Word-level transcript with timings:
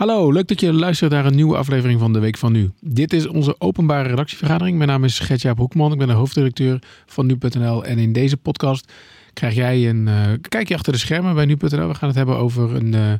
Hallo, 0.00 0.32
leuk 0.32 0.48
dat 0.48 0.60
je 0.60 0.72
luistert 0.72 1.10
naar 1.10 1.26
een 1.26 1.34
nieuwe 1.34 1.56
aflevering 1.56 2.00
van 2.00 2.12
de 2.12 2.18
Week 2.18 2.38
van 2.38 2.52
Nu. 2.52 2.70
Dit 2.80 3.12
is 3.12 3.26
onze 3.26 3.54
openbare 3.58 4.08
redactievergadering. 4.08 4.76
Mijn 4.76 4.88
naam 4.88 5.04
is 5.04 5.18
Gertjaap 5.18 5.58
Hoekman, 5.58 5.92
ik 5.92 5.98
ben 5.98 6.06
de 6.06 6.12
hoofddirecteur 6.12 6.82
van 7.06 7.26
Nu.nl. 7.26 7.84
En 7.84 7.98
in 7.98 8.12
deze 8.12 8.36
podcast 8.36 8.92
krijg 9.32 9.54
jij 9.54 9.88
een 9.88 10.06
uh, 10.06 10.22
kijkje 10.48 10.74
achter 10.74 10.92
de 10.92 10.98
schermen 10.98 11.34
bij 11.34 11.44
Nu.nl. 11.44 11.88
We 11.88 11.94
gaan 11.94 12.08
het 12.08 12.16
hebben 12.16 12.36
over 12.36 12.74
een... 12.74 12.92
Uh, 12.92 13.12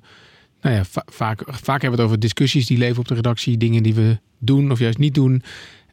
nou 0.60 0.74
ja, 0.74 0.84
va 0.84 1.02
vaak, 1.06 1.42
vaak 1.46 1.80
hebben 1.80 1.90
we 1.90 1.96
het 1.96 2.04
over 2.04 2.20
discussies 2.20 2.66
die 2.66 2.78
leven 2.78 2.98
op 2.98 3.08
de 3.08 3.14
redactie. 3.14 3.56
Dingen 3.56 3.82
die 3.82 3.94
we 3.94 4.18
doen 4.38 4.70
of 4.70 4.78
juist 4.78 4.98
niet 4.98 5.14
doen. 5.14 5.42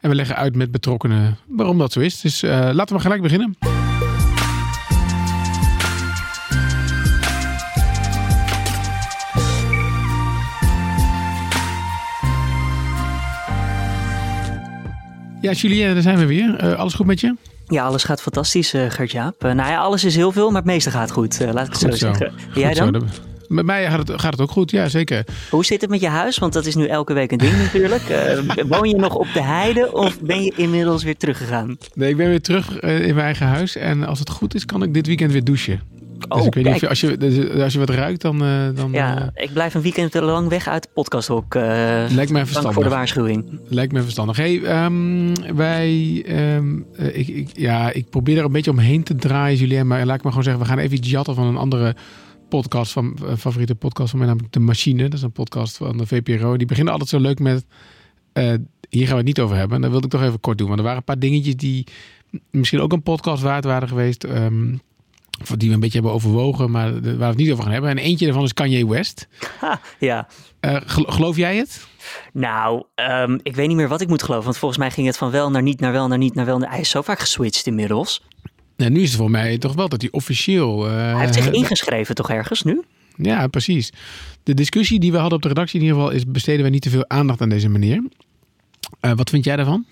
En 0.00 0.08
we 0.08 0.14
leggen 0.16 0.36
uit 0.36 0.56
met 0.56 0.70
betrokkenen 0.70 1.36
waarom 1.46 1.78
dat 1.78 1.92
zo 1.92 2.00
is. 2.00 2.20
Dus 2.20 2.42
uh, 2.42 2.70
laten 2.72 2.96
we 2.96 3.02
gelijk 3.02 3.22
beginnen. 3.22 3.56
Ja, 15.48 15.54
Julien, 15.54 15.92
daar 15.92 16.02
zijn 16.02 16.18
we 16.18 16.26
weer. 16.26 16.64
Uh, 16.64 16.78
alles 16.78 16.94
goed 16.94 17.06
met 17.06 17.20
je? 17.20 17.34
Ja, 17.66 17.84
alles 17.84 18.04
gaat 18.04 18.22
fantastisch, 18.22 18.74
uh, 18.74 18.90
Gert-Jaap. 18.90 19.44
Uh, 19.44 19.52
nou 19.52 19.70
ja, 19.70 19.78
alles 19.78 20.04
is 20.04 20.16
heel 20.16 20.32
veel, 20.32 20.46
maar 20.50 20.62
het 20.62 20.70
meeste 20.70 20.90
gaat 20.90 21.10
goed. 21.10 21.40
laat 21.40 21.66
ik 21.66 21.72
het 21.72 21.80
zo, 21.80 21.90
zo 21.90 21.96
zeggen. 21.96 22.32
Jij 22.54 22.74
dan? 22.74 22.94
Zo. 22.94 23.06
Met 23.48 23.64
mij 23.64 23.86
gaat 23.86 24.08
het, 24.08 24.20
gaat 24.20 24.32
het 24.32 24.40
ook 24.40 24.50
goed, 24.50 24.70
ja 24.70 24.88
zeker. 24.88 25.24
Hoe 25.50 25.64
zit 25.64 25.80
het 25.80 25.90
met 25.90 26.00
je 26.00 26.08
huis? 26.08 26.38
Want 26.38 26.52
dat 26.52 26.66
is 26.66 26.74
nu 26.74 26.86
elke 26.86 27.12
week 27.12 27.32
een 27.32 27.38
ding 27.38 27.56
natuurlijk. 27.56 28.02
woon 28.68 28.88
je 28.88 28.96
nog 28.96 29.14
op 29.14 29.26
de 29.34 29.42
heide 29.42 29.92
of 29.92 30.20
ben 30.20 30.42
je 30.42 30.52
inmiddels 30.56 31.02
weer 31.02 31.16
teruggegaan? 31.16 31.76
Nee, 31.94 32.10
ik 32.10 32.16
ben 32.16 32.28
weer 32.28 32.40
terug 32.40 32.80
in 32.80 33.14
mijn 33.14 33.18
eigen 33.18 33.46
huis. 33.46 33.76
En 33.76 34.04
als 34.04 34.18
het 34.18 34.30
goed 34.30 34.54
is, 34.54 34.64
kan 34.64 34.82
ik 34.82 34.94
dit 34.94 35.06
weekend 35.06 35.32
weer 35.32 35.44
douchen. 35.44 35.80
Dus 36.18 36.40
oh, 36.40 36.46
ik 36.46 36.54
weet 36.54 36.64
niet 36.64 36.74
of 36.74 36.88
als, 36.88 37.00
je, 37.00 37.16
dus 37.16 37.50
als 37.50 37.72
je 37.72 37.78
wat 37.78 37.90
ruikt, 37.90 38.20
dan... 38.20 38.42
Uh, 38.42 38.68
dan 38.74 38.92
ja, 38.92 39.22
uh, 39.22 39.26
ik 39.34 39.52
blijf 39.52 39.74
een 39.74 39.82
weekend 39.82 40.10
te 40.10 40.22
lang 40.22 40.48
weg 40.48 40.68
uit 40.68 40.82
de 40.82 40.88
podcasthok. 40.94 41.54
Uh, 41.54 41.62
lijkt 42.08 42.30
mij 42.30 42.42
verstandig. 42.42 42.74
voor 42.74 42.82
de 42.82 42.88
waarschuwing. 42.88 43.60
Lijkt 43.68 43.92
me 43.92 44.02
verstandig. 44.02 44.36
Hey, 44.36 44.84
um, 44.84 45.32
wij... 45.56 46.24
Um, 46.56 46.86
ik, 46.96 47.28
ik, 47.28 47.48
ja, 47.56 47.92
ik 47.92 48.10
probeer 48.10 48.38
er 48.38 48.44
een 48.44 48.52
beetje 48.52 48.70
omheen 48.70 49.02
te 49.02 49.14
draaien, 49.14 49.58
Julien. 49.58 49.86
Maar 49.86 50.06
laat 50.06 50.16
ik 50.16 50.22
maar 50.22 50.32
gewoon 50.32 50.46
zeggen, 50.46 50.62
we 50.62 50.68
gaan 50.68 50.78
even 50.78 50.96
iets 50.96 51.10
jatten 51.10 51.34
van 51.34 51.46
een 51.46 51.56
andere 51.56 51.96
podcast. 52.48 52.92
Van, 52.92 53.18
favoriete 53.38 53.74
podcast 53.74 54.10
van 54.10 54.18
mij, 54.18 54.28
namelijk 54.28 54.52
De 54.52 54.60
Machine. 54.60 55.02
Dat 55.02 55.12
is 55.12 55.22
een 55.22 55.32
podcast 55.32 55.76
van 55.76 55.96
de 55.96 56.06
VPRO. 56.06 56.56
Die 56.56 56.66
beginnen 56.66 56.92
altijd 56.92 57.10
zo 57.10 57.20
leuk 57.20 57.38
met... 57.38 57.64
hier 58.88 59.06
gaan 59.06 59.10
we 59.10 59.16
het 59.16 59.24
niet 59.24 59.40
over 59.40 59.56
hebben. 59.56 59.76
En 59.76 59.82
dat 59.82 59.90
wilde 59.90 60.06
ik 60.06 60.12
toch 60.12 60.22
even 60.22 60.40
kort 60.40 60.58
doen. 60.58 60.66
Want 60.66 60.78
er 60.78 60.84
waren 60.84 60.98
een 60.98 61.04
paar 61.04 61.18
dingetjes 61.18 61.56
die 61.56 61.86
misschien 62.50 62.80
ook 62.80 62.92
een 62.92 63.02
podcast 63.02 63.42
waard 63.42 63.64
waren 63.64 63.88
geweest... 63.88 64.24
Um, 64.24 64.80
die 65.56 65.68
we 65.68 65.74
een 65.74 65.80
beetje 65.80 65.98
hebben 65.98 66.12
overwogen, 66.12 66.70
maar 66.70 66.92
waar 66.92 67.16
we 67.18 67.24
het 67.24 67.36
niet 67.36 67.50
over 67.50 67.62
gaan 67.64 67.72
hebben. 67.72 67.90
En 67.90 67.98
eentje 67.98 68.24
daarvan 68.24 68.44
is 68.44 68.52
Kanye 68.52 68.88
West. 68.88 69.28
Ha, 69.60 69.80
ja. 69.98 70.28
Uh, 70.60 70.76
geloof 70.86 71.36
jij 71.36 71.56
het? 71.56 71.86
Nou, 72.32 72.84
um, 72.94 73.40
ik 73.42 73.56
weet 73.56 73.68
niet 73.68 73.76
meer 73.76 73.88
wat 73.88 74.00
ik 74.00 74.08
moet 74.08 74.22
geloven. 74.22 74.44
Want 74.44 74.58
volgens 74.58 74.80
mij 74.80 74.90
ging 74.90 75.06
het 75.06 75.16
van 75.16 75.30
wel 75.30 75.50
naar 75.50 75.62
niet, 75.62 75.80
naar 75.80 75.92
wel, 75.92 76.08
naar 76.08 76.18
niet, 76.18 76.34
naar 76.34 76.46
wel. 76.46 76.60
Hij 76.60 76.80
is 76.80 76.90
zo 76.90 77.02
vaak 77.02 77.18
geswitcht 77.18 77.66
inmiddels. 77.66 78.22
Ja, 78.76 78.88
nu 78.88 79.00
is 79.00 79.08
het 79.08 79.18
voor 79.18 79.30
mij 79.30 79.58
toch 79.58 79.74
wel 79.74 79.88
dat 79.88 80.00
hij 80.00 80.10
officieel... 80.10 80.86
Uh, 80.86 80.92
hij 80.92 81.18
heeft 81.20 81.34
zich 81.34 81.50
ingeschreven 81.50 82.14
toch 82.14 82.30
ergens 82.30 82.62
nu? 82.62 82.82
Ja, 83.16 83.46
precies. 83.46 83.92
De 84.42 84.54
discussie 84.54 85.00
die 85.00 85.12
we 85.12 85.18
hadden 85.18 85.36
op 85.36 85.42
de 85.42 85.48
redactie 85.48 85.80
in 85.80 85.86
ieder 85.86 86.00
geval... 86.00 86.14
is 86.14 86.26
besteden 86.26 86.64
we 86.64 86.70
niet 86.70 86.82
te 86.82 86.90
veel 86.90 87.08
aandacht 87.08 87.40
aan 87.40 87.48
deze 87.48 87.68
meneer. 87.68 88.02
Uh, 89.00 89.12
wat 89.12 89.30
vind 89.30 89.44
jij 89.44 89.56
daarvan? 89.56 89.86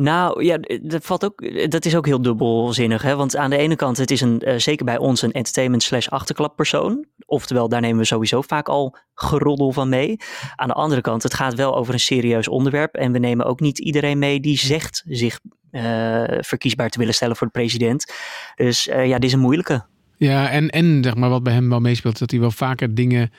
Nou 0.00 0.44
ja, 0.44 0.58
dat, 0.82 1.04
valt 1.04 1.24
ook, 1.24 1.70
dat 1.70 1.84
is 1.84 1.96
ook 1.96 2.06
heel 2.06 2.22
dubbelzinnig. 2.22 3.02
Hè? 3.02 3.16
Want 3.16 3.36
aan 3.36 3.50
de 3.50 3.56
ene 3.56 3.76
kant, 3.76 3.96
het 3.96 4.10
is 4.10 4.20
een, 4.20 4.42
uh, 4.44 4.54
zeker 4.56 4.84
bij 4.84 4.98
ons 4.98 5.22
een 5.22 5.32
entertainment 5.32 5.82
slash 5.82 6.08
achterklappersoon. 6.08 7.06
Oftewel, 7.26 7.68
daar 7.68 7.80
nemen 7.80 7.98
we 7.98 8.04
sowieso 8.04 8.42
vaak 8.42 8.68
al 8.68 8.96
geroddel 9.14 9.72
van 9.72 9.88
mee. 9.88 10.16
Aan 10.56 10.68
de 10.68 10.74
andere 10.74 11.00
kant, 11.00 11.22
het 11.22 11.34
gaat 11.34 11.54
wel 11.54 11.76
over 11.76 11.94
een 11.94 12.00
serieus 12.00 12.48
onderwerp. 12.48 12.94
En 12.94 13.12
we 13.12 13.18
nemen 13.18 13.46
ook 13.46 13.60
niet 13.60 13.78
iedereen 13.78 14.18
mee 14.18 14.40
die 14.40 14.58
zegt 14.58 15.04
zich 15.08 15.40
uh, 15.70 16.22
verkiesbaar 16.26 16.88
te 16.88 16.98
willen 16.98 17.14
stellen 17.14 17.36
voor 17.36 17.46
de 17.46 17.52
president. 17.52 18.12
Dus 18.54 18.88
uh, 18.88 19.06
ja, 19.06 19.14
dit 19.14 19.24
is 19.24 19.32
een 19.32 19.40
moeilijke. 19.40 19.84
Ja, 20.16 20.50
en, 20.50 20.70
en 20.70 21.00
zeg 21.04 21.14
maar 21.14 21.30
wat 21.30 21.42
bij 21.42 21.52
hem 21.52 21.68
wel 21.68 21.80
meespeelt, 21.80 22.18
dat 22.18 22.30
hij 22.30 22.40
wel 22.40 22.50
vaker 22.50 22.94
dingen 22.94 23.30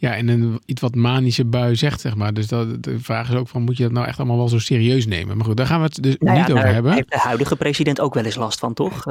ja, 0.00 0.14
in 0.14 0.28
een 0.28 0.60
iets 0.66 0.80
wat 0.80 0.94
manische 0.94 1.44
bui 1.44 1.76
zegt, 1.76 2.00
zeg 2.00 2.14
maar. 2.14 2.34
Dus 2.34 2.46
dat, 2.46 2.82
de 2.82 3.00
vraag 3.00 3.28
is 3.28 3.34
ook 3.34 3.48
van, 3.48 3.62
moet 3.62 3.76
je 3.76 3.82
dat 3.82 3.92
nou 3.92 4.06
echt 4.06 4.18
allemaal 4.18 4.36
wel 4.36 4.48
zo 4.48 4.58
serieus 4.58 5.06
nemen? 5.06 5.36
Maar 5.36 5.46
goed, 5.46 5.56
daar 5.56 5.66
gaan 5.66 5.78
we 5.80 5.84
het 5.84 6.02
dus 6.02 6.16
nou 6.18 6.38
niet 6.38 6.52
over 6.52 6.64
hebben. 6.64 6.84
Daar 6.84 6.94
heeft 6.94 7.10
de 7.10 7.18
huidige 7.18 7.56
president 7.56 8.00
ook 8.00 8.14
wel 8.14 8.24
eens 8.24 8.34
last 8.34 8.58
van, 8.58 8.74
toch? 8.74 9.02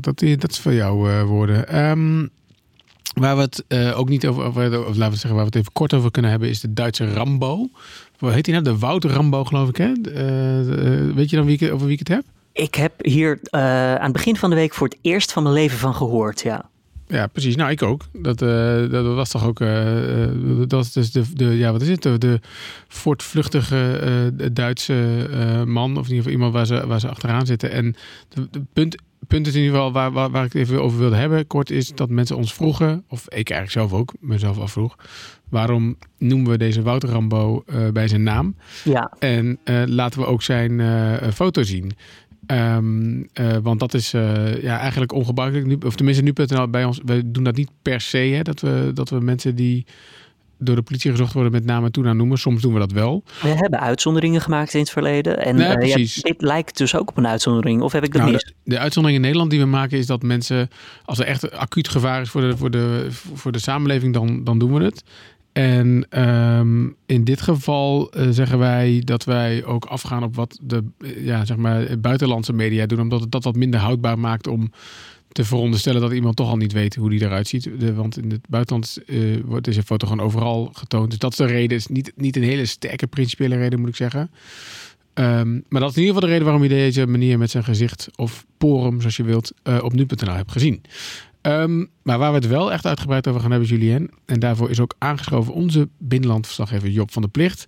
Dat, 0.00 0.24
dat 0.38 0.50
is 0.50 0.58
van 0.58 0.74
jouw 0.74 1.08
uh, 1.08 1.22
woorden. 1.22 1.80
Um, 1.90 2.30
waar 3.14 3.36
we 3.36 3.42
het 3.42 3.64
uh, 3.68 3.98
ook 3.98 4.08
niet 4.08 4.26
over, 4.26 4.44
over, 4.44 4.86
of 4.86 4.96
laten 4.96 5.12
we 5.12 5.18
zeggen, 5.18 5.34
waar 5.34 5.40
we 5.40 5.44
het 5.44 5.56
even 5.56 5.72
kort 5.72 5.94
over 5.94 6.10
kunnen 6.10 6.30
hebben, 6.30 6.48
is 6.48 6.60
de 6.60 6.72
Duitse 6.72 7.12
Rambo. 7.12 7.68
Hoe 8.18 8.30
heet 8.30 8.46
hij 8.46 8.54
nou? 8.54 8.74
De 8.74 8.78
Wouter 8.78 9.10
Rambo, 9.10 9.44
geloof 9.44 9.68
ik, 9.68 9.76
hè? 9.76 9.92
weet 11.14 11.30
je 11.30 11.36
dan 11.36 11.44
wie 11.44 11.58
ik, 11.58 11.72
over 11.72 11.86
wie 11.86 11.92
ik 11.92 11.98
het 11.98 12.08
heb? 12.08 12.24
Ik 12.52 12.74
heb 12.74 12.92
hier 13.04 13.38
aan 13.50 14.02
het 14.02 14.12
begin 14.12 14.36
van 14.36 14.50
de 14.50 14.56
week 14.56 14.74
voor 14.74 14.88
het 14.88 14.98
eerst 15.00 15.32
van 15.32 15.42
mijn 15.42 15.54
leven 15.54 15.78
van 15.78 15.94
gehoord, 15.94 16.40
ja. 16.40 16.70
Ja, 17.12 17.26
precies. 17.26 17.56
Nou, 17.56 17.70
ik 17.70 17.82
ook. 17.82 18.02
Dat, 18.12 18.42
uh, 18.42 18.90
dat 18.90 19.14
was 19.14 19.30
toch 19.30 19.46
ook. 19.46 19.60
Uh, 19.60 19.68
dat 20.66 20.84
is 20.84 20.92
dus 20.92 21.12
de, 21.12 21.22
de. 21.34 21.44
Ja, 21.44 21.72
wat 21.72 21.82
is 21.82 21.88
het? 21.88 22.02
De, 22.02 22.18
de 22.18 22.40
voortvluchtige 22.88 24.00
uh, 24.40 24.48
Duitse 24.52 25.28
man. 25.66 25.96
Of 25.96 26.08
in 26.08 26.14
ieder 26.14 26.16
geval 26.16 26.32
iemand 26.32 26.52
waar 26.52 26.66
ze, 26.66 26.86
waar 26.86 27.00
ze 27.00 27.08
achteraan 27.08 27.46
zitten. 27.46 27.70
En 27.70 27.94
de, 28.28 28.62
punt, 28.72 28.96
punt 29.26 29.46
is 29.46 29.54
in 29.54 29.60
ieder 29.60 29.76
geval 29.76 29.92
waar, 29.92 30.12
waar, 30.12 30.30
waar 30.30 30.44
ik 30.44 30.52
het 30.52 30.62
even 30.62 30.82
over 30.82 30.98
wilde 30.98 31.16
hebben. 31.16 31.46
Kort 31.46 31.70
is 31.70 31.88
dat 31.88 32.08
mensen 32.08 32.36
ons 32.36 32.54
vroegen. 32.54 33.04
Of 33.08 33.24
ik 33.24 33.50
eigenlijk 33.50 33.70
zelf 33.70 33.92
ook 33.92 34.12
mezelf 34.20 34.58
afvroeg. 34.58 34.96
Waarom 35.48 35.96
noemen 36.18 36.50
we 36.50 36.58
deze 36.58 36.82
Wouter 36.82 37.08
Rambo 37.08 37.64
bij 37.92 38.08
zijn 38.08 38.22
naam? 38.22 38.56
Ja. 38.84 39.12
En 39.18 39.58
laten 39.86 40.20
we 40.20 40.26
ook 40.26 40.42
zijn 40.42 40.80
foto 41.32 41.62
zien. 41.62 41.92
Um, 42.46 43.28
uh, 43.40 43.56
want 43.62 43.80
dat 43.80 43.94
is 43.94 44.14
uh, 44.14 44.62
ja, 44.62 44.78
eigenlijk 44.78 45.12
ongebruikelijk. 45.12 45.66
Nu, 45.66 45.76
of 45.86 45.94
tenminste, 45.94 46.22
nu.nl 46.22 46.68
bij 46.68 46.84
ons, 46.84 47.00
wij 47.04 47.22
doen 47.24 47.44
dat 47.44 47.56
niet 47.56 47.70
per 47.82 48.00
se. 48.00 48.18
Hè, 48.18 48.42
dat, 48.42 48.60
we, 48.60 48.90
dat 48.94 49.10
we 49.10 49.20
mensen 49.20 49.54
die 49.54 49.86
door 50.58 50.76
de 50.76 50.82
politie 50.82 51.10
gezocht 51.10 51.32
worden 51.32 51.52
met 51.52 51.64
naam 51.64 51.84
en 51.84 51.92
toenaam 51.92 52.16
noemen. 52.16 52.38
Soms 52.38 52.62
doen 52.62 52.72
we 52.72 52.78
dat 52.78 52.92
wel. 52.92 53.22
We 53.42 53.48
hebben 53.48 53.80
uitzonderingen 53.80 54.40
gemaakt 54.40 54.74
in 54.74 54.80
het 54.80 54.90
verleden. 54.90 55.38
En 55.38 55.58
ja, 55.58 55.80
uh, 55.80 55.88
ja, 55.88 55.96
dit 55.96 56.34
lijkt 56.42 56.76
dus 56.78 56.96
ook 56.96 57.10
op 57.10 57.16
een 57.16 57.26
uitzondering. 57.26 57.82
Of 57.82 57.92
heb 57.92 58.04
ik 58.04 58.12
dat 58.12 58.20
nou, 58.20 58.32
mis? 58.32 58.44
De, 58.44 58.52
de, 58.64 58.78
uitzondering 58.78 59.20
in 59.20 59.24
Nederland 59.24 59.50
die 59.50 59.60
we 59.60 59.66
maken 59.66 59.98
is 59.98 60.06
dat 60.06 60.22
mensen... 60.22 60.68
als 61.04 61.18
er 61.18 61.26
echt 61.26 61.50
acuut 61.50 61.88
gevaar 61.88 62.20
is 62.20 62.28
voor 62.30 62.40
de, 62.40 62.56
voor 62.56 62.70
de, 62.70 63.06
voor 63.34 63.52
de 63.52 63.58
samenleving, 63.58 64.14
dan, 64.14 64.44
dan 64.44 64.58
doen 64.58 64.74
we 64.74 64.84
het. 64.84 65.02
En 65.52 66.06
um, 66.22 66.96
in 67.06 67.24
dit 67.24 67.40
geval 67.40 68.18
uh, 68.18 68.26
zeggen 68.30 68.58
wij 68.58 69.02
dat 69.04 69.24
wij 69.24 69.64
ook 69.64 69.84
afgaan 69.84 70.22
op 70.22 70.34
wat 70.34 70.58
de 70.62 70.84
ja, 71.16 71.44
zeg 71.44 71.56
maar, 71.56 72.00
buitenlandse 72.00 72.52
media 72.52 72.86
doen, 72.86 73.00
omdat 73.00 73.20
het 73.20 73.30
dat 73.30 73.44
wat 73.44 73.56
minder 73.56 73.80
houdbaar 73.80 74.18
maakt 74.18 74.46
om 74.46 74.72
te 75.28 75.44
veronderstellen 75.44 76.00
dat 76.00 76.12
iemand 76.12 76.36
toch 76.36 76.48
al 76.48 76.56
niet 76.56 76.72
weet 76.72 76.94
hoe 76.94 77.10
die 77.10 77.22
eruit 77.22 77.48
ziet. 77.48 77.68
Want 77.94 78.18
in 78.18 78.30
het 78.30 78.48
buitenland 78.48 78.98
uh, 79.06 79.40
wordt 79.44 79.64
deze 79.64 79.82
foto 79.82 80.06
gewoon 80.06 80.24
overal 80.24 80.70
getoond. 80.72 81.10
Dus 81.10 81.18
dat 81.18 81.30
is 81.30 81.36
de 81.36 81.44
reden. 81.44 81.76
is 81.76 81.86
niet, 81.86 82.12
niet 82.16 82.36
een 82.36 82.42
hele 82.42 82.66
sterke 82.66 83.06
principiële 83.06 83.56
reden, 83.56 83.80
moet 83.80 83.88
ik 83.88 83.96
zeggen. 83.96 84.30
Um, 85.14 85.64
maar 85.68 85.80
dat 85.80 85.90
is 85.90 85.96
in 85.96 86.02
ieder 86.02 86.14
geval 86.14 86.20
de 86.20 86.26
reden 86.26 86.44
waarom 86.44 86.62
je 86.62 86.68
deze 86.68 87.06
manier 87.06 87.38
met 87.38 87.50
zijn 87.50 87.64
gezicht 87.64 88.08
of 88.16 88.46
porum, 88.58 89.00
zoals 89.00 89.16
je 89.16 89.22
wilt, 89.22 89.52
uh, 89.68 89.78
op 89.82 89.92
nu.nl 89.92 90.34
hebt 90.34 90.52
gezien. 90.52 90.82
Um, 91.42 91.90
maar 92.02 92.18
waar 92.18 92.30
we 92.30 92.38
het 92.38 92.46
wel 92.46 92.72
echt 92.72 92.86
uitgebreid 92.86 93.28
over 93.28 93.40
gaan 93.40 93.50
hebben, 93.50 93.68
Julien. 93.68 94.10
En 94.26 94.40
daarvoor 94.40 94.70
is 94.70 94.80
ook 94.80 94.94
aangeschoven 94.98 95.54
onze 95.54 95.88
binnenlandverslaggever 95.98 96.88
Job 96.88 97.12
van 97.12 97.22
de 97.22 97.28
Plicht. 97.28 97.66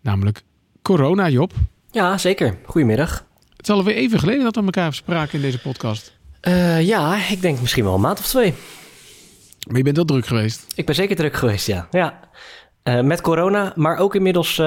Namelijk 0.00 0.42
corona, 0.82 1.28
Job. 1.28 1.52
Ja, 1.90 2.18
zeker. 2.18 2.58
Goedemiddag. 2.64 3.26
Het 3.56 3.68
is 3.68 3.74
alweer 3.74 3.94
even 3.94 4.18
geleden 4.18 4.42
dat 4.42 4.54
we 4.54 4.62
elkaar 4.62 4.94
spraken 4.94 5.34
in 5.34 5.40
deze 5.40 5.60
podcast. 5.60 6.18
Uh, 6.48 6.86
ja, 6.86 7.28
ik 7.30 7.40
denk 7.40 7.60
misschien 7.60 7.84
wel 7.84 7.94
een 7.94 8.00
maand 8.00 8.18
of 8.18 8.26
twee. 8.26 8.54
Maar 9.68 9.76
je 9.76 9.82
bent 9.82 9.96
wel 9.96 10.04
druk 10.04 10.26
geweest. 10.26 10.66
Ik 10.74 10.86
ben 10.86 10.94
zeker 10.94 11.16
druk 11.16 11.34
geweest, 11.34 11.66
ja. 11.66 11.88
ja. 11.90 12.20
Uh, 12.84 13.00
met 13.00 13.20
corona, 13.20 13.72
maar 13.76 13.96
ook 13.96 14.14
inmiddels 14.14 14.58
uh, 14.58 14.66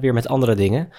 weer 0.00 0.12
met 0.12 0.28
andere 0.28 0.54
dingen. 0.54 0.92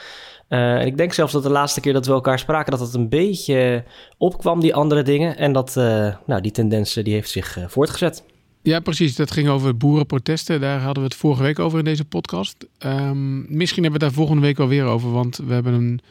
Uh, 0.50 0.86
ik 0.86 0.98
denk 0.98 1.14
zelfs 1.14 1.34
dat 1.34 1.44
de 1.44 1.50
laatste 1.50 1.80
keer 1.80 1.94
dat 1.94 2.06
we 2.06 2.14
elkaar 2.14 2.40
spraken, 2.40 2.72
dat 2.72 2.80
het 2.80 2.94
een 2.94 3.10
beetje 3.10 3.84
opkwam, 4.18 4.60
die 4.60 4.76
andere 4.76 5.04
dingen. 5.04 5.38
En 5.38 5.54
dat 5.54 5.76
uh, 5.78 6.16
nou, 6.26 6.42
die 6.42 6.52
tendens 6.52 6.94
die 6.94 7.14
heeft 7.14 7.30
zich 7.30 7.58
uh, 7.58 7.64
voortgezet. 7.68 8.24
Ja, 8.62 8.80
precies. 8.80 9.16
Dat 9.16 9.32
ging 9.32 9.48
over 9.48 9.78
boerenprotesten. 9.78 10.62
Daar 10.62 10.80
hadden 10.80 11.04
we 11.04 11.10
het 11.10 11.18
vorige 11.18 11.44
week 11.44 11.60
over 11.60 11.80
in 11.80 11.86
deze 11.86 12.06
podcast. 12.06 12.68
Um, 12.80 13.58
misschien 13.58 13.84
hebben 13.84 14.00
we 14.00 14.06
het 14.06 14.16
daar 14.16 14.24
volgende 14.26 14.42
week 14.42 14.58
wel 14.58 14.68
weer 14.68 14.86
over, 14.86 15.12
want 15.12 15.38
we 15.38 15.54
hebben 15.54 15.74
een 15.74 16.02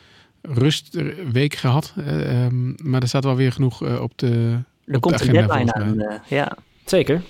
rustweek 0.42 1.54
gehad. 1.54 1.94
Um, 1.98 2.74
maar 2.82 3.02
er 3.02 3.08
staat 3.08 3.24
wel 3.24 3.36
weer 3.36 3.52
genoeg 3.52 4.00
op 4.00 4.12
de. 4.16 4.58
Er 4.84 5.00
komt 5.00 5.18
de 5.18 5.24
agenda, 5.24 5.40
een 5.40 5.66
deadline 5.66 6.08
aan. 6.08 6.22
ja. 6.28 6.56
Zeker. 6.84 7.22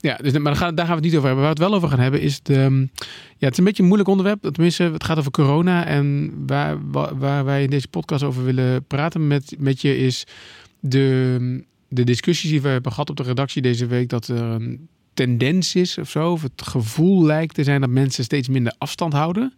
Ja, 0.00 0.16
dus, 0.16 0.32
maar 0.32 0.42
daar 0.42 0.56
gaan, 0.56 0.74
daar 0.74 0.86
gaan 0.86 0.96
we 0.96 1.02
het 1.02 1.10
niet 1.10 1.16
over 1.16 1.26
hebben. 1.26 1.44
Waar 1.44 1.54
we 1.54 1.60
het 1.62 1.70
wel 1.70 1.76
over 1.76 1.88
gaan 1.88 2.00
hebben 2.00 2.20
is... 2.20 2.42
De, 2.42 2.54
ehm, 2.54 2.80
ja, 3.36 3.46
het 3.46 3.52
is 3.52 3.58
een 3.58 3.64
beetje 3.64 3.82
een 3.82 3.88
moeilijk 3.88 4.10
onderwerp. 4.10 4.42
Tenminste, 4.52 4.82
het 4.82 5.04
gaat 5.04 5.18
over 5.18 5.30
corona. 5.30 5.86
En 5.86 6.32
waar, 6.46 6.90
waar, 7.18 7.44
wij 7.44 7.62
in 7.62 7.70
deze 7.70 7.88
podcast 7.88 8.22
over 8.22 8.44
willen 8.44 8.84
praten 8.84 9.26
met, 9.26 9.54
met 9.58 9.80
je 9.80 9.98
is... 9.98 10.24
De, 10.80 11.64
de 11.88 12.04
discussies 12.04 12.50
die 12.50 12.60
we 12.62 12.68
hebben 12.68 12.92
gehad 12.92 13.10
op 13.10 13.16
de 13.16 13.22
redactie 13.22 13.62
deze 13.62 13.86
week... 13.86 14.08
dat 14.08 14.28
er 14.28 14.42
een 14.42 14.88
tendens 15.14 15.74
is 15.74 15.98
of 15.98 16.10
zo. 16.10 16.32
Of 16.32 16.42
het 16.42 16.62
gevoel 16.62 17.24
lijkt 17.24 17.54
te 17.54 17.64
zijn 17.64 17.80
dat 17.80 17.90
mensen 17.90 18.24
steeds 18.24 18.48
minder 18.48 18.74
afstand 18.78 19.12
houden. 19.12 19.54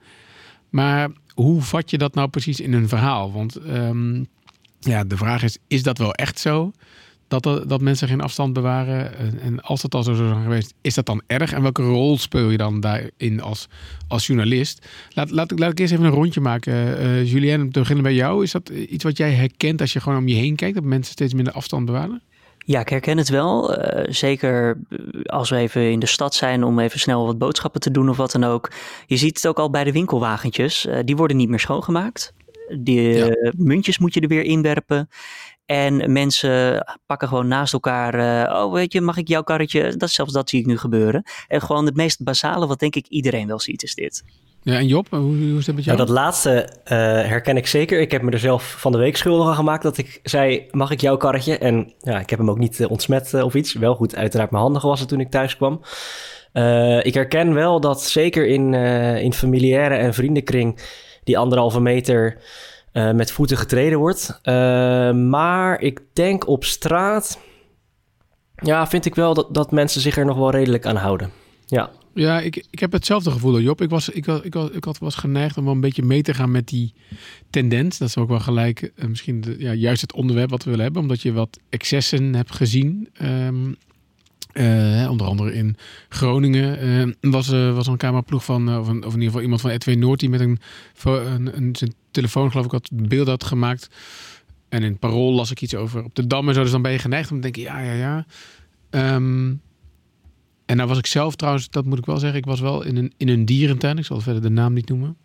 Maar 0.71 1.11
hoe 1.35 1.63
vat 1.63 1.91
je 1.91 1.99
dat 1.99 2.15
nou 2.15 2.29
precies 2.29 2.61
in 2.61 2.73
een 2.73 2.89
verhaal? 2.89 3.33
Want 3.33 3.57
ehm, 3.57 4.25
ja, 4.81 5.05
de 5.05 5.17
vraag 5.17 5.43
is, 5.43 5.59
is 5.67 5.83
dat 5.83 5.99
wel 5.99 6.15
echt 6.15 6.39
zo? 6.39 6.73
Dat, 7.31 7.69
dat 7.69 7.81
mensen 7.81 8.09
geen 8.09 8.21
afstand 8.21 8.53
bewaren? 8.53 9.19
En 9.41 9.61
als 9.61 9.81
dat 9.81 9.95
al 9.95 10.03
zo 10.03 10.15
zou 10.15 10.29
zijn 10.29 10.43
geweest, 10.43 10.75
is 10.81 10.95
dat 10.95 11.07
dan 11.07 11.23
erg? 11.27 11.53
En 11.53 11.63
welke 11.63 11.83
rol 11.83 12.19
speel 12.19 12.51
je 12.51 12.57
dan 12.57 12.81
daarin 12.81 13.41
als, 13.41 13.69
als 14.09 14.27
journalist? 14.27 14.87
Laat, 15.11 15.31
laat, 15.31 15.59
laat 15.59 15.71
ik 15.71 15.79
eerst 15.79 15.93
even 15.93 16.05
een 16.05 16.11
rondje 16.11 16.41
maken. 16.41 16.73
Uh, 16.73 17.31
Julien, 17.31 17.61
om 17.61 17.73
te 17.73 17.79
beginnen 17.79 18.05
bij 18.05 18.15
jou. 18.15 18.43
Is 18.43 18.51
dat 18.51 18.69
iets 18.69 19.05
wat 19.05 19.17
jij 19.17 19.33
herkent 19.33 19.81
als 19.81 19.93
je 19.93 20.01
gewoon 20.01 20.19
om 20.19 20.29
je 20.29 20.35
heen 20.35 20.57
kijkt? 20.57 20.75
Dat 20.75 20.85
mensen 20.85 21.13
steeds 21.13 21.35
minder 21.35 21.53
afstand 21.53 21.87
bewaren? 21.87 22.23
Ja, 22.59 22.81
ik 22.81 22.89
herken 22.89 23.19
het 23.19 23.29
wel. 23.29 23.79
Uh, 23.79 24.13
zeker 24.13 24.81
als 25.25 25.51
we 25.51 25.57
even 25.57 25.91
in 25.91 25.99
de 25.99 26.07
stad 26.07 26.35
zijn 26.35 26.65
om 26.65 26.79
even 26.79 27.01
snel 27.01 27.27
wat 27.27 27.39
boodschappen 27.39 27.81
te 27.81 27.91
doen 27.91 28.09
of 28.09 28.17
wat 28.17 28.33
dan 28.33 28.45
ook. 28.45 28.73
Je 29.07 29.17
ziet 29.17 29.37
het 29.37 29.47
ook 29.47 29.59
al 29.59 29.71
bij 29.71 29.85
de 29.85 29.93
winkelwagentjes. 29.93 30.87
Uh, 30.87 30.99
die 31.05 31.17
worden 31.17 31.37
niet 31.37 31.49
meer 31.49 31.61
schoongemaakt. 31.61 32.33
Die 32.79 33.01
ja. 33.01 33.53
muntjes 33.57 33.99
moet 33.99 34.15
je 34.15 34.21
er 34.21 34.29
weer 34.29 34.45
inwerpen. 34.45 35.09
En 35.71 36.13
mensen 36.13 36.85
pakken 37.07 37.29
gewoon 37.29 37.49
naast 37.49 37.73
elkaar. 37.73 38.15
Uh, 38.15 38.63
oh, 38.63 38.73
weet 38.73 38.93
je, 38.93 39.01
mag 39.01 39.17
ik 39.17 39.29
jouw 39.29 39.43
karretje? 39.43 39.97
Dat, 39.97 40.11
zelfs 40.11 40.33
dat 40.33 40.49
zie 40.49 40.61
ik 40.61 40.67
nu 40.67 40.79
gebeuren. 40.79 41.23
En 41.49 41.63
gewoon 41.63 41.87
het 41.87 41.97
meest 41.97 42.25
basale 42.25 42.67
wat 42.67 42.79
denk 42.79 42.95
ik 42.95 43.07
iedereen 43.07 43.47
wel 43.47 43.61
ziet 43.61 43.83
is 43.83 43.95
dit. 43.95 44.25
Ja, 44.63 44.75
en 44.75 44.87
Job, 44.87 45.07
hoe, 45.11 45.21
hoe 45.21 45.59
is 45.59 45.65
dat 45.65 45.75
met 45.75 45.85
jou? 45.85 45.97
Nou, 45.97 46.09
dat 46.09 46.17
laatste 46.17 46.69
uh, 46.85 46.89
herken 47.29 47.57
ik 47.57 47.67
zeker. 47.67 48.01
Ik 48.01 48.11
heb 48.11 48.23
me 48.23 48.31
er 48.31 48.39
zelf 48.39 48.75
van 48.79 48.93
de 48.93 48.99
week 48.99 49.17
schuldig 49.17 49.49
aan 49.49 49.55
gemaakt 49.55 49.83
dat 49.83 49.99
ik 49.99 50.21
zei, 50.23 50.67
mag 50.71 50.91
ik 50.91 51.01
jouw 51.01 51.17
karretje? 51.17 51.59
En 51.59 51.93
ja, 52.01 52.21
ik 52.21 52.31
heb 52.31 52.39
hem 52.39 52.51
ook 52.51 52.59
niet 52.59 52.79
uh, 52.79 52.91
ontsmet 52.91 53.33
uh, 53.33 53.45
of 53.45 53.55
iets. 53.55 53.73
Wel 53.73 53.95
goed, 53.95 54.17
uiteraard 54.17 54.51
mijn 54.51 54.63
handen 54.63 54.81
gewassen 54.81 55.09
toen 55.09 55.21
ik 55.21 55.31
thuis 55.31 55.57
kwam. 55.57 55.81
ik 57.03 57.15
herken 57.15 57.55
wel 57.55 57.81
dat 57.81 58.03
zeker 58.03 58.47
in, 58.47 58.75
in 59.23 59.33
familiaire 59.33 59.95
en 59.95 60.15
vriendenkring 60.15 60.81
die 61.25 61.39
anderhalve 61.39 61.81
meter 61.81 62.39
met 62.93 63.33
voeten 63.33 63.57
getreden 63.57 63.99
wordt. 63.99 64.41
maar 65.15 65.81
ik 65.81 66.01
denk 66.13 66.49
op 66.49 66.65
straat, 66.65 67.39
ja, 68.55 68.87
vind 68.87 69.05
ik 69.05 69.15
wel 69.15 69.35
dat, 69.35 69.55
dat 69.55 69.71
mensen 69.71 70.01
zich 70.01 70.17
er 70.17 70.25
nog 70.25 70.37
wel 70.37 70.51
redelijk 70.51 70.87
aan 70.87 70.97
houden. 70.97 71.31
Ja. 71.67 71.91
Ja, 72.15 72.41
ik, 72.41 72.67
ik 72.71 72.79
heb 72.79 72.93
hetzelfde 72.93 73.31
gevoel, 73.31 73.61
Job. 73.61 73.81
Ik 73.81 73.91
was, 73.91 74.09
ik, 74.09 74.27
ik, 74.27 74.55
ik 74.55 74.85
had, 74.85 74.99
was 74.99 75.15
geneigd 75.15 75.57
om 75.57 75.65
wel 75.65 75.73
een 75.73 75.81
beetje 75.81 76.03
mee 76.03 76.23
te 76.23 76.35
gaan 76.35 76.51
met 76.51 76.69
die 76.69 76.95
tendens. 77.51 77.99
Dat 77.99 78.09
is 78.09 78.17
ook 78.17 78.29
wel 78.29 78.41
gelijk 78.41 78.93
uh, 78.97 79.05
misschien 79.05 79.45
ja, 79.59 79.73
juist 79.73 80.01
het 80.01 80.13
onderwerp 80.13 80.51
wat 80.51 80.65
we 80.65 80.71
willen 80.71 80.85
hebben. 80.85 81.03
Omdat 81.03 81.23
je 81.23 81.33
wat 81.33 81.59
excessen 81.69 82.35
hebt 82.35 82.55
gezien. 82.55 83.09
Um, 83.23 83.77
uh, 84.53 85.11
onder 85.11 85.27
andere 85.27 85.55
in 85.55 85.77
Groningen 86.09 86.85
uh, 86.85 87.33
was, 87.33 87.49
was 87.49 87.87
een 87.87 87.97
cameraploeg 87.97 88.45
van, 88.45 88.79
of, 88.79 88.89
een, 88.89 89.05
of, 89.05 89.15
in 89.15 89.21
ieder 89.21 89.27
geval 89.27 89.43
iemand 89.43 89.61
van 89.61 89.71
ETW 89.71 89.91
Noord... 89.91 90.21
die 90.21 90.29
met 90.29 90.41
een, 90.41 90.59
een, 91.03 91.57
een, 91.57 91.77
zijn 91.77 91.95
telefoon 92.11 92.51
geloof 92.51 92.65
ik 92.65 92.71
wat 92.71 92.91
beeld 92.93 93.27
had 93.27 93.45
gemaakt. 93.45 93.89
En 94.69 94.83
in 94.83 94.99
Parool 94.99 95.33
las 95.33 95.51
ik 95.51 95.61
iets 95.61 95.75
over 95.75 96.05
op 96.05 96.15
de 96.15 96.27
Dam 96.27 96.49
en 96.49 96.55
zo. 96.55 96.63
Dus 96.63 96.71
dan 96.71 96.83
ben 96.83 96.93
je 96.93 96.99
geneigd 96.99 97.31
om 97.31 97.37
te 97.37 97.43
denken, 97.43 97.63
ja, 97.63 97.81
ja, 97.81 97.93
ja... 97.93 98.27
Um, 99.15 99.61
en 100.71 100.77
nou 100.77 100.89
was 100.89 100.99
ik 100.99 101.07
zelf 101.07 101.37
trouwens, 101.37 101.71
dat 101.71 101.85
moet 101.85 101.99
ik 101.99 102.07
wel 102.07 102.19
zeggen, 102.19 102.39
ik 102.39 102.45
was 102.45 102.61
wel 102.61 102.85
in 102.85 102.97
een, 102.97 103.13
in 103.17 103.29
een 103.29 103.45
dierentuin. 103.45 103.99
Ik 103.99 104.05
zal 104.05 104.21
verder 104.21 104.43
de 104.43 104.51
naam 104.51 104.73
niet 104.73 104.89
noemen. 104.89 105.17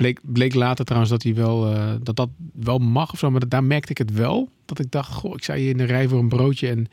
Bleek, 0.00 0.20
bleek 0.22 0.54
later 0.54 0.84
trouwens 0.84 1.12
dat, 1.12 1.22
hij 1.22 1.34
wel, 1.34 1.72
uh, 1.72 1.92
dat 2.02 2.16
dat 2.16 2.28
wel 2.52 2.78
mag 2.78 3.12
of 3.12 3.18
zo. 3.18 3.30
Maar 3.30 3.48
daar 3.48 3.64
merkte 3.64 3.90
ik 3.90 3.98
het 3.98 4.12
wel. 4.12 4.48
Dat 4.64 4.78
ik 4.78 4.90
dacht, 4.90 5.12
goh, 5.12 5.34
ik 5.34 5.42
sta 5.42 5.54
hier 5.54 5.70
in 5.70 5.76
de 5.76 5.84
rij 5.84 6.08
voor 6.08 6.18
een 6.18 6.28
broodje. 6.28 6.68
En 6.68 6.86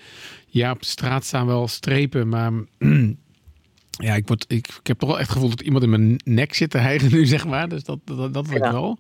ja, 0.48 0.72
op 0.72 0.80
de 0.80 0.88
straat 0.88 1.26
staan 1.26 1.46
wel 1.46 1.68
strepen. 1.68 2.30
Maar 2.30 2.52
ja, 4.08 4.16
ik, 4.16 4.28
word, 4.28 4.46
ik, 4.48 4.68
ik 4.68 4.88
heb 4.88 5.00
toch 5.00 5.10
wel 5.10 5.20
echt 5.20 5.32
gevoeld 5.32 5.58
dat 5.58 5.62
iemand 5.62 5.84
in 5.84 5.90
mijn 5.90 6.22
nek 6.24 6.54
zit 6.54 6.70
te 6.70 6.78
hijgen 6.78 7.12
nu, 7.12 7.26
zeg 7.36 7.48
maar. 7.48 7.70
Dus 7.70 7.84
dat, 7.84 8.00
dat, 8.04 8.34
dat 8.34 8.48
ja. 8.50 8.72
wel. 8.72 8.98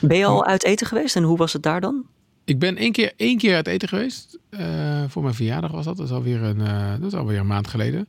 Ben 0.00 0.16
je 0.16 0.24
al 0.24 0.46
uit 0.46 0.64
eten 0.64 0.86
geweest 0.86 1.16
en 1.16 1.22
hoe 1.22 1.36
was 1.36 1.52
het 1.52 1.62
daar 1.62 1.80
dan? 1.80 2.04
Ik 2.44 2.58
ben 2.58 2.76
één 2.76 2.92
keer, 2.92 3.12
één 3.16 3.38
keer 3.38 3.54
uit 3.54 3.66
eten 3.66 3.88
geweest. 3.88 4.38
Uh, 4.50 5.04
voor 5.08 5.22
mijn 5.22 5.34
verjaardag 5.34 5.70
was 5.70 5.84
dat. 5.84 5.96
Dat 5.96 6.06
is 6.06 6.12
alweer 6.12 6.42
een, 6.42 6.60
uh, 6.60 6.90
dat 7.00 7.12
is 7.12 7.18
alweer 7.18 7.38
een 7.38 7.46
maand 7.46 7.68
geleden. 7.68 8.08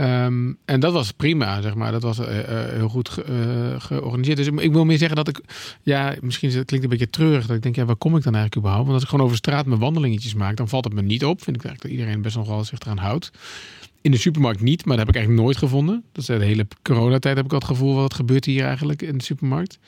Um, 0.00 0.58
en 0.64 0.80
dat 0.80 0.92
was 0.92 1.12
prima, 1.12 1.60
zeg 1.60 1.74
maar. 1.74 1.92
Dat 1.92 2.02
was 2.02 2.18
uh, 2.18 2.26
heel 2.26 2.88
goed 2.88 3.08
ge 3.08 3.76
georganiseerd. 3.78 4.36
Dus 4.36 4.46
ik, 4.46 4.72
wil 4.72 4.84
meer 4.84 4.98
zeggen 4.98 5.16
dat 5.16 5.28
ik... 5.28 5.40
Ja, 5.82 6.14
misschien 6.20 6.50
het 6.52 6.66
klinkt 6.66 6.84
een 6.84 6.90
beetje 6.90 7.10
treurig. 7.10 7.46
Dat 7.46 7.56
ik 7.56 7.62
denk, 7.62 7.76
ja, 7.76 7.84
waar 7.84 7.96
kom 7.96 8.16
ik 8.16 8.22
dan 8.22 8.34
eigenlijk 8.34 8.56
überhaupt? 8.56 8.84
Want 8.84 8.94
als 8.94 9.02
ik 9.02 9.08
gewoon 9.08 9.24
over 9.24 9.36
straat 9.36 9.66
mijn 9.66 9.80
wandelingetjes 9.80 10.34
maak... 10.34 10.56
dan 10.56 10.68
valt 10.68 10.84
het 10.84 10.94
me 10.94 11.02
niet 11.02 11.24
op. 11.24 11.42
Vind 11.42 11.56
ik 11.56 11.64
eigenlijk 11.64 11.82
dat 11.82 11.90
iedereen 11.90 12.22
best 12.22 12.36
nog 12.36 12.48
wel 12.48 12.64
zich 12.64 12.78
eraan 12.78 12.98
houdt. 12.98 13.30
In 14.00 14.10
de 14.10 14.16
supermarkt 14.16 14.60
niet, 14.60 14.84
maar 14.84 14.96
dat 14.96 15.06
heb 15.06 15.14
ik 15.14 15.20
eigenlijk 15.20 15.44
nooit 15.44 15.58
gevonden. 15.58 16.04
Dat 16.12 16.22
is 16.22 16.38
de 16.38 16.44
hele 16.44 16.66
coronatijd 16.82 17.36
heb 17.36 17.44
ik 17.44 17.52
al 17.52 17.58
het 17.58 17.66
gevoel... 17.66 17.94
wat 17.94 18.14
gebeurt 18.14 18.44
hier 18.44 18.64
eigenlijk 18.64 19.02
in 19.02 19.18
de 19.18 19.24
supermarkt? 19.24 19.78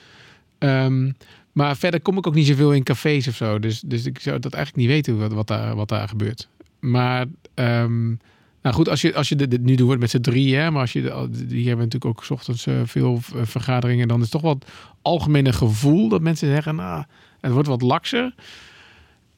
Um, 0.58 1.16
maar 1.52 1.76
verder 1.76 2.00
kom 2.00 2.18
ik 2.18 2.26
ook 2.26 2.34
niet 2.34 2.46
zoveel 2.46 2.72
in 2.72 2.82
cafés 2.82 3.28
of 3.28 3.34
zo. 3.34 3.58
Dus, 3.58 3.80
dus 3.80 4.06
ik 4.06 4.18
zou 4.18 4.38
dat 4.38 4.54
eigenlijk 4.54 4.86
niet 4.86 4.94
weten 4.94 5.18
wat, 5.18 5.32
wat, 5.32 5.46
daar, 5.46 5.74
wat 5.74 5.88
daar 5.88 6.08
gebeurt. 6.08 6.48
Maar 6.80 7.26
um, 7.54 8.18
nou 8.62 8.74
goed, 8.74 8.88
als 8.88 9.00
je, 9.00 9.14
als 9.14 9.28
je 9.28 9.36
dit 9.36 9.62
nu 9.62 9.74
doet 9.74 9.98
met 9.98 10.10
z'n 10.10 10.20
drieën, 10.20 10.72
maar 10.72 10.80
als 10.80 10.92
je, 10.92 11.00
hier 11.48 11.66
hebben 11.66 11.84
natuurlijk 11.84 12.04
ook 12.04 12.24
s 12.24 12.30
ochtends 12.30 12.66
uh, 12.66 12.80
veel 12.84 13.20
eh, 13.34 13.40
vergaderingen, 13.44 14.08
dan 14.08 14.16
is 14.16 14.32
het 14.32 14.42
toch 14.42 14.52
het 14.52 14.70
algemene 15.02 15.52
gevoel 15.52 16.08
dat 16.08 16.20
mensen 16.20 16.48
zeggen, 16.48 16.74
nou, 16.74 17.04
het 17.40 17.52
wordt 17.52 17.68
wat 17.68 17.82
lakser. 17.82 18.34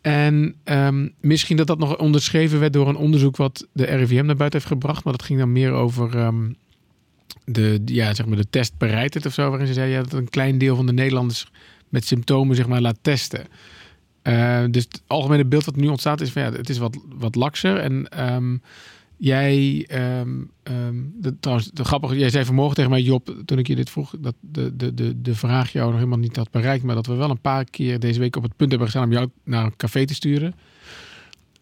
En 0.01 0.55
um, 0.65 1.13
misschien 1.21 1.57
dat 1.57 1.67
dat 1.67 1.79
nog 1.79 1.97
onderschreven 1.97 2.61
werd 2.61 2.73
door 2.73 2.89
een 2.89 2.97
onderzoek 2.97 3.37
wat 3.37 3.67
de 3.73 3.85
RIVM 3.85 4.25
naar 4.25 4.37
buiten 4.37 4.59
heeft 4.59 4.73
gebracht, 4.73 5.05
maar 5.05 5.13
dat 5.13 5.23
ging 5.23 5.39
dan 5.39 5.53
meer 5.53 5.73
over 5.73 6.17
um, 6.17 6.57
de, 7.45 7.83
ja, 7.85 8.15
zeg 8.15 8.27
maar 8.27 8.37
de 8.37 8.51
testbereidheid 8.51 9.27
of 9.27 9.33
zo, 9.33 9.49
waarin 9.49 9.67
ze 9.67 9.73
zei 9.73 9.91
ja, 9.91 10.03
dat 10.03 10.13
een 10.13 10.29
klein 10.29 10.59
deel 10.59 10.77
van 10.77 10.87
de 10.87 10.93
Nederlanders 10.93 11.47
met 11.89 12.07
symptomen 12.07 12.57
zeg 12.57 12.67
maar, 12.67 12.81
laat 12.81 12.99
testen. 13.01 13.47
Uh, 14.23 14.65
dus 14.71 14.83
het 14.83 15.03
algemene 15.07 15.45
beeld 15.45 15.65
dat 15.65 15.77
nu 15.77 15.89
ontstaat 15.89 16.21
is 16.21 16.31
van 16.31 16.43
ja, 16.43 16.53
het 16.53 16.69
is 16.69 16.79
wat, 16.79 16.99
wat 17.09 17.35
lakser. 17.35 17.77
En 17.77 18.25
um, 18.35 18.63
jij, 19.23 19.89
um, 20.21 20.51
um, 20.63 21.13
de, 21.17 21.39
trouwens, 21.41 21.71
de 21.71 21.85
grappige, 21.85 22.19
jij 22.19 22.31
zei 22.31 22.45
vanmorgen 22.45 22.75
tegen 22.75 22.91
mij, 22.91 23.01
Job, 23.01 23.35
toen 23.45 23.59
ik 23.59 23.67
je 23.67 23.75
dit 23.75 23.91
vroeg, 23.91 24.15
dat 24.19 24.35
de, 24.41 24.77
de, 24.77 24.95
de, 24.95 25.21
de 25.21 25.35
vraag 25.35 25.73
jou 25.73 25.87
nog 25.87 25.97
helemaal 25.97 26.19
niet 26.19 26.37
had 26.37 26.51
bereikt, 26.51 26.85
maar 26.85 26.95
dat 26.95 27.07
we 27.07 27.15
wel 27.15 27.31
een 27.31 27.41
paar 27.41 27.65
keer 27.65 28.01
deze 28.01 28.21
week 28.21 28.37
op 28.37 28.43
het 28.43 28.57
punt 28.57 28.71
hebben 28.71 28.89
gestaan 28.89 29.07
om 29.07 29.13
jou 29.13 29.29
naar 29.45 29.65
een 29.65 29.77
café 29.77 30.07
te 30.07 30.15
sturen. 30.15 30.55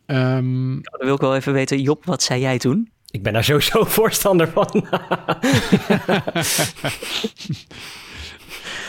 Um, 0.07 0.71
nou, 0.71 0.83
dan 0.83 1.07
wil 1.07 1.15
ik 1.15 1.21
wel 1.21 1.37
even 1.37 1.53
weten, 1.53 1.83
Job, 1.83 2.05
wat 2.05 2.23
zei 2.23 2.41
jij 2.41 2.59
toen? 2.59 2.91
Ik 3.11 3.23
ben 3.23 3.33
daar 3.33 3.45
sowieso 3.45 3.85
voorstander 3.99 4.49
van. 4.49 4.69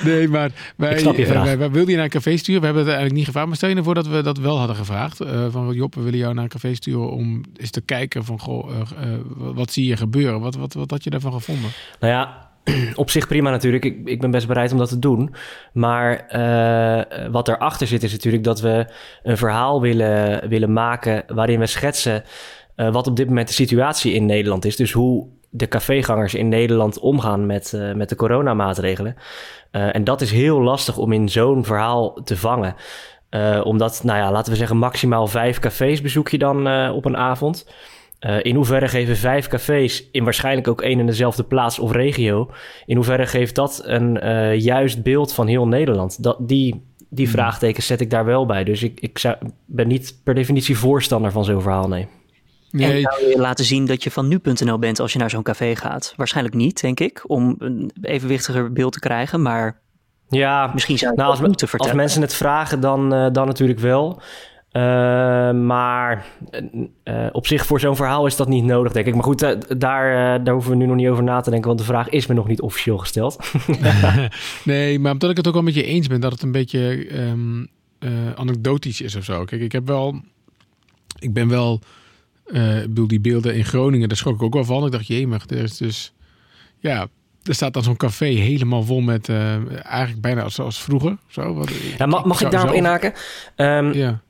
Nee, 0.04 0.28
maar 0.28 0.52
wij, 0.78 1.04
uh, 1.04 1.44
wij, 1.44 1.58
wij, 1.58 1.72
wilden 1.72 1.90
je 1.90 1.96
naar 1.96 2.04
een 2.04 2.10
café 2.10 2.38
sturen. 2.38 2.60
We 2.60 2.66
hebben 2.66 2.84
het 2.84 2.94
eigenlijk 2.94 3.18
niet 3.18 3.26
gevraagd. 3.26 3.48
Maar 3.48 3.56
stel 3.56 3.70
je 3.70 3.76
ervoor 3.76 3.96
dat 3.96 4.08
we 4.08 4.22
dat 4.22 4.38
wel 4.38 4.58
hadden 4.58 4.76
gevraagd. 4.76 5.22
Uh, 5.22 5.46
van 5.50 5.74
Job, 5.74 5.96
we 5.96 6.02
willen 6.02 6.20
jou 6.20 6.34
naar 6.34 6.44
een 6.44 6.50
café 6.50 6.74
sturen 6.74 7.12
om 7.12 7.44
eens 7.56 7.72
te 7.72 7.82
kijken 7.82 8.24
van... 8.24 8.40
Goh, 8.40 8.70
uh, 8.70 8.86
wat 9.36 9.72
zie 9.72 9.86
je 9.86 9.98
gebeuren? 9.98 10.40
Wat, 10.40 10.56
wat, 10.56 10.74
wat 10.74 10.92
had 10.92 11.04
je 11.04 11.10
daarvan 11.10 11.34
gevonden? 11.34 11.70
Nou 12.00 12.14
ja, 12.14 12.50
op 12.96 13.10
zich 13.10 13.28
prima 13.28 13.50
natuurlijk. 13.50 13.86
Ik, 13.86 13.98
ik 14.06 14.22
ben 14.22 14.32
best 14.32 14.48
bereid 14.48 14.72
om 14.72 14.78
dat 14.78 14.90
te 14.90 15.00
doen. 15.00 15.36
Maar 15.74 16.12
uh, 16.12 17.32
wat 17.32 17.48
erachter 17.48 17.88
zit 17.88 18.04
is 18.04 18.12
natuurlijk 18.12 18.44
dat 18.44 18.62
we 18.62 18.86
een 19.24 19.38
verhaal 19.38 19.82
willen, 19.82 20.50
willen 20.50 20.74
maken... 20.74 21.24
waarin 21.28 21.60
we 21.60 21.66
schetsen 21.66 22.24
uh, 22.76 22.92
wat 22.92 23.08
op 23.08 23.16
dit 23.16 23.28
moment 23.28 23.48
de 23.48 23.54
situatie 23.54 24.14
in 24.14 24.26
Nederland 24.26 24.66
is. 24.66 24.76
Dus 24.76 24.92
hoe 24.92 25.28
de 25.54 25.68
cafégangers 25.68 26.34
in 26.34 26.50
Nederland 26.50 27.00
omgaan 27.00 27.46
met, 27.46 27.74
uh, 27.76 27.94
met 27.94 28.10
de 28.10 28.16
coronamaatregelen. 28.16 29.16
Uh, 29.72 29.96
en 29.96 30.04
dat 30.04 30.22
is 30.22 30.32
heel 30.32 30.62
lastig 30.62 30.98
om 30.98 31.12
in 31.12 31.30
zo'n 31.30 31.66
verhaal 31.66 32.14
te 32.24 32.38
vangen. 32.38 32.76
Uh, 33.30 33.62
omdat, 33.64 34.02
nou 34.04 34.20
ja, 34.20 34.32
laten 34.32 34.52
we 34.52 34.58
zeggen, 34.58 34.78
maximaal 34.78 35.28
vijf 35.28 35.60
cafés 35.60 36.02
bezoek 36.02 36.30
je 36.30 36.38
dan 36.38 36.90
op 36.92 37.06
een 37.06 37.18
avond. 37.18 37.70
in 38.42 38.56
hoeverre 38.56 38.88
geven 38.88 39.18
vijf 39.18 39.48
cafés 39.48 40.10
in 40.12 40.24
waarschijnlijk 40.24 40.68
ook 40.68 40.82
één 40.82 41.00
en 41.00 41.06
dezelfde 41.06 41.44
plaats 41.44 41.80
of 41.80 41.92
regio... 41.92 42.50
in 42.86 42.96
hoeverre 42.96 43.26
geeft 43.26 43.56
dat 43.56 43.82
een 43.86 44.20
juist 44.60 45.04
beeld 45.04 45.34
van 45.34 45.48
heel 45.48 45.68
Nederland? 45.68 46.24
Dat, 46.24 46.38
die, 46.40 46.86
die 47.10 47.26
hmm. 47.26 47.36
vraagtekens 47.36 47.86
zet 47.86 48.02
ik 48.02 48.10
daar 48.10 48.26
wel 48.26 48.46
bij. 48.46 48.64
Dus 48.64 48.84
ik, 48.84 49.00
ik 49.00 49.18
zou, 49.18 49.36
ben 49.66 49.88
niet 49.88 50.20
per 50.24 50.34
definitie 50.34 50.78
voorstander 50.78 51.32
van 51.32 51.46
zo'n 51.46 51.62
verhaal, 51.62 51.88
nee. 51.88 52.08
Nee. 52.72 52.94
En 52.94 53.02
zou 53.02 53.30
je 53.30 53.38
laten 53.38 53.66
zien 53.66 53.86
dat 53.86 54.04
je 54.04 54.12
van 54.12 54.28
nu.nl 54.28 54.80
bent 54.80 55.00
als 55.00 55.14
je 55.14 55.20
naar 55.20 55.30
zo'n 55.30 55.44
café 55.44 55.76
gaat? 55.76 56.14
Waarschijnlijk 56.16 56.56
niet, 56.56 56.82
denk 56.82 57.00
ik, 57.00 57.24
om 57.28 57.56
een 57.58 57.92
evenwichtiger 58.02 58.74
beeld 58.74 58.94
te 58.94 59.00
krijgen, 59.00 59.42
maar 59.42 59.82
ja, 60.38 60.72
misschien 60.74 60.98
zou 60.98 61.12
je 61.12 61.18
nou, 61.18 61.32
als, 61.32 61.42
moeten 61.42 61.68
vertellen. 61.68 61.94
Als 61.94 62.02
mensen 62.02 62.22
het 62.22 62.34
vragen, 62.34 62.80
dan, 62.80 63.14
uh, 63.14 63.28
dan 63.32 63.48
natuurlijk 63.48 63.80
wel. 63.80 64.22
Uh, 64.72 64.82
maar 65.52 66.26
uh, 67.04 67.28
op 67.32 67.48
zich 67.48 67.66
voor 67.66 67.80
zo'n 67.80 67.96
verhaal 67.96 68.26
is 68.26 68.36
dat 68.36 68.48
niet 68.48 68.64
nodig, 68.64 68.92
denk 68.92 69.06
ik. 69.06 69.14
Maar 69.14 69.24
goed, 69.24 69.40
daar, 69.80 70.44
daar 70.44 70.54
hoeven 70.54 70.72
we 70.72 70.78
nu 70.78 70.86
nog 70.86 70.96
niet 70.96 71.08
over 71.08 71.24
na 71.24 71.42
te 71.42 71.50
denken, 71.50 71.68
want 71.68 71.80
de 71.80 71.86
vraag 71.86 72.10
is 72.10 72.28
me 72.28 72.34
nog 72.34 72.48
niet 72.48 72.62
officieel 72.62 72.98
gesteld. 72.98 73.52
nee, 74.64 75.00
maar 75.00 75.12
omdat 75.12 75.30
ik 75.30 75.38
het 75.38 75.48
ook 75.48 75.54
wel 75.54 75.64
met 75.64 75.74
je 75.74 75.84
eens 75.84 76.08
ben 76.08 76.22
dat 76.22 76.32
het 76.32 76.42
een 76.42 76.52
beetje 76.52 77.08
um, 77.20 77.68
anekdotisch 78.36 79.02
is 79.02 79.16
of 79.16 79.24
zo. 79.24 79.44
Kijk, 79.44 79.62
ik 79.62 79.72
heb 79.72 79.88
wel, 79.88 80.22
ik 81.20 81.34
ben 81.34 81.50
wel 81.50 81.80
ik 82.46 82.88
bedoel, 82.88 83.08
die 83.08 83.20
beelden 83.20 83.56
in 83.56 83.66
Groningen, 83.66 84.08
daar 84.08 84.18
schrok 84.18 84.36
ik 84.36 84.42
ook 84.42 84.54
wel 84.54 84.66
van. 84.66 84.86
Ik 84.86 84.92
dacht, 84.92 85.08
jemig, 85.08 85.50
er 85.50 85.58
is 85.58 85.78
dus... 85.78 86.14
Ja, 86.80 87.08
er 87.44 87.56
staat 87.56 87.74
dan 87.74 87.84
zo'n 87.84 87.98
café 87.98 88.26
helemaal 88.26 88.84
vol 88.84 89.02
met... 89.02 89.30
eigenlijk 89.30 90.22
bijna 90.22 90.50
zoals 90.50 90.82
vroeger. 90.82 91.18
Zo, 91.28 91.54
wat, 91.54 91.72
ja, 91.98 92.06
mag, 92.06 92.26
mag 92.26 92.42
ik, 92.42 92.52
daarop 92.52 92.74
inhaken? 92.74 93.14
Um, 93.56 93.94
ja 93.94 94.22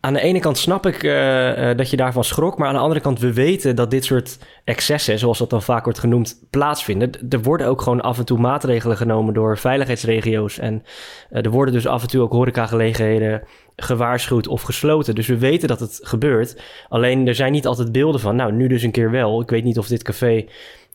aan 0.00 0.12
de 0.12 0.20
ene 0.20 0.40
kant 0.40 0.58
snap 0.58 0.86
ik 0.86 1.02
uh, 1.02 1.70
dat 1.76 1.90
je 1.90 1.96
daarvan 1.96 2.24
schrok, 2.24 2.58
maar 2.58 2.68
aan 2.68 2.74
de 2.74 2.80
andere 2.80 3.00
kant, 3.00 3.18
we 3.18 3.32
weten 3.32 3.76
dat 3.76 3.90
dit 3.90 4.04
soort 4.04 4.38
excessen, 4.64 5.18
zoals 5.18 5.38
dat 5.38 5.50
dan 5.50 5.62
vaak 5.62 5.84
wordt 5.84 5.98
genoemd, 5.98 6.44
plaatsvinden. 6.50 7.10
Er 7.28 7.42
worden 7.42 7.66
ook 7.66 7.82
gewoon 7.82 8.00
af 8.00 8.18
en 8.18 8.24
toe 8.24 8.38
maatregelen 8.38 8.96
genomen 8.96 9.34
door 9.34 9.58
veiligheidsregio's. 9.58 10.58
En 10.58 10.82
uh, 11.30 11.44
er 11.44 11.50
worden 11.50 11.74
dus 11.74 11.86
af 11.86 12.02
en 12.02 12.08
toe 12.08 12.20
ook 12.22 12.32
horecagelegenheden 12.32 13.42
gewaarschuwd 13.82 14.48
of 14.48 14.62
gesloten. 14.62 15.14
Dus 15.14 15.26
we 15.26 15.38
weten 15.38 15.68
dat 15.68 15.80
het 15.80 16.00
gebeurt. 16.02 16.62
Alleen 16.88 17.26
er 17.26 17.34
zijn 17.34 17.52
niet 17.52 17.66
altijd 17.66 17.92
beelden 17.92 18.20
van, 18.20 18.36
nou, 18.36 18.52
nu 18.52 18.68
dus 18.68 18.82
een 18.82 18.90
keer 18.90 19.10
wel. 19.10 19.40
Ik 19.40 19.50
weet 19.50 19.64
niet 19.64 19.78
of 19.78 19.86
dit 19.86 20.02
café, 20.02 20.44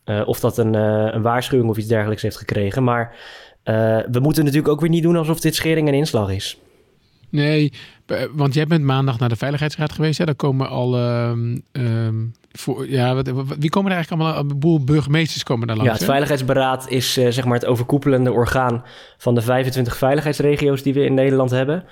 uh, 0.06 0.27
of 0.27 0.39
dat 0.39 0.58
een, 0.58 0.74
een 0.74 1.22
waarschuwing 1.22 1.70
of 1.70 1.77
iets 1.77 1.88
dergelijks 1.88 2.22
heeft 2.22 2.38
gekregen. 2.38 2.84
Maar 2.84 3.15
we 4.12 4.20
moeten 4.22 4.44
natuurlijk 4.44 4.74
ook 4.74 4.82
weer 4.82 4.89
niet 4.89 5.04
doen 5.04 5.15
alsof 5.15 5.39
dit 5.39 5.56
schering 5.56 5.88
en 5.88 5.94
inslag 5.94 6.32
is. 6.32 6.60
Nee, 7.30 7.74
want 8.32 8.54
jij 8.54 8.65
bent 8.65 8.84
maandag 8.84 9.20
naar 9.20 9.30
de 9.30 9.36
Veiligheidsraad 9.36 9.92
geweest. 9.92 10.18
Hè? 10.18 10.25
Daar 10.25 10.36
komen 10.36 10.70
al. 10.70 11.00
Uh, 11.00 11.32
voor, 12.51 12.89
ja, 12.89 13.22
wie 13.60 13.70
komen 13.70 13.92
er 13.92 13.98
eigenlijk 13.98 14.12
allemaal? 14.12 14.38
Een 14.39 14.60
boel 14.60 14.84
burgemeesters 14.84 15.44
komen 15.44 15.68
daar 15.68 15.75
langs. 15.75 15.92
Ja, 15.92 15.98
het 15.98 16.08
Veiligheidsberaad 16.08 16.89
is 16.89 17.18
uh, 17.18 17.27
zeg 17.30 17.46
maar 17.46 17.54
het 17.54 17.65
overkoepelende 17.65 18.32
orgaan 18.32 18.84
van 19.18 19.36
de 19.36 19.42
25 19.42 19.98
veiligheidsregio's 19.98 20.82
die 20.82 20.94
we 20.94 21.04
in 21.04 21.13
Nederland 21.13 21.51
hebben. 21.51 21.84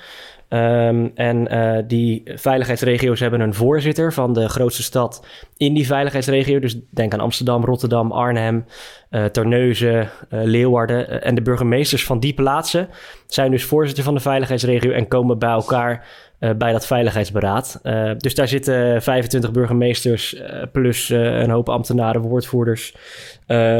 Um, 0.53 1.11
en 1.15 1.53
uh, 1.53 1.83
die 1.87 2.21
veiligheidsregio's 2.25 3.19
hebben 3.19 3.39
een 3.39 3.53
voorzitter 3.53 4.13
van 4.13 4.33
de 4.33 4.49
grootste 4.49 4.83
stad 4.83 5.25
in 5.57 5.73
die 5.73 5.85
veiligheidsregio. 5.85 6.59
Dus 6.59 6.79
denk 6.89 7.13
aan 7.13 7.19
Amsterdam, 7.19 7.65
Rotterdam, 7.65 8.11
Arnhem, 8.11 8.65
uh, 9.11 9.25
Terneuzen, 9.25 9.99
uh, 9.99 10.07
Leeuwarden. 10.29 11.21
en 11.21 11.35
de 11.35 11.41
burgemeesters 11.41 12.05
van 12.05 12.19
die 12.19 12.33
plaatsen 12.33 12.89
zijn 13.27 13.51
dus 13.51 13.63
voorzitter 13.63 14.03
van 14.03 14.13
de 14.13 14.19
veiligheidsregio 14.19 14.91
en 14.91 15.07
komen 15.07 15.39
bij 15.39 15.49
elkaar 15.49 16.07
bij 16.57 16.71
dat 16.71 16.85
veiligheidsberaad. 16.85 17.79
Uh, 17.83 18.11
dus 18.17 18.35
daar 18.35 18.47
zitten 18.47 19.01
25 19.01 19.51
burgemeesters 19.51 20.33
uh, 20.33 20.41
plus 20.71 21.09
een 21.09 21.49
hoop 21.49 21.69
ambtenaren, 21.69 22.21
woordvoerders. 22.21 22.95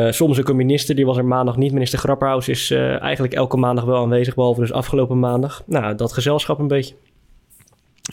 soms 0.10 0.40
ook 0.40 0.50
een 0.50 0.56
minister, 0.56 0.96
die 0.96 1.06
was 1.06 1.18
er 1.18 1.26
maandag 1.26 1.58
niet. 1.58 1.74
Minister 1.74 2.00
Grapperhaus 2.00 2.48
is 2.48 2.72
eigenlijk 2.72 3.34
elke 3.34 3.58
maandag 3.58 3.86
wel 3.86 4.02
aanwezig, 4.02 4.36
behalve 4.36 4.60
dus 4.60 4.72
afgelopen 4.72 5.20
maandag. 5.20 5.64
Nou, 5.66 5.96
dat 5.96 6.14
gezelschap 6.14 6.60
een 6.60 6.68
beetje. 6.68 6.96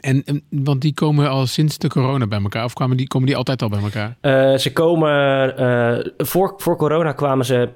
En, 0.01 0.43
want 0.51 0.81
die 0.81 0.95
komen 0.95 1.29
al 1.29 1.47
sinds 1.47 1.79
de 1.79 1.89
corona 1.89 2.27
bij 2.27 2.41
elkaar, 2.43 2.65
of 2.65 2.73
kwamen 2.73 2.97
die, 2.97 3.07
komen 3.07 3.27
die 3.27 3.37
altijd 3.37 3.63
al 3.63 3.69
bij 3.69 3.81
elkaar? 3.81 4.17
ze 4.59 4.73
komen, 4.73 6.05
voor, 6.17 6.55
voor 6.57 6.77
corona 6.77 7.13
kwamen 7.13 7.45
ze 7.45 7.69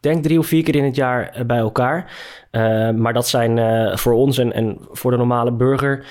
denk 0.00 0.22
drie 0.22 0.38
of 0.38 0.46
vier 0.46 0.62
keer 0.62 0.76
in 0.76 0.84
het 0.84 0.96
jaar 0.96 1.28
eh, 1.28 1.44
bij 1.44 1.58
elkaar. 1.58 2.12
Uh, 2.52 2.90
maar 2.90 3.12
dat 3.12 3.28
zijn 3.28 3.56
uh, 3.56 3.96
voor 3.96 4.12
ons 4.12 4.38
en, 4.38 4.52
en 4.52 4.78
voor 4.90 5.10
de 5.10 5.16
normale 5.16 5.52
burger 5.52 6.04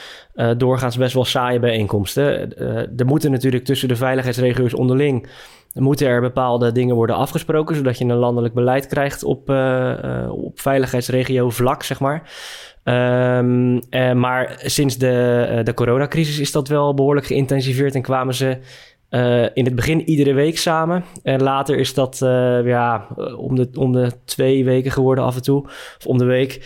doorgaans 0.58 0.98
best 0.98 1.14
wel 1.14 1.26
saaie 1.26 1.60
bijeenkomsten. 1.60 2.58
er 2.98 3.06
moeten 3.06 3.32
natuurlijk 3.32 3.66
tussen 3.66 3.88
de 3.88 3.96
veiligheidsregio's 3.96 4.74
onderling 4.74 5.28
moeten 5.74 6.08
er 6.08 6.22
bepaalde 6.22 6.72
dingen 6.72 6.96
worden 6.96 7.16
afgesproken, 7.16 7.76
zodat 7.76 7.98
je 7.98 8.06
een 8.06 8.16
landelijk 8.16 8.54
beleid 8.54 8.88
krijgt 8.88 9.24
op, 9.24 9.50
op 10.30 10.60
veiligheidsregio 10.60 11.50
vlak, 11.50 11.84
zeg 11.84 12.00
maar. 12.00 12.32
Um, 12.84 13.80
maar 14.20 14.60
sinds 14.64 14.98
de, 14.98 15.62
de 15.64 15.74
coronacrisis 15.74 16.40
is 16.40 16.52
dat 16.52 16.68
wel 16.68 16.94
behoorlijk 16.94 17.26
geïntensiveerd 17.26 17.96
en 17.96 18.02
kwamen 18.02 18.34
ze 18.34 18.58
uh, 19.10 19.46
in 19.54 19.66
het 19.66 19.76
begin 19.76 20.10
iedere 20.10 20.34
week 20.34 20.58
samen. 20.58 21.04
En 21.24 21.44
later 21.44 21.78
is 21.78 21.94
dat 21.94 22.20
uh, 22.24 22.66
ja, 22.66 23.08
om, 23.38 23.56
de, 23.56 23.70
om 23.74 23.94
de 23.94 24.12
twee 24.26 24.66
weken 24.66 24.92
geworden 24.92 25.24
af 25.24 25.36
en 25.36 25.42
toe. 25.42 25.64
Of 25.98 26.06
om 26.06 26.18
de 26.18 26.26
week. 26.26 26.58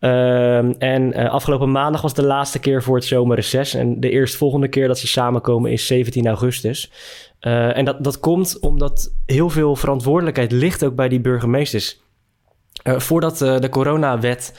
Uh, 0.00 0.82
en 0.82 1.14
afgelopen 1.14 1.70
maandag 1.70 2.00
was 2.00 2.14
de 2.14 2.22
laatste 2.22 2.58
keer 2.58 2.82
voor 2.82 2.96
het 2.96 3.04
zomerreces. 3.04 3.74
En 3.74 4.00
de 4.00 4.10
eerstvolgende 4.10 4.68
keer 4.68 4.86
dat 4.86 4.98
ze 4.98 5.06
samenkomen 5.06 5.72
is 5.72 5.86
17 5.86 6.26
augustus. 6.26 6.90
en 7.40 7.84
dat, 7.84 8.04
dat 8.04 8.20
komt 8.20 8.58
omdat 8.60 9.12
heel 9.26 9.50
veel 9.50 9.76
verantwoordelijkheid 9.76 10.52
ligt 10.52 10.84
ook 10.84 10.94
bij 10.94 11.08
die 11.08 11.20
burgemeesters. 11.20 12.00
Voordat 12.82 13.38
de 13.38 13.68
coronawet 13.70 14.54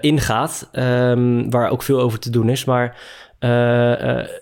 ingaat, 0.00 0.68
um, 0.72 1.50
waar 1.50 1.70
ook 1.70 1.82
veel 1.82 2.00
over 2.00 2.18
te 2.18 2.30
doen 2.30 2.48
is, 2.48 2.64
maar 2.64 2.96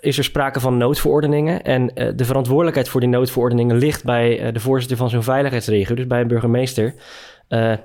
is 0.01 0.19
er 0.19 0.25
sprake 0.25 0.61
van 0.61 0.77
noodverordeningen. 0.77 1.63
En 1.63 1.83
uh, 1.83 2.09
de 2.17 2.25
verantwoordelijkheid 2.25 2.89
voor 2.89 3.01
die 3.01 3.09
noodverordeningen 3.09 3.77
ligt 3.77 4.05
bij 4.05 4.53
de 4.53 4.61
voorzitter 4.61 4.97
van 4.97 5.11
zo'n 5.11 5.23
veiligheidsregio, 5.23 5.95
dus 5.95 6.07
bij 6.07 6.21
een 6.21 6.29
burgemeester. 6.29 6.95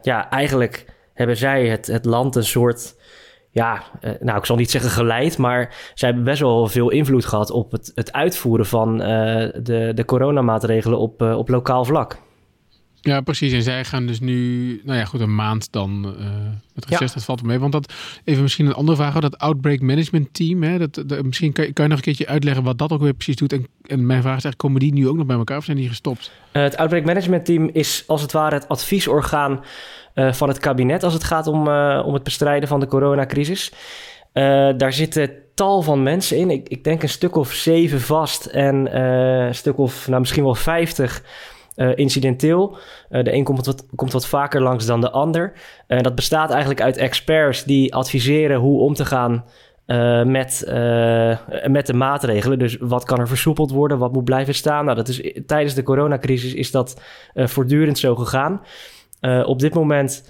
ja, 0.01 0.29
eigenlijk 0.29 0.85
hebben 1.13 1.37
zij 1.37 1.67
het, 1.67 1.87
het 1.87 2.05
land 2.05 2.35
een 2.35 2.43
soort. 2.43 2.99
Ja, 3.53 3.83
nou, 4.19 4.37
ik 4.37 4.45
zal 4.45 4.55
niet 4.55 4.71
zeggen 4.71 4.91
geleid, 4.91 5.37
maar 5.37 5.91
zij 5.93 6.07
hebben 6.07 6.25
best 6.25 6.41
wel 6.41 6.67
veel 6.67 6.89
invloed 6.89 7.25
gehad 7.25 7.51
op 7.51 7.71
het, 7.71 7.91
het 7.95 8.11
uitvoeren 8.11 8.65
van 8.65 8.97
de, 8.97 9.91
de 9.95 10.05
coronamaatregelen 10.05 10.99
op, 10.99 11.21
op 11.21 11.49
lokaal 11.49 11.85
vlak. 11.85 12.17
Ja, 13.03 13.21
precies. 13.21 13.53
En 13.53 13.61
zij 13.61 13.85
gaan 13.85 14.05
dus 14.05 14.19
nu, 14.19 14.81
nou 14.83 14.97
ja, 14.97 15.05
goed, 15.05 15.19
een 15.19 15.35
maand 15.35 15.71
dan 15.71 16.15
uh, 16.19 16.25
met 16.73 16.85
reces, 16.85 17.13
dat 17.13 17.23
valt 17.23 17.43
mee. 17.43 17.59
Want 17.59 17.71
dat, 17.71 17.93
even 18.23 18.41
misschien 18.41 18.65
een 18.65 18.73
andere 18.73 18.97
vraag, 18.97 19.19
dat 19.19 19.37
Outbreak 19.37 19.79
Management 19.79 20.27
Team, 20.31 20.63
hè, 20.63 20.77
dat, 20.77 21.03
dat, 21.05 21.23
misschien 21.23 21.51
kan 21.53 21.65
je, 21.65 21.73
kan 21.73 21.83
je 21.83 21.89
nog 21.89 21.99
een 21.99 22.05
keertje 22.05 22.27
uitleggen 22.27 22.63
wat 22.63 22.77
dat 22.77 22.91
ook 22.91 23.01
weer 23.01 23.13
precies 23.13 23.35
doet. 23.35 23.53
En, 23.53 23.67
en 23.85 24.05
mijn 24.05 24.21
vraag 24.21 24.37
is 24.37 24.43
eigenlijk, 24.43 24.57
komen 24.57 24.79
die 24.79 24.93
nu 24.93 25.07
ook 25.07 25.17
nog 25.17 25.25
bij 25.25 25.37
elkaar 25.37 25.57
of 25.57 25.63
zijn 25.63 25.77
die 25.77 25.87
gestopt? 25.87 26.31
Uh, 26.53 26.63
het 26.63 26.77
Outbreak 26.77 27.05
Management 27.05 27.45
Team 27.45 27.69
is 27.73 28.03
als 28.07 28.21
het 28.21 28.31
ware 28.31 28.55
het 28.55 28.67
adviesorgaan 28.67 29.63
uh, 30.15 30.33
van 30.33 30.47
het 30.47 30.57
kabinet 30.57 31.03
als 31.03 31.13
het 31.13 31.23
gaat 31.23 31.47
om, 31.47 31.67
om 32.03 32.13
het 32.13 32.23
bestrijden 32.23 32.67
van 32.67 32.79
de 32.79 32.87
coronacrisis. 32.87 33.71
daar 34.77 34.93
zitten 34.93 35.31
tal 35.55 35.81
van 35.81 36.03
mensen 36.03 36.37
in. 36.37 36.49
Ik, 36.49 36.69
ik 36.69 36.83
denk 36.83 37.03
een 37.03 37.09
stuk 37.09 37.35
of 37.35 37.51
zeven 37.51 38.01
vast 38.01 38.45
en 38.45 38.99
een 39.01 39.55
stuk 39.55 39.77
of, 39.77 40.07
nou 40.07 40.19
misschien 40.19 40.43
wel 40.43 40.55
vijftig 40.55 41.23
uh, 41.75 41.91
incidenteel. 41.95 42.77
Uh, 43.09 43.23
de 43.23 43.33
een 43.33 43.43
komt 43.43 43.65
wat, 43.65 43.85
komt 43.95 44.11
wat 44.11 44.27
vaker 44.27 44.61
langs 44.61 44.85
dan 44.85 45.01
de 45.01 45.11
ander. 45.11 45.53
En 45.87 45.97
uh, 45.97 46.03
dat 46.03 46.15
bestaat 46.15 46.49
eigenlijk 46.49 46.81
uit 46.81 46.97
experts 46.97 47.63
die 47.63 47.95
adviseren 47.95 48.57
hoe 48.57 48.81
om 48.81 48.93
te 48.93 49.05
gaan 49.05 49.45
met, 50.25 50.63
met 51.67 51.85
de 51.85 51.93
maatregelen. 51.93 52.59
Dus 52.59 52.77
wat 52.79 53.03
kan 53.03 53.19
er 53.19 53.27
versoepeld 53.27 53.71
worden, 53.71 53.97
wat 53.97 54.13
moet 54.13 54.23
blijven 54.23 54.55
staan. 54.55 54.85
Nou, 54.85 54.97
dat 54.97 55.07
is, 55.07 55.39
tijdens 55.45 55.73
de 55.73 55.83
coronacrisis 55.83 56.53
is 56.53 56.71
dat 56.71 57.01
voortdurend 57.35 57.97
zo 57.97 58.15
gegaan. 58.15 58.61
op 59.45 59.59
dit 59.59 59.73
moment 59.73 60.23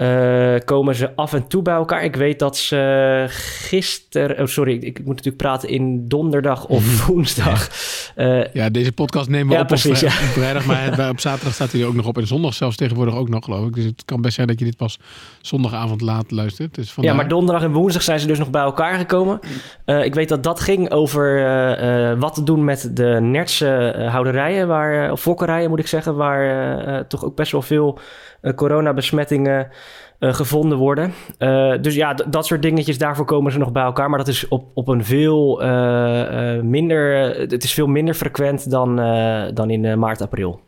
uh, 0.00 0.54
komen 0.64 0.94
ze 0.94 1.16
af 1.16 1.32
en 1.32 1.46
toe 1.46 1.62
bij 1.62 1.74
elkaar. 1.74 2.04
Ik 2.04 2.16
weet 2.16 2.38
dat 2.38 2.56
ze 2.56 3.24
gisteren... 3.28 4.40
Oh, 4.40 4.46
sorry, 4.46 4.72
ik, 4.72 4.82
ik 4.82 4.98
moet 4.98 5.06
natuurlijk 5.06 5.36
praten 5.36 5.68
in 5.68 6.08
donderdag 6.08 6.66
of 6.66 6.86
mhm. 6.86 7.12
woensdag. 7.12 7.68
Uh, 8.16 8.44
ja, 8.52 8.70
deze 8.70 8.92
podcast 8.92 9.28
nemen 9.28 9.48
we 9.48 9.54
ja, 9.54 9.60
op 9.60 9.66
precies, 9.66 10.02
op 10.02 10.10
vrijdag. 10.10 10.66
Maar 10.66 11.10
op 11.10 11.20
zaterdag 11.20 11.54
staat 11.54 11.72
hij 11.72 11.80
er 11.80 11.86
ook 11.86 11.94
nog 11.94 12.06
op. 12.06 12.18
En 12.18 12.26
zondag 12.26 12.54
zelfs 12.54 12.76
tegenwoordig 12.76 13.14
ook 13.14 13.28
nog, 13.28 13.44
geloof 13.44 13.66
ik. 13.66 13.74
Dus 13.74 13.84
het 13.84 14.04
kan 14.04 14.20
best 14.20 14.34
zijn 14.34 14.46
dat 14.46 14.58
je 14.58 14.64
dit 14.64 14.76
pas 14.76 14.98
zondagavond 15.40 16.00
laat 16.00 16.30
luistert. 16.30 16.74
Dus 16.74 16.92
vandaar... 16.92 17.12
Ja, 17.12 17.18
maar 17.18 17.28
donderdag 17.28 17.62
en 17.62 17.72
woensdag 17.72 18.02
zijn 18.02 18.20
ze 18.20 18.26
dus 18.26 18.38
nog 18.38 18.50
bij 18.50 18.62
elkaar 18.62 18.98
gekomen. 18.98 19.40
Uh, 19.86 20.04
ik 20.04 20.14
weet 20.14 20.28
dat 20.28 20.42
dat 20.42 20.60
ging 20.60 20.90
over 20.90 22.18
wat 22.18 22.34
te 22.34 22.42
doen 22.42 22.64
met 22.64 22.90
de 22.94 23.18
Nertse 23.20 24.06
houderijen. 24.10 24.68
Waar, 24.68 25.12
of 25.12 25.20
fokkerijen 25.20 25.70
moet 25.70 25.78
ik 25.78 25.86
zeggen. 25.86 26.16
Waar 26.16 27.08
toch 27.08 27.24
ook 27.24 27.36
best 27.36 27.52
wel 27.52 27.62
veel 27.62 27.98
coronabesmettingen... 28.54 29.68
Uh, 30.20 30.34
gevonden 30.34 30.78
worden. 30.78 31.12
Uh, 31.38 31.74
dus 31.80 31.94
ja, 31.94 32.14
dat 32.14 32.46
soort 32.46 32.62
dingetjes, 32.62 32.98
daarvoor 32.98 33.24
komen 33.24 33.52
ze 33.52 33.58
nog 33.58 33.72
bij 33.72 33.82
elkaar. 33.82 34.08
Maar 34.08 34.18
dat 34.18 34.28
is 34.28 34.48
op, 34.48 34.64
op 34.74 34.88
een 34.88 35.04
veel 35.04 35.62
uh, 35.62 36.60
minder. 36.60 37.14
Het 37.38 37.64
is 37.64 37.72
veel 37.72 37.86
minder 37.86 38.14
frequent 38.14 38.70
dan, 38.70 38.96
dan 39.54 39.70
in 39.70 39.98
maart, 39.98 40.20
april. 40.20 40.60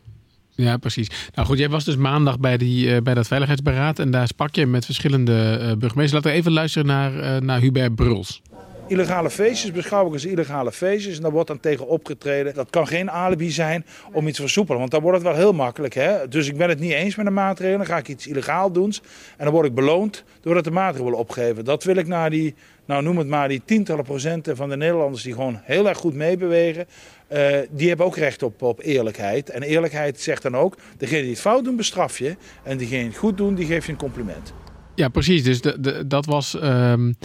Ja, 0.49 0.77
precies. 0.77 1.29
Nou 1.33 1.47
goed, 1.47 1.57
jij 1.57 1.69
was 1.69 1.85
dus 1.85 1.95
maandag 1.95 2.39
bij, 2.39 2.57
die, 2.57 3.01
bij 3.01 3.13
dat 3.13 3.27
Veiligheidsberaad. 3.27 3.99
En 3.99 4.11
daar 4.11 4.27
sprak 4.27 4.55
je 4.55 4.65
met 4.65 4.85
verschillende 4.85 5.57
burgemeesters. 5.77 6.11
Laten 6.11 6.31
we 6.31 6.37
even 6.37 6.51
luisteren 6.51 6.87
naar, 6.87 7.43
naar 7.43 7.59
Hubert 7.59 7.95
Bruls. 7.95 8.41
Illegale 8.87 9.29
feestjes 9.29 9.71
beschouw 9.71 10.07
ik 10.07 10.13
als 10.13 10.25
illegale 10.25 10.71
feestjes. 10.71 11.15
En 11.15 11.21
daar 11.21 11.31
wordt 11.31 11.47
dan 11.47 11.59
tegen 11.59 11.87
opgetreden. 11.87 12.53
Dat 12.53 12.69
kan 12.69 12.87
geen 12.87 13.11
alibi 13.11 13.51
zijn 13.51 13.85
om 14.11 14.27
iets 14.27 14.35
te 14.35 14.41
versoepelen. 14.41 14.79
Want 14.79 14.91
dan 14.91 15.01
wordt 15.01 15.17
het 15.17 15.27
wel 15.27 15.35
heel 15.35 15.53
makkelijk. 15.53 15.93
Hè? 15.93 16.27
Dus 16.27 16.47
ik 16.47 16.57
ben 16.57 16.69
het 16.69 16.79
niet 16.79 16.91
eens 16.91 17.15
met 17.15 17.25
de 17.25 17.31
maatregelen. 17.31 17.77
Dan 17.77 17.87
ga 17.87 17.97
ik 17.97 18.07
iets 18.07 18.27
illegaal 18.27 18.71
doen. 18.71 18.93
En 19.37 19.43
dan 19.43 19.53
word 19.53 19.65
ik 19.65 19.73
beloond 19.73 20.23
doordat 20.41 20.63
de 20.63 20.71
maatregelen 20.71 21.17
opgeven. 21.17 21.65
Dat 21.65 21.83
wil 21.83 21.95
ik 21.95 22.07
naar 22.07 22.29
die, 22.29 22.55
nou 22.85 23.03
noem 23.03 23.17
het 23.17 23.27
maar, 23.27 23.47
die 23.47 23.61
tientallen 23.65 24.03
procenten 24.03 24.55
van 24.55 24.69
de 24.69 24.77
Nederlanders 24.77 25.23
die 25.23 25.33
gewoon 25.33 25.59
heel 25.63 25.87
erg 25.87 25.97
goed 25.97 26.13
meebewegen. 26.13 26.85
Uh, 27.33 27.57
die 27.69 27.87
hebben 27.87 28.05
ook 28.05 28.17
recht 28.17 28.43
op, 28.43 28.61
op 28.61 28.79
eerlijkheid. 28.81 29.49
En 29.49 29.61
eerlijkheid 29.61 30.21
zegt 30.21 30.41
dan 30.41 30.57
ook, 30.57 30.77
degene 30.97 31.21
die 31.21 31.29
het 31.29 31.39
fout 31.39 31.63
doen 31.63 31.75
bestraf 31.75 32.19
je. 32.19 32.35
En 32.63 32.77
diegene 32.77 32.99
die 32.99 33.09
het 33.09 33.17
goed 33.17 33.37
doen, 33.37 33.55
die 33.55 33.65
geef 33.65 33.85
je 33.85 33.91
een 33.91 33.97
compliment. 33.97 34.53
Ja, 34.95 35.09
precies. 35.09 35.43
Dus 35.43 35.61
de, 35.61 36.03
dat 36.07 36.25
was 36.25 36.57
um, 36.63 37.15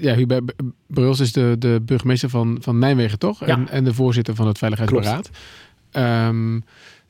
ja, 0.00 0.14
Hubert 0.14 0.52
Bruls 0.86 1.20
is 1.20 1.32
de, 1.32 1.56
de 1.58 1.80
burgemeester 1.84 2.28
van, 2.28 2.58
van 2.60 2.78
Nijmegen, 2.78 3.18
toch? 3.18 3.40
Ja. 3.40 3.46
En, 3.46 3.68
en 3.68 3.84
de 3.84 3.94
voorzitter 3.94 4.34
van 4.34 4.46
het 4.46 4.58
Veiligheidsberaad. 4.58 5.30
Ehm, 5.90 6.60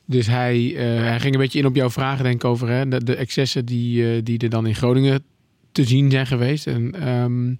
dus 0.05 0.27
hij, 0.27 0.75
eh, 0.75 1.03
hij 1.03 1.19
ging 1.19 1.33
een 1.33 1.39
beetje 1.39 1.59
in 1.59 1.65
op 1.65 1.75
jouw 1.75 1.89
vragen, 1.89 2.23
denk 2.23 2.35
ik, 2.35 2.45
over 2.45 2.67
hè, 2.69 2.87
de, 2.87 3.03
de 3.03 3.15
excessen 3.15 3.65
die, 3.65 4.15
eh, 4.15 4.21
die 4.23 4.39
er 4.39 4.49
dan 4.49 4.67
in 4.67 4.75
Groningen 4.75 5.23
te 5.71 5.83
zien 5.83 6.11
zijn 6.11 6.27
geweest. 6.27 6.67
En, 6.67 6.95
ehm, 6.99 7.55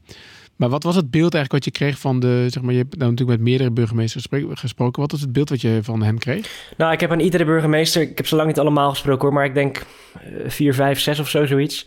maar 0.55 0.69
wat 0.69 0.83
was 0.83 0.95
het 0.95 1.11
beeld 1.11 1.33
eigenlijk 1.33 1.51
wat 1.51 1.65
je 1.65 1.83
kreeg 1.83 1.99
van 1.99 2.19
de, 2.19 2.45
zeg 2.49 2.63
maar, 2.63 2.73
je 2.73 2.79
hebt 2.79 2.97
nou 2.97 3.09
natuurlijk 3.09 3.37
met 3.37 3.47
meerdere 3.47 3.71
burgemeesters 3.71 4.27
gesproken. 4.49 5.01
Wat 5.01 5.11
was 5.11 5.21
het 5.21 5.31
beeld 5.33 5.49
wat 5.49 5.61
je 5.61 5.79
van 5.81 6.03
hen 6.03 6.17
kreeg? 6.17 6.71
Nou, 6.77 6.93
ik 6.93 6.99
heb 6.99 7.11
aan 7.11 7.19
iedere 7.19 7.45
burgemeester, 7.45 8.01
ik 8.01 8.17
heb 8.17 8.27
zo 8.27 8.35
lang 8.35 8.47
niet 8.47 8.59
allemaal 8.59 8.89
gesproken 8.89 9.21
hoor, 9.21 9.33
maar 9.33 9.45
ik 9.45 9.53
denk 9.53 9.85
eh, 10.13 10.49
vier, 10.49 10.73
vijf, 10.73 10.99
zes 10.99 11.19
of 11.19 11.29
zo 11.29 11.45
zoiets. 11.45 11.85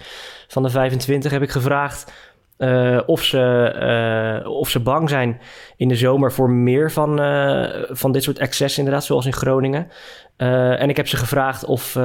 Van 0.48 0.62
de 0.62 0.70
25 0.70 1.30
heb 1.30 1.42
ik 1.42 1.50
gevraagd 1.50 2.12
eh, 2.56 3.00
of, 3.06 3.22
ze, 3.22 3.40
eh, 3.68 4.50
of 4.50 4.68
ze 4.68 4.80
bang 4.80 5.08
zijn 5.08 5.40
in 5.76 5.88
de 5.88 5.96
zomer 5.96 6.32
voor 6.32 6.50
meer 6.50 6.92
van, 6.92 7.20
eh, 7.20 7.82
van 7.88 8.12
dit 8.12 8.22
soort 8.22 8.38
excessen 8.38 8.78
inderdaad, 8.78 9.04
zoals 9.04 9.26
in 9.26 9.32
Groningen. 9.32 9.88
En 10.36 10.88
ik 10.88 10.96
heb 10.96 11.08
ze 11.08 11.16
gevraagd 11.16 11.64
of, 11.64 11.96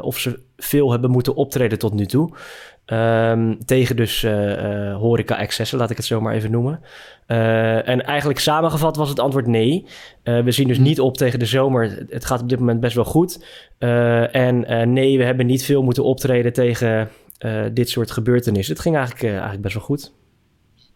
of 0.00 0.18
ze 0.18 0.40
veel 0.56 0.90
hebben 0.90 1.10
moeten 1.10 1.34
optreden 1.34 1.78
tot 1.78 1.92
nu 1.94 2.06
toe. 2.06 2.36
Ehm, 2.84 3.54
tegen 3.64 3.96
dus 3.96 4.26
horeca-excessen, 4.98 5.78
laat 5.78 5.90
ik 5.90 5.96
het 5.96 6.06
zo 6.06 6.20
maar 6.20 6.34
even 6.34 6.50
noemen. 6.50 6.80
En 7.26 8.04
eigenlijk 8.04 8.38
samengevat 8.38 8.96
was 8.96 9.08
het 9.08 9.20
antwoord 9.20 9.46
nee. 9.46 9.86
We 10.22 10.50
zien 10.50 10.68
dus 10.68 10.78
niet 10.78 11.00
op 11.00 11.16
tegen 11.16 11.38
de 11.38 11.46
zomer. 11.46 12.04
Het 12.08 12.24
gaat 12.24 12.42
op 12.42 12.48
dit 12.48 12.58
moment 12.58 12.80
best 12.80 12.94
wel 12.94 13.04
goed. 13.04 13.44
En 14.32 14.92
nee, 14.92 15.18
we 15.18 15.24
hebben 15.24 15.46
niet 15.46 15.64
veel 15.64 15.82
moeten 15.82 16.04
optreden 16.04 16.52
tegen 16.52 17.08
eh, 17.38 17.64
dit 17.72 17.88
soort 17.88 18.10
gebeurtenissen. 18.10 18.74
Het 18.74 18.82
ging 18.82 18.96
eigenlijk, 18.96 19.24
eh, 19.24 19.32
eigenlijk 19.32 19.62
best 19.62 19.74
wel 19.74 19.84
goed. 19.84 20.12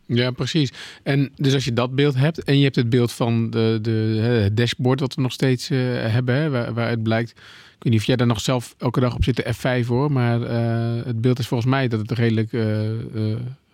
Ja, 0.06 0.30
precies. 0.30 0.72
En 1.02 1.32
dus 1.36 1.54
als 1.54 1.64
je 1.64 1.72
dat 1.72 1.94
beeld 1.94 2.14
hebt 2.14 2.44
en 2.44 2.56
je 2.58 2.64
hebt 2.64 2.76
het 2.76 2.90
beeld 2.90 3.12
van 3.12 3.50
de, 3.50 3.78
de, 3.82 3.90
het 3.90 4.56
dashboard 4.56 4.98
dat 4.98 5.14
we 5.14 5.22
nog 5.22 5.32
steeds 5.32 5.70
eh, 5.70 5.78
hebben, 5.90 6.34
hè, 6.34 6.50
waar, 6.50 6.74
waaruit 6.74 7.02
blijkt. 7.02 7.30
Ik 7.30 7.84
weet 7.84 7.92
niet 7.92 8.00
of 8.00 8.06
jij 8.06 8.16
daar 8.16 8.26
nog 8.26 8.40
zelf 8.40 8.74
elke 8.78 9.00
dag 9.00 9.14
op 9.14 9.24
zit, 9.24 9.36
de 9.36 9.54
F5 9.54 9.86
hoor, 9.86 10.12
maar 10.12 10.40
het 11.06 11.20
beeld 11.20 11.38
is 11.38 11.46
volgens 11.46 11.70
mij 11.70 11.88
dat 11.88 12.00
het 12.00 12.10
redelijk 12.10 12.52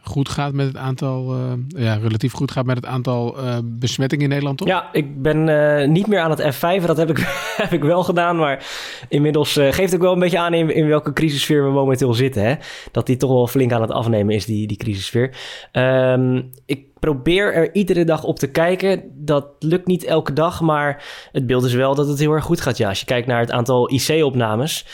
goed 0.05 0.29
gaat 0.29 0.53
met 0.53 0.67
het 0.67 0.77
aantal, 0.77 1.35
eh, 1.35 1.83
ja, 1.83 1.95
relatief 1.95 2.33
goed 2.33 2.51
gaat 2.51 2.67
met 2.67 2.77
het 2.77 2.87
aantal 2.87 3.39
eh, 3.39 3.59
besmettingen 3.63 4.25
in 4.25 4.31
Nederland, 4.31 4.59
toch? 4.59 4.69
Ja, 4.69 4.89
ik 4.93 5.23
ben 5.23 5.49
eh, 5.49 5.89
niet 5.89 6.07
meer 6.07 6.21
aan 6.21 6.31
het 6.31 6.55
F5. 6.55 6.87
Dat 6.87 6.97
heb 6.97 7.11
ik, 7.11 7.19
heb 7.63 7.73
ik 7.73 7.83
wel 7.83 8.05
gedaan. 8.05 8.37
Maar 8.37 8.67
inmiddels 9.09 9.53
geeft 9.53 9.95
ook 9.95 10.01
wel 10.01 10.13
een 10.13 10.19
beetje 10.19 10.39
aan 10.39 10.55
in, 10.55 10.75
in 10.75 10.87
welke 10.87 11.13
crisissfeer 11.13 11.65
we 11.65 11.71
momenteel 11.71 12.15
zitten. 12.15 12.43
Hè? 12.43 12.55
Dat 12.91 13.07
die 13.07 13.17
toch 13.17 13.31
wel 13.31 13.47
flink 13.47 13.73
aan 13.73 13.81
het 13.81 13.91
afnemen 13.91 14.35
is, 14.35 14.45
die, 14.45 14.67
die 14.67 14.77
crisissfeer. 14.77 15.37
Ehm, 15.73 16.43
ik 16.67 16.87
probeer 16.99 17.55
er 17.55 17.75
iedere 17.75 18.05
dag 18.05 18.25
op 18.25 18.39
te 18.39 18.51
kijken. 18.51 19.03
Dat 19.15 19.47
lukt 19.59 19.87
niet 19.87 20.05
elke 20.05 20.33
dag, 20.33 20.61
maar 20.61 21.05
het 21.33 21.47
beeld 21.47 21.65
is 21.65 21.75
wel 21.75 21.95
dat 21.95 22.09
het 22.09 22.19
heel 22.19 22.33
erg 22.33 22.45
goed 22.45 22.61
gaat. 22.61 22.77
Ja, 22.77 22.89
als 22.89 23.01
je 23.01 23.07
kijkt 23.07 23.27
naar 23.27 23.41
het 23.41 23.51
aantal 23.51 23.91
IC-opnames, 23.91 24.87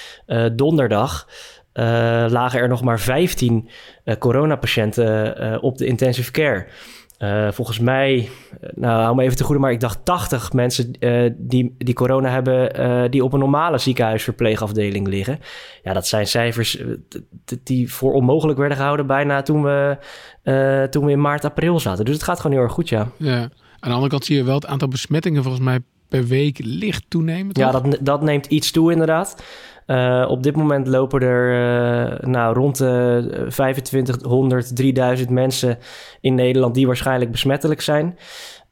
donderdag... 0.53 1.27
eh, 1.73 2.25
lagen 2.29 2.61
er 2.61 2.69
nog 2.69 2.83
maar 2.83 3.01
15 3.01 3.69
eh, 4.05 4.17
coronapatiënten 4.17 5.37
eh, 5.37 5.63
op 5.63 5.79
de 5.79 5.87
intensive 5.87 6.31
care. 6.31 6.67
Volgens 7.53 7.79
mij, 7.79 8.29
nou 8.75 9.03
hou 9.03 9.17
me 9.17 9.23
even 9.23 9.37
te 9.37 9.45
goede, 9.45 9.61
maar 9.61 9.73
ik 9.73 9.81
dacht 9.81 10.05
80 10.05 10.53
mensen 10.53 10.93
die, 11.37 11.75
die 11.79 11.95
corona 11.95 12.31
hebben, 12.31 13.11
die 13.11 13.25
op 13.25 13.33
een 13.33 13.39
normale 13.39 13.79
ziekenhuisverpleegafdeling 13.79 15.09
liggen. 15.09 15.39
Ja, 15.83 15.93
dat 15.93 16.07
zijn 16.07 16.27
cijfers 16.27 16.83
die 17.63 17.93
voor 17.93 18.13
onmogelijk 18.13 18.59
werden 18.59 18.77
gehouden 18.77 19.07
bijna 19.07 19.43
toen 19.43 19.63
we, 19.63 19.99
toen 20.91 21.05
we 21.05 21.11
in 21.11 21.21
maart, 21.21 21.45
april 21.45 21.81
zaten. 21.81 22.05
Dus 22.05 22.15
het 22.15 22.23
gaat 22.23 22.41
gewoon 22.41 22.57
heel 22.57 22.65
erg 22.65 22.75
goed, 22.75 22.89
ja. 22.89 23.09
Ja. 23.17 23.41
Aan 23.41 23.51
de 23.81 23.91
andere 23.91 24.09
kant 24.09 24.25
zie 24.25 24.37
je 24.37 24.45
wel 24.45 24.55
het 24.55 24.67
aantal 24.67 24.89
besmettingen 24.89 25.43
volgens 25.43 25.65
mij 25.65 25.81
per 26.11 26.27
week 26.27 26.59
licht 26.63 27.05
toenemen. 27.09 27.55
Toch? 27.55 27.65
Ja, 27.65 27.81
dat, 27.81 27.99
dat 28.01 28.23
neemt 28.23 28.47
iets 28.47 28.71
toe 28.71 28.93
inderdaad. 28.93 29.43
Eh, 29.91 30.27
op 30.29 30.43
dit 30.43 30.57
moment 30.57 30.87
lopen 30.87 31.21
er 31.21 31.53
eh, 31.53 32.29
nou, 32.29 32.55
rond 32.55 32.79
de 32.79 33.47
2500, 33.49 34.77
3000 34.77 35.31
mensen 35.31 35.79
in 36.21 36.35
Nederland 36.35 36.75
die 36.75 36.87
waarschijnlijk 36.87 37.31
besmettelijk 37.31 37.81
zijn. 37.81 38.19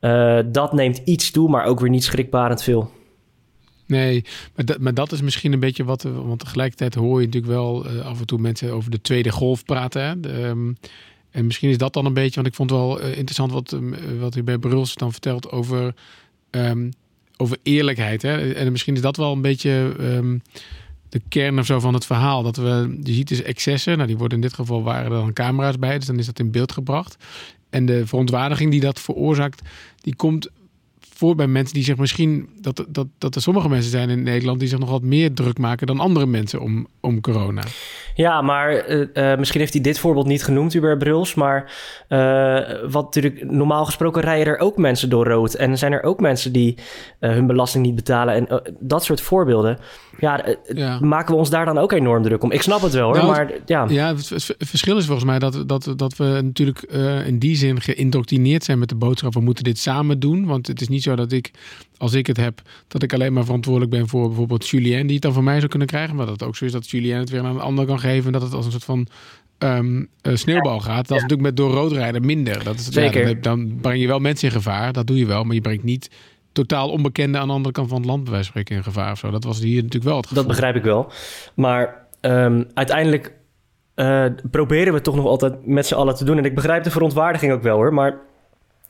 Eh, 0.01 0.39
dat 0.47 0.73
neemt 0.73 1.01
iets 1.05 1.31
toe, 1.31 1.49
maar 1.49 1.65
ook 1.65 1.81
weer 1.81 1.91
niet 1.91 2.05
schrikbarend 2.05 2.63
veel. 2.63 2.91
Nee, 3.87 4.25
maar 4.55 4.65
dat, 4.65 4.79
maar 4.79 4.95
dat 4.95 5.13
is 5.13 5.21
misschien 5.21 5.53
een 5.53 5.61
beetje 5.61 5.85
wat... 5.85 6.03
Want 6.03 6.39
tegelijkertijd 6.39 6.95
hoor 6.95 7.21
je 7.21 7.27
natuurlijk 7.27 7.53
wel 7.53 7.87
eh, 7.87 8.07
af 8.07 8.21
en 8.21 8.27
toe 8.27 8.39
mensen 8.39 8.73
over 8.73 8.91
de 8.91 9.01
tweede 9.01 9.31
golf 9.31 9.65
praten. 9.65 10.03
Hè? 10.03 10.33
Ehm, 10.45 10.73
en 11.31 11.47
misschien 11.47 11.71
is 11.71 11.79
dat 11.79 11.93
dan 11.93 12.07
een 12.07 12.15
beetje... 12.15 12.35
Want 12.35 12.47
ik 12.47 12.55
vond 12.55 12.71
wel 12.71 13.01
eh, 13.01 13.09
interessant 13.09 13.53
wat, 13.53 13.73
ehm, 13.73 14.19
wat 14.19 14.37
u 14.37 14.43
bij 14.43 14.59
Bruls 14.59 14.95
dan 14.95 15.13
vertelt 15.13 15.51
over, 15.51 15.95
ehm, 16.51 16.91
over 17.37 17.57
eerlijkheid. 17.63 18.23
Hè? 18.23 18.53
En 18.53 18.73
misschien 18.73 18.95
is 18.95 19.01
dat 19.01 19.17
wel 19.17 19.33
een 19.33 19.43
beetje... 19.43 19.95
de 21.09 21.21
kern 21.29 21.59
of 21.59 21.67
zo 21.67 21.81
van 21.81 21.95
het 21.95 22.07
verhaal. 22.07 22.43
Dat 22.43 22.57
we, 22.57 22.99
je 23.03 23.13
ziet 23.13 23.29
dus 23.29 23.43
excessen. 23.43 23.97
Nou, 23.97 24.09
die 24.09 24.19
worden 24.19 24.39
in 24.39 24.43
dit 24.43 24.55
geval 24.55 24.83
waren 24.83 25.05
er 25.05 25.11
dan 25.11 25.33
camera's 25.33 25.79
bij. 25.79 25.99
Dus 25.99 26.07
dan 26.07 26.19
is 26.19 26.27
dat 26.27 26.39
in 26.39 26.51
beeld 26.51 26.73
gebracht. 26.73 27.17
En 27.71 27.87
de 27.87 28.07
verontwaardiging 28.07 28.71
die 28.71 28.81
dat 28.81 29.01
veroorzaakt, 29.01 29.63
die 30.01 30.17
komt 30.17 30.51
voor 31.19 31.35
bij 31.35 31.47
mensen 31.47 31.75
die 31.75 31.85
zich 31.85 31.97
misschien 31.97 32.49
dat, 32.61 32.85
dat, 32.89 33.07
dat 33.19 33.35
er 33.35 33.43
sommige 33.43 33.69
mensen 33.69 33.91
zijn 33.91 34.11
in 34.11 34.23
Nederland 34.23 34.61
die 34.61 34.69
zich 34.69 34.79
nog 34.79 34.91
wat 34.91 35.03
meer 35.03 35.35
druk 35.35 35.59
maken 35.59 35.87
dan 35.87 36.01
andere 36.01 36.27
mensen 36.27 36.61
om, 36.61 36.87
om 37.01 37.21
corona. 37.21 37.63
Ja, 38.15 38.43
maar 38.43 38.71
eh, 38.71 39.33
eh, 39.33 39.39
misschien 39.39 39.61
heeft 39.61 39.73
hij 39.73 39.83
dit 39.83 39.99
voorbeeld 39.99 40.27
niet 40.27 40.45
genoemd, 40.45 40.73
Hubert 40.73 40.99
Bruls. 40.99 41.35
Maar 41.35 41.73
eh, 42.09 42.91
wat 42.91 43.05
natuurlijk, 43.05 43.51
normaal 43.51 43.85
gesproken 43.85 44.23
rijden 44.23 44.47
er 44.47 44.59
ook 44.59 44.77
mensen 44.77 45.11
door 45.11 45.27
rood. 45.27 45.55
En 45.55 45.79
zijn 45.79 45.93
er 45.93 46.03
ook 46.03 46.21
mensen 46.21 46.53
die 46.53 46.79
hun 47.21 47.47
belasting 47.47 47.85
niet 47.85 47.95
betalen. 47.95 48.35
En 48.35 48.63
dat 48.81 49.05
soort 49.05 49.21
voorbeelden. 49.21 49.79
Ja, 50.19 50.45
eh, 50.45 50.77
Ja. 50.77 50.99
maken 51.01 51.33
we 51.33 51.39
ons 51.39 51.51
daar 51.51 51.65
dan 51.65 51.79
ook 51.79 51.93
enorm 51.93 52.23
druk 52.23 52.43
om. 52.43 52.51
Ik 52.53 52.63
snap 52.63 52.81
het 52.83 52.93
wel 52.93 53.07
hoor, 53.07 53.17
Nou, 53.17 53.27
maar 53.29 53.53
ja. 53.67 53.87
Ja, 53.89 54.15
het, 54.15 54.55
verschil 54.59 54.97
is 54.97 55.05
volgens 55.05 55.27
mij 55.27 55.39
dat, 55.39 55.63
dat, 55.67 55.93
dat 55.97 56.17
we 56.17 56.41
natuurlijk 56.43 56.83
eh, 56.83 57.27
in 57.27 57.39
die 57.39 57.57
zin 57.57 57.81
geïndoctrineerd 57.81 58.65
zijn 58.65 58.79
met 58.79 58.89
de 58.89 58.95
boodschap: 58.95 59.35
we 59.35 59.41
moeten 59.41 59.65
dit 59.65 59.79
samen 59.79 60.21
doen. 60.21 60.47
Want 60.47 60.67
het 60.67 60.81
is 60.81 60.89
niet 60.89 61.03
zo 61.03 61.17
dat 61.17 61.33
ik, 61.33 61.51
als 61.97 62.13
ik 62.13 62.27
het 62.27 62.37
heb, 62.37 62.63
dat 62.89 63.03
ik 63.03 63.13
alleen 63.13 63.33
maar 63.33 63.45
verantwoordelijk 63.45 63.91
ben 63.93 64.09
voor 64.09 64.27
bijvoorbeeld 64.27 64.69
Julien, 64.69 65.07
die 65.07 65.15
het 65.15 65.23
dan 65.23 65.33
van 65.33 65.45
mij 65.45 65.57
zou 65.57 65.69
kunnen 65.69 65.89
krijgen. 65.89 66.17
Maar 66.17 66.27
dat 66.27 66.41
het 66.41 66.49
ook 66.49 66.57
zo 66.57 66.65
is 66.65 66.73
dat 66.73 66.91
Julien 66.91 67.17
het 67.19 67.31
weer 67.31 67.41
aan 67.41 67.55
een 67.55 67.61
ander 67.61 67.87
kan 67.87 68.01
geven. 68.01 68.27
En 68.27 68.33
dat 68.33 68.43
het 68.43 68.53
als 68.55 68.65
een 68.65 68.71
soort 68.71 68.85
van 68.85 69.07
ehm, 69.59 70.05
eh, 70.23 70.35
sneeuwbal 70.35 70.81
gaat. 70.81 71.09
Dat 71.09 71.17
is 71.17 71.23
natuurlijk 71.23 71.49
met 71.49 71.57
door 71.57 71.71
rood 71.71 71.93
rijden 71.93 72.27
minder. 72.27 72.65
Dat 72.65 72.79
is, 72.79 72.87
ja, 72.87 72.93
Zeker. 72.93 73.25
dan, 73.25 73.41
dan 73.41 73.79
breng 73.81 74.01
je 74.01 74.07
wel 74.07 74.19
mensen 74.19 74.49
in 74.49 74.55
gevaar. 74.55 74.93
Dat 74.93 75.07
doe 75.07 75.19
je 75.19 75.27
wel. 75.27 75.45
Maar 75.45 75.55
je 75.55 75.61
brengt 75.61 75.85
niet 75.85 76.11
totaal 76.67 76.91
onbekenden 76.91 77.41
aan 77.41 77.47
de 77.47 77.53
andere 77.53 77.75
kant 77.75 77.89
van 77.89 77.97
het 77.97 78.07
land, 78.07 78.23
bij 78.23 78.33
wijze 78.33 78.53
van 78.53 78.61
spreken, 78.61 78.77
in 78.77 78.93
gevaar. 78.93 79.13
Of 79.13 79.19
zo. 79.19 79.31
Dat 79.31 79.45
was 79.45 79.59
hier 79.59 79.83
natuurlijk 79.83 80.05
wel 80.05 80.17
het 80.17 80.27
geval. 80.27 80.43
Dat 80.43 80.53
begrijp 80.53 80.77
ik 80.77 80.83
wel. 80.83 81.13
Maar 81.55 82.07
ehm, 82.21 82.65
uiteindelijk 82.75 83.33
eh, 83.95 84.25
proberen 84.51 84.89
we 84.89 84.95
het 84.95 85.05
toch 85.05 85.15
nog 85.15 85.27
altijd 85.27 85.67
met 85.67 85.87
z'n 85.87 85.95
allen 85.95 86.15
te 86.15 86.25
doen. 86.25 86.39
En 86.39 86.45
ik 86.45 86.55
begrijp 86.55 86.85
de 86.85 86.91
verontwaardiging 86.91 87.53
ook 87.53 87.63
wel 87.63 87.77
hoor. 87.77 87.95
Maar 87.95 88.17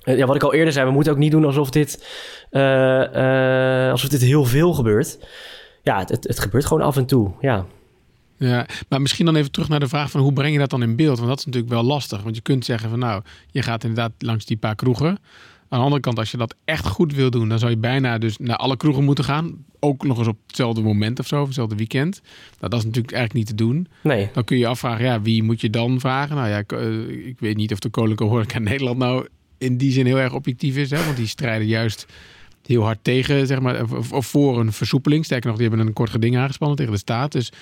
eh, 0.00 0.16
ja, 0.16 0.26
wat 0.26 0.36
ik 0.36 0.42
al 0.42 0.54
eerder 0.54 0.72
zei, 0.72 0.86
we 0.86 0.92
moeten 0.92 1.12
ook 1.12 1.18
niet 1.18 1.30
doen 1.30 1.44
alsof 1.44 1.70
dit, 1.70 2.06
eh, 2.50 3.90
alsof 3.90 4.08
dit 4.08 4.20
heel 4.20 4.44
veel 4.44 4.72
gebeurt. 4.72 5.18
Ja, 5.82 5.98
het, 5.98 6.08
het, 6.08 6.28
het 6.28 6.40
gebeurt 6.40 6.66
gewoon 6.66 6.82
af 6.82 6.96
en 6.96 7.06
toe. 7.06 7.30
Ja. 7.40 7.66
Ja, 8.36 8.66
maar 8.88 9.00
misschien 9.00 9.26
dan 9.26 9.36
even 9.36 9.50
terug 9.50 9.68
naar 9.68 9.80
de 9.80 9.88
vraag 9.88 10.10
van 10.10 10.20
hoe 10.20 10.32
breng 10.32 10.52
je 10.52 10.58
dat 10.58 10.70
dan 10.70 10.82
in 10.82 10.96
beeld? 10.96 11.16
Want 11.16 11.28
dat 11.28 11.38
is 11.38 11.44
natuurlijk 11.44 11.72
wel 11.72 11.82
lastig. 11.82 12.22
Want 12.22 12.36
je 12.36 12.42
kunt 12.42 12.64
zeggen 12.64 12.90
van 12.90 12.98
nou, 12.98 13.22
je 13.50 13.62
gaat 13.62 13.84
inderdaad 13.84 14.12
langs 14.18 14.44
die 14.44 14.56
paar 14.56 14.74
kroegen. 14.74 15.18
Aan 15.68 15.78
de 15.78 15.84
andere 15.84 16.02
kant, 16.02 16.18
als 16.18 16.30
je 16.30 16.36
dat 16.36 16.54
echt 16.64 16.86
goed 16.86 17.14
wil 17.14 17.30
doen, 17.30 17.48
dan 17.48 17.58
zou 17.58 17.70
je 17.70 17.76
bijna 17.76 18.18
dus 18.18 18.38
naar 18.38 18.56
alle 18.56 18.76
kroegen 18.76 19.04
moeten 19.04 19.24
gaan. 19.24 19.64
Ook 19.80 20.04
nog 20.04 20.18
eens 20.18 20.28
op 20.28 20.38
hetzelfde 20.46 20.80
moment 20.80 21.18
of 21.18 21.26
zo, 21.26 21.40
of 21.40 21.46
hetzelfde 21.46 21.76
weekend. 21.76 22.20
Nou, 22.58 22.70
dat 22.70 22.78
is 22.78 22.84
natuurlijk 22.84 23.14
eigenlijk 23.14 23.48
niet 23.48 23.58
te 23.58 23.64
doen. 23.64 23.88
Nee. 24.02 24.30
Dan 24.32 24.44
kun 24.44 24.56
je 24.56 24.62
je 24.62 24.68
afvragen, 24.68 25.04
ja, 25.04 25.22
wie 25.22 25.42
moet 25.42 25.60
je 25.60 25.70
dan 25.70 26.00
vragen? 26.00 26.36
Nou 26.36 26.48
ja, 26.48 26.58
ik, 26.58 26.72
eh, 26.72 27.26
ik 27.26 27.40
weet 27.40 27.56
niet 27.56 27.72
of 27.72 27.78
de 27.78 27.88
Koninklijke 27.88 28.34
Horeca 28.34 28.56
in 28.56 28.62
Nederland 28.62 28.98
nou 28.98 29.26
in 29.58 29.76
die 29.76 29.92
zin 29.92 30.06
heel 30.06 30.18
erg 30.18 30.32
objectief 30.32 30.76
is. 30.76 30.90
Hè? 30.90 31.04
Want 31.04 31.16
die 31.16 31.26
strijden 31.26 31.66
juist 31.66 32.06
heel 32.66 32.82
hard 32.82 32.98
tegen, 33.02 33.46
zeg 33.46 33.60
maar, 33.60 33.82
of, 33.82 34.12
of 34.12 34.26
voor 34.26 34.60
een 34.60 34.72
versoepeling. 34.72 35.24
Sterker 35.24 35.48
nog, 35.48 35.58
die 35.58 35.68
hebben 35.68 35.86
een 35.86 35.92
kort 35.92 36.10
geding 36.10 36.36
aangespannen 36.36 36.76
tegen 36.76 36.92
de 36.92 36.98
staat. 36.98 37.32
Dus 37.32 37.52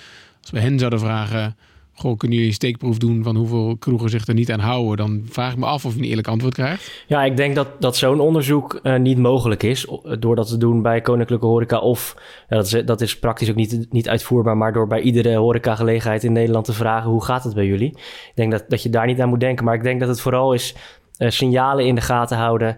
als 0.41 0.51
we 0.51 0.59
hen 0.59 0.79
zouden 0.79 0.99
vragen, 0.99 1.55
goh, 1.99 2.17
kunnen 2.17 2.37
jullie 2.37 2.51
een 2.51 2.57
steekproef 2.57 2.97
doen 2.97 3.23
van 3.23 3.35
hoeveel 3.35 3.77
kroegen 3.77 4.09
zich 4.09 4.27
er 4.27 4.33
niet 4.33 4.51
aan 4.51 4.59
houden? 4.59 4.97
Dan 4.97 5.25
vraag 5.29 5.51
ik 5.51 5.57
me 5.57 5.65
af 5.65 5.85
of 5.85 5.93
je 5.93 5.99
een 5.99 6.05
eerlijk 6.05 6.27
antwoord 6.27 6.53
krijgt. 6.53 7.03
Ja, 7.07 7.23
ik 7.23 7.37
denk 7.37 7.55
dat, 7.55 7.67
dat 7.79 7.97
zo'n 7.97 8.19
onderzoek 8.19 8.79
eh, 8.83 8.95
niet 8.95 9.17
mogelijk 9.17 9.63
is 9.63 9.87
door 10.19 10.35
dat 10.35 10.47
te 10.47 10.57
doen 10.57 10.81
bij 10.81 11.01
Koninklijke 11.01 11.45
Horeca. 11.45 11.79
Of 11.79 12.15
ja, 12.49 12.55
dat, 12.55 12.65
is, 12.65 12.85
dat 12.85 13.01
is 13.01 13.19
praktisch 13.19 13.49
ook 13.49 13.55
niet, 13.55 13.87
niet 13.89 14.09
uitvoerbaar, 14.09 14.57
maar 14.57 14.73
door 14.73 14.87
bij 14.87 15.01
iedere 15.01 15.35
horecagelegenheid 15.35 16.23
in 16.23 16.31
Nederland 16.31 16.65
te 16.65 16.73
vragen 16.73 17.09
hoe 17.09 17.23
gaat 17.23 17.43
het 17.43 17.53
bij 17.53 17.65
jullie. 17.65 17.89
Ik 17.89 18.31
denk 18.35 18.51
dat, 18.51 18.65
dat 18.67 18.83
je 18.83 18.89
daar 18.89 19.05
niet 19.05 19.21
aan 19.21 19.29
moet 19.29 19.39
denken, 19.39 19.65
maar 19.65 19.75
ik 19.75 19.83
denk 19.83 19.99
dat 19.99 20.09
het 20.09 20.21
vooral 20.21 20.53
is 20.53 20.75
eh, 21.17 21.29
signalen 21.29 21.85
in 21.85 21.95
de 21.95 22.01
gaten 22.01 22.37
houden. 22.37 22.77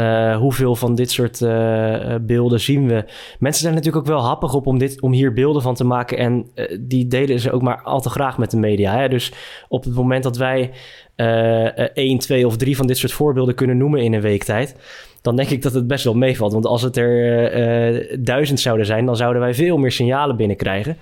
Uh, 0.00 0.36
hoeveel 0.36 0.76
van 0.76 0.94
dit 0.94 1.10
soort 1.10 1.40
uh, 1.40 2.14
beelden 2.20 2.60
zien 2.60 2.88
we? 2.88 3.04
Mensen 3.38 3.62
zijn 3.62 3.74
natuurlijk 3.74 4.06
ook 4.06 4.12
wel 4.12 4.24
happig 4.24 4.54
op 4.54 4.66
om, 4.66 4.78
dit, 4.78 5.00
om 5.00 5.12
hier 5.12 5.32
beelden 5.32 5.62
van 5.62 5.74
te 5.74 5.84
maken. 5.84 6.18
En 6.18 6.50
die 6.80 7.06
delen 7.06 7.40
ze 7.40 7.52
ook 7.52 7.62
maar 7.62 7.82
al 7.82 8.00
te 8.00 8.10
graag 8.10 8.38
met 8.38 8.50
de 8.50 8.56
media. 8.56 8.98
Hè? 8.98 9.08
Dus 9.08 9.32
op 9.68 9.84
het 9.84 9.94
moment 9.94 10.22
dat 10.22 10.36
wij 10.36 10.70
één, 11.94 12.18
twee 12.18 12.46
of 12.46 12.56
drie 12.56 12.76
van 12.76 12.86
dit 12.86 12.98
soort 12.98 13.12
voorbeelden 13.12 13.54
kunnen 13.54 13.76
noemen 13.76 14.00
in 14.00 14.12
een 14.12 14.20
week 14.20 14.44
tijd 14.44 14.76
dan 15.22 15.36
denk 15.36 15.50
ik 15.50 15.62
dat 15.62 15.74
het 15.74 15.86
best 15.86 16.04
wel 16.04 16.14
meevalt. 16.14 16.52
Want 16.52 16.66
als 16.66 16.82
het 16.82 16.96
er 16.96 18.24
duizend 18.24 18.60
zouden 18.60 18.86
zijn, 18.86 19.06
dan 19.06 19.16
zouden 19.16 19.42
wij 19.42 19.54
veel 19.54 19.76
meer 19.76 19.92
signalen 19.92 20.36
binnenkrijgen. 20.36 20.96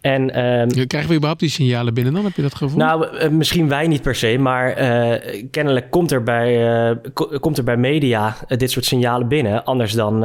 En, 0.00 0.44
um, 0.44 0.86
Krijgen 0.86 1.08
we 1.08 1.14
überhaupt 1.14 1.40
die 1.40 1.48
signalen 1.48 1.94
binnen 1.94 2.12
dan? 2.14 2.24
Heb 2.24 2.36
je 2.36 2.42
dat 2.42 2.54
gevoel? 2.54 2.78
Nou, 2.78 3.06
uh, 3.06 3.28
misschien 3.28 3.68
wij 3.68 3.86
niet 3.86 4.02
per 4.02 4.14
se, 4.14 4.38
maar 4.38 4.82
uh, 4.82 5.44
kennelijk 5.50 5.90
komt 5.90 6.10
er 6.10 6.22
bij, 6.22 6.80
uh, 6.90 6.96
komt 7.40 7.58
er 7.58 7.64
bij 7.64 7.76
media 7.76 8.36
dit 8.48 8.70
soort 8.70 8.84
signalen 8.84 9.28
binnen. 9.28 9.64
Anders 9.64 9.92
dan 9.92 10.20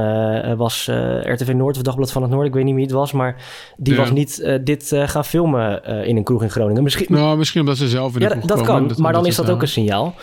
was 0.58 0.90
RTV 1.24 1.54
Noord 1.54 1.76
of 1.76 1.82
Dagblad 1.82 2.12
van 2.12 2.22
het 2.22 2.32
Noorden, 2.32 2.50
ik 2.50 2.56
weet 2.56 2.66
niet 2.66 2.76
wie 2.76 2.84
het 2.84 2.94
was, 2.94 3.12
maar 3.12 3.36
die 3.78 3.94
ja. 3.94 4.00
was 4.00 4.12
niet 4.12 4.58
dit 4.64 4.92
gaan 5.06 5.26
filmen 5.26 5.84
in 6.06 6.18
een 6.18 6.24
kroeg 6.24 6.44
in 6.44 6.50
Groningen. 6.50 6.84
Misschien, 6.84 7.06
nou, 7.10 7.38
misschien 7.38 7.62
omdat 7.62 7.78
ze 7.78 7.88
zelf 7.88 8.16
in 8.16 8.22
ja, 8.22 8.36
dat 8.46 8.62
kan, 8.62 8.88
dat, 8.88 8.98
maar 8.98 9.14
dan 9.14 9.26
is 9.26 9.36
dat 9.36 9.50
ook 9.50 9.62
een 9.62 9.68
signaal. 9.68 10.16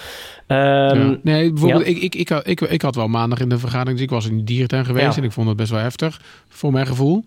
Um, 0.47 0.57
ja. 0.57 1.19
Nee, 1.23 1.53
bijvoorbeeld, 1.53 1.87
ja. 1.87 1.91
ik, 1.91 2.15
ik, 2.15 2.15
ik, 2.15 2.31
ik, 2.31 2.61
ik, 2.61 2.83
had 2.83 2.95
wel 2.95 3.09
maandag 3.09 3.41
in 3.41 3.49
de 3.49 3.59
vergadering, 3.59 3.97
dus 3.97 4.07
ik 4.07 4.11
was 4.11 4.29
in 4.29 4.45
dierentuin 4.45 4.85
geweest 4.85 5.17
en 5.17 5.25
ik 5.25 5.33
vond 5.33 5.49
het 5.49 5.57
best 5.57 5.71
wel 5.71 5.81
heftig, 5.81 6.21
voor 6.49 6.73
mijn 6.73 6.87
gevoel. 6.87 7.25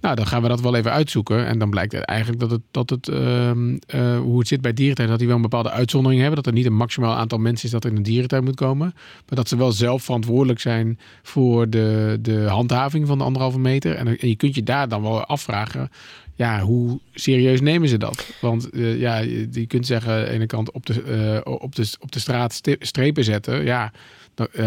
Nou, 0.00 0.14
dan 0.14 0.26
gaan 0.26 0.42
we 0.42 0.48
dat 0.48 0.60
wel 0.60 0.74
even 0.74 0.92
uitzoeken. 0.92 1.46
En 1.46 1.58
dan 1.58 1.70
blijkt 1.70 1.94
eigenlijk 1.94 2.40
dat 2.40 2.50
het, 2.50 2.60
dat 2.70 2.90
het 2.90 3.08
uh, 3.08 3.50
uh, 3.94 4.18
hoe 4.18 4.38
het 4.38 4.48
zit 4.48 4.60
bij 4.60 4.72
dierentuin, 4.72 5.08
dat 5.08 5.18
die 5.18 5.26
wel 5.26 5.36
een 5.36 5.42
bepaalde 5.42 5.70
uitzondering 5.70 6.20
hebben. 6.20 6.42
Dat 6.42 6.46
er 6.46 6.58
niet 6.58 6.66
een 6.66 6.76
maximaal 6.76 7.14
aantal 7.14 7.38
mensen 7.38 7.64
is 7.64 7.70
dat 7.70 7.84
in 7.84 7.96
een 7.96 8.02
dierentuin 8.02 8.44
moet 8.44 8.54
komen. 8.54 8.92
Maar 8.94 9.36
dat 9.36 9.48
ze 9.48 9.56
wel 9.56 9.72
zelf 9.72 10.02
verantwoordelijk 10.02 10.60
zijn 10.60 10.98
voor 11.22 11.70
de, 11.70 12.18
de 12.20 12.42
handhaving 12.42 13.06
van 13.06 13.18
de 13.18 13.24
anderhalve 13.24 13.58
meter. 13.58 13.94
En, 13.94 14.16
je 14.20 14.36
kunt 14.36 14.54
je 14.54 14.62
daar 14.62 14.88
dan 14.88 15.02
wel 15.02 15.24
afvragen, 15.24 15.90
ja, 16.34 16.60
hoe 16.60 17.00
serieus 17.14 17.60
nemen 17.60 17.88
ze 17.88 17.96
dat? 17.96 18.30
Want 18.40 18.68
uh, 18.74 19.00
ja, 19.00 19.16
je 19.50 19.66
kunt 19.66 19.86
zeggen 19.86 20.12
aan 20.12 20.24
de 20.24 20.30
ene 20.30 20.46
kant 20.46 20.70
op 20.70 20.86
de, 20.86 21.42
uh, 21.44 21.52
op 21.54 21.74
de, 21.74 21.96
op 22.00 22.12
de 22.12 22.18
straat 22.18 22.60
strepen 22.78 23.24
zetten. 23.24 23.64
Ja, 23.64 23.92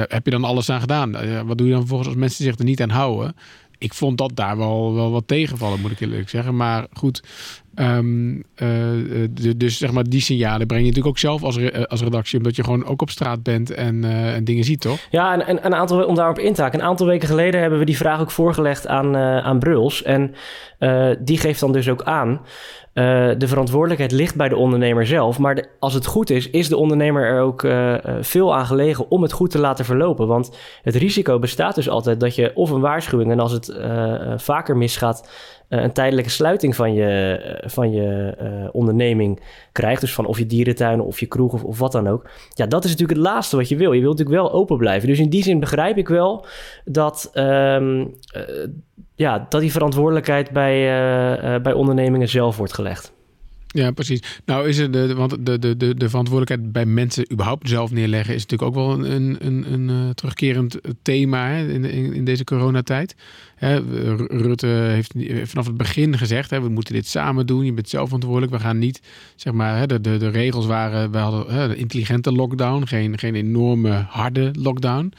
heb 0.08 0.26
je 0.26 0.32
dan 0.32 0.44
alles 0.44 0.70
aan 0.70 0.80
gedaan? 0.80 1.12
wat 1.46 1.58
doe 1.58 1.67
je 1.67 1.74
dan 1.74 1.82
vervolgens 1.82 2.10
als 2.10 2.17
mensen 2.17 2.44
zich 2.46 2.58
er 2.58 2.65
niet 2.65 2.82
aan 2.82 2.89
houden? 2.89 3.36
Ik 3.82 3.94
vond 3.94 4.17
dat 4.17 4.36
daar 4.36 4.58
wel, 4.58 4.94
wel 4.94 5.12
wat 5.12 5.28
tegenvallen, 5.28 5.80
moet 5.80 5.91
ik 5.91 6.00
eerlijk 6.00 6.30
zeggen. 6.30 6.56
Maar 6.56 6.88
goed, 6.94 7.24
um, 7.75 8.36
uh, 8.36 8.43
de, 8.55 9.57
dus 9.57 9.77
zeg 9.77 9.91
maar 9.91 10.03
die 10.03 10.21
signalen 10.21 10.67
breng 10.67 10.81
je 10.81 10.88
natuurlijk 10.88 11.15
ook 11.15 11.21
zelf 11.21 11.43
als, 11.43 11.57
re, 11.57 11.88
als 11.88 12.01
redactie, 12.01 12.38
omdat 12.38 12.55
je 12.55 12.63
gewoon 12.63 12.86
ook 12.86 13.01
op 13.01 13.10
straat 13.10 13.43
bent 13.43 13.71
en, 13.71 14.03
en 14.03 14.43
dingen 14.43 14.63
ziet, 14.63 14.81
toch? 14.81 14.97
Ja, 15.10 15.34
en, 15.34 15.47
en 15.47 15.65
een 15.65 15.75
aantal, 15.75 16.03
om 16.03 16.15
daarop 16.15 16.39
in 16.39 16.53
te. 16.53 16.69
Een 16.71 16.81
aantal 16.81 17.07
weken 17.07 17.27
geleden 17.27 17.62
hebben 17.62 17.79
we 17.79 17.86
die 17.86 17.97
vraag 17.97 18.19
ook 18.19 18.31
voorgelegd 18.31 18.88
aan, 18.88 19.15
aan 19.17 19.60
Bruls. 19.60 20.03
En 20.03 20.34
die 21.19 21.38
geeft 21.38 21.60
dan 21.60 21.71
dus 21.71 21.89
ook 21.89 22.03
aan 22.03 22.41
de 23.38 23.47
verantwoordelijkheid 23.47 24.12
ligt 24.12 24.36
bij 24.36 24.49
de 24.49 24.55
ondernemer 24.55 25.05
zelf. 25.05 25.39
Maar 25.39 25.65
als 25.79 25.93
het 25.93 26.05
goed 26.05 26.29
is, 26.29 26.49
is 26.49 26.69
de 26.69 26.77
ondernemer 26.77 27.25
er 27.25 27.41
ook 27.41 27.67
veel 28.21 28.55
aan 28.55 28.65
gelegen 28.65 29.12
om 29.12 29.21
het 29.21 29.31
goed 29.31 29.51
te 29.51 29.60
laten 29.60 29.86
verlopen. 29.86 30.27
Want 30.27 30.57
het 30.81 30.95
risico 30.95 31.39
bestaat 31.39 31.75
dus 31.75 31.89
altijd 31.89 32.19
dat 32.19 32.36
je 32.36 32.51
of 32.55 32.69
een 32.69 32.81
waarschuwing 32.81 33.31
en 33.31 33.39
als 33.39 33.51
het 33.51 33.79
vaker 34.36 34.77
misgaat, 34.77 35.29
een 35.79 35.91
tijdelijke 35.91 36.29
sluiting 36.29 36.75
van 36.75 36.93
je, 36.93 37.39
van 37.65 37.91
je 37.91 38.69
onderneming 38.71 39.39
krijgt. 39.71 40.01
Dus 40.01 40.13
van 40.13 40.25
of 40.25 40.38
je 40.38 40.45
dierentuin 40.45 41.01
of 41.01 41.19
je 41.19 41.25
kroeg 41.25 41.53
of, 41.53 41.63
of, 41.63 41.79
wat 41.79 41.91
dan 41.91 42.07
ook. 42.07 42.29
Ja, 42.53 42.65
dat 42.65 42.84
is 42.84 42.91
natuurlijk 42.91 43.19
het 43.19 43.27
laatste 43.27 43.55
wat 43.55 43.69
je 43.69 43.75
wil. 43.75 43.91
Je 43.91 44.01
wilt 44.01 44.17
natuurlijk 44.17 44.43
wel 44.43 44.53
open 44.53 44.77
blijven. 44.77 45.07
Dus 45.07 45.19
in 45.19 45.29
die 45.29 45.43
zin 45.43 45.60
begrijp 45.60 45.97
ik 45.97 46.07
wel 46.07 46.45
dat. 46.86 47.31
Um, 47.34 48.15
ja, 49.15 49.45
dat 49.49 49.62
die 49.62 49.71
verantwoordelijkheid 49.71 50.51
bij, 50.51 50.81
bij 51.62 51.73
ondernemingen 51.73 52.29
zelf 52.29 52.57
wordt 52.57 52.73
gelegd. 52.73 53.13
Ja, 53.73 53.91
precies. 53.91 54.39
Nou 54.45 54.67
is 54.67 54.77
het 54.77 54.93
de, 54.93 55.15
want 55.15 55.45
de, 55.45 55.60
de, 55.60 55.77
de, 55.77 55.95
de 55.95 56.10
verantwoordelijkheid 56.10 56.71
bij 56.71 56.86
mensen 56.86 57.31
überhaupt 57.31 57.69
zelf 57.69 57.91
neerleggen 57.91 58.36
is 58.36 58.41
natuurlijk 58.41 58.69
ook 58.69 58.86
wel 58.86 59.05
een, 59.05 59.45
een, 59.45 59.73
een, 59.73 59.89
een 59.89 60.13
terugkerend 60.13 60.79
thema 61.01 61.47
hè, 61.47 61.67
in, 61.67 61.86
in, 62.13 62.25
deze 62.25 62.43
coronatijd. 62.43 63.15
Hè, 63.55 63.79
Rutte 64.27 64.67
heeft 64.67 65.13
vanaf 65.49 65.65
het 65.65 65.77
begin 65.77 66.17
gezegd: 66.17 66.49
hè, 66.49 66.62
we 66.62 66.69
moeten 66.69 66.93
dit 66.93 67.07
samen 67.07 67.45
doen. 67.45 67.65
Je 67.65 67.73
bent 67.73 67.89
zelf 67.89 68.05
verantwoordelijk. 68.05 68.51
We 68.51 68.60
gaan 68.60 68.77
niet, 68.77 69.01
zeg 69.36 69.53
maar, 69.53 69.77
hè, 69.77 69.88
de, 69.88 70.01
de, 70.01 70.17
de 70.17 70.29
regels 70.29 70.65
waren, 70.65 71.12
we 71.12 71.17
hadden 71.17 71.53
hè, 71.53 71.63
een 71.63 71.77
intelligente 71.77 72.31
lockdown, 72.31 72.88
geen, 72.88 73.17
geen 73.17 73.36
enorme 73.36 74.05
harde 74.10 74.51
lockdown. 74.53 75.13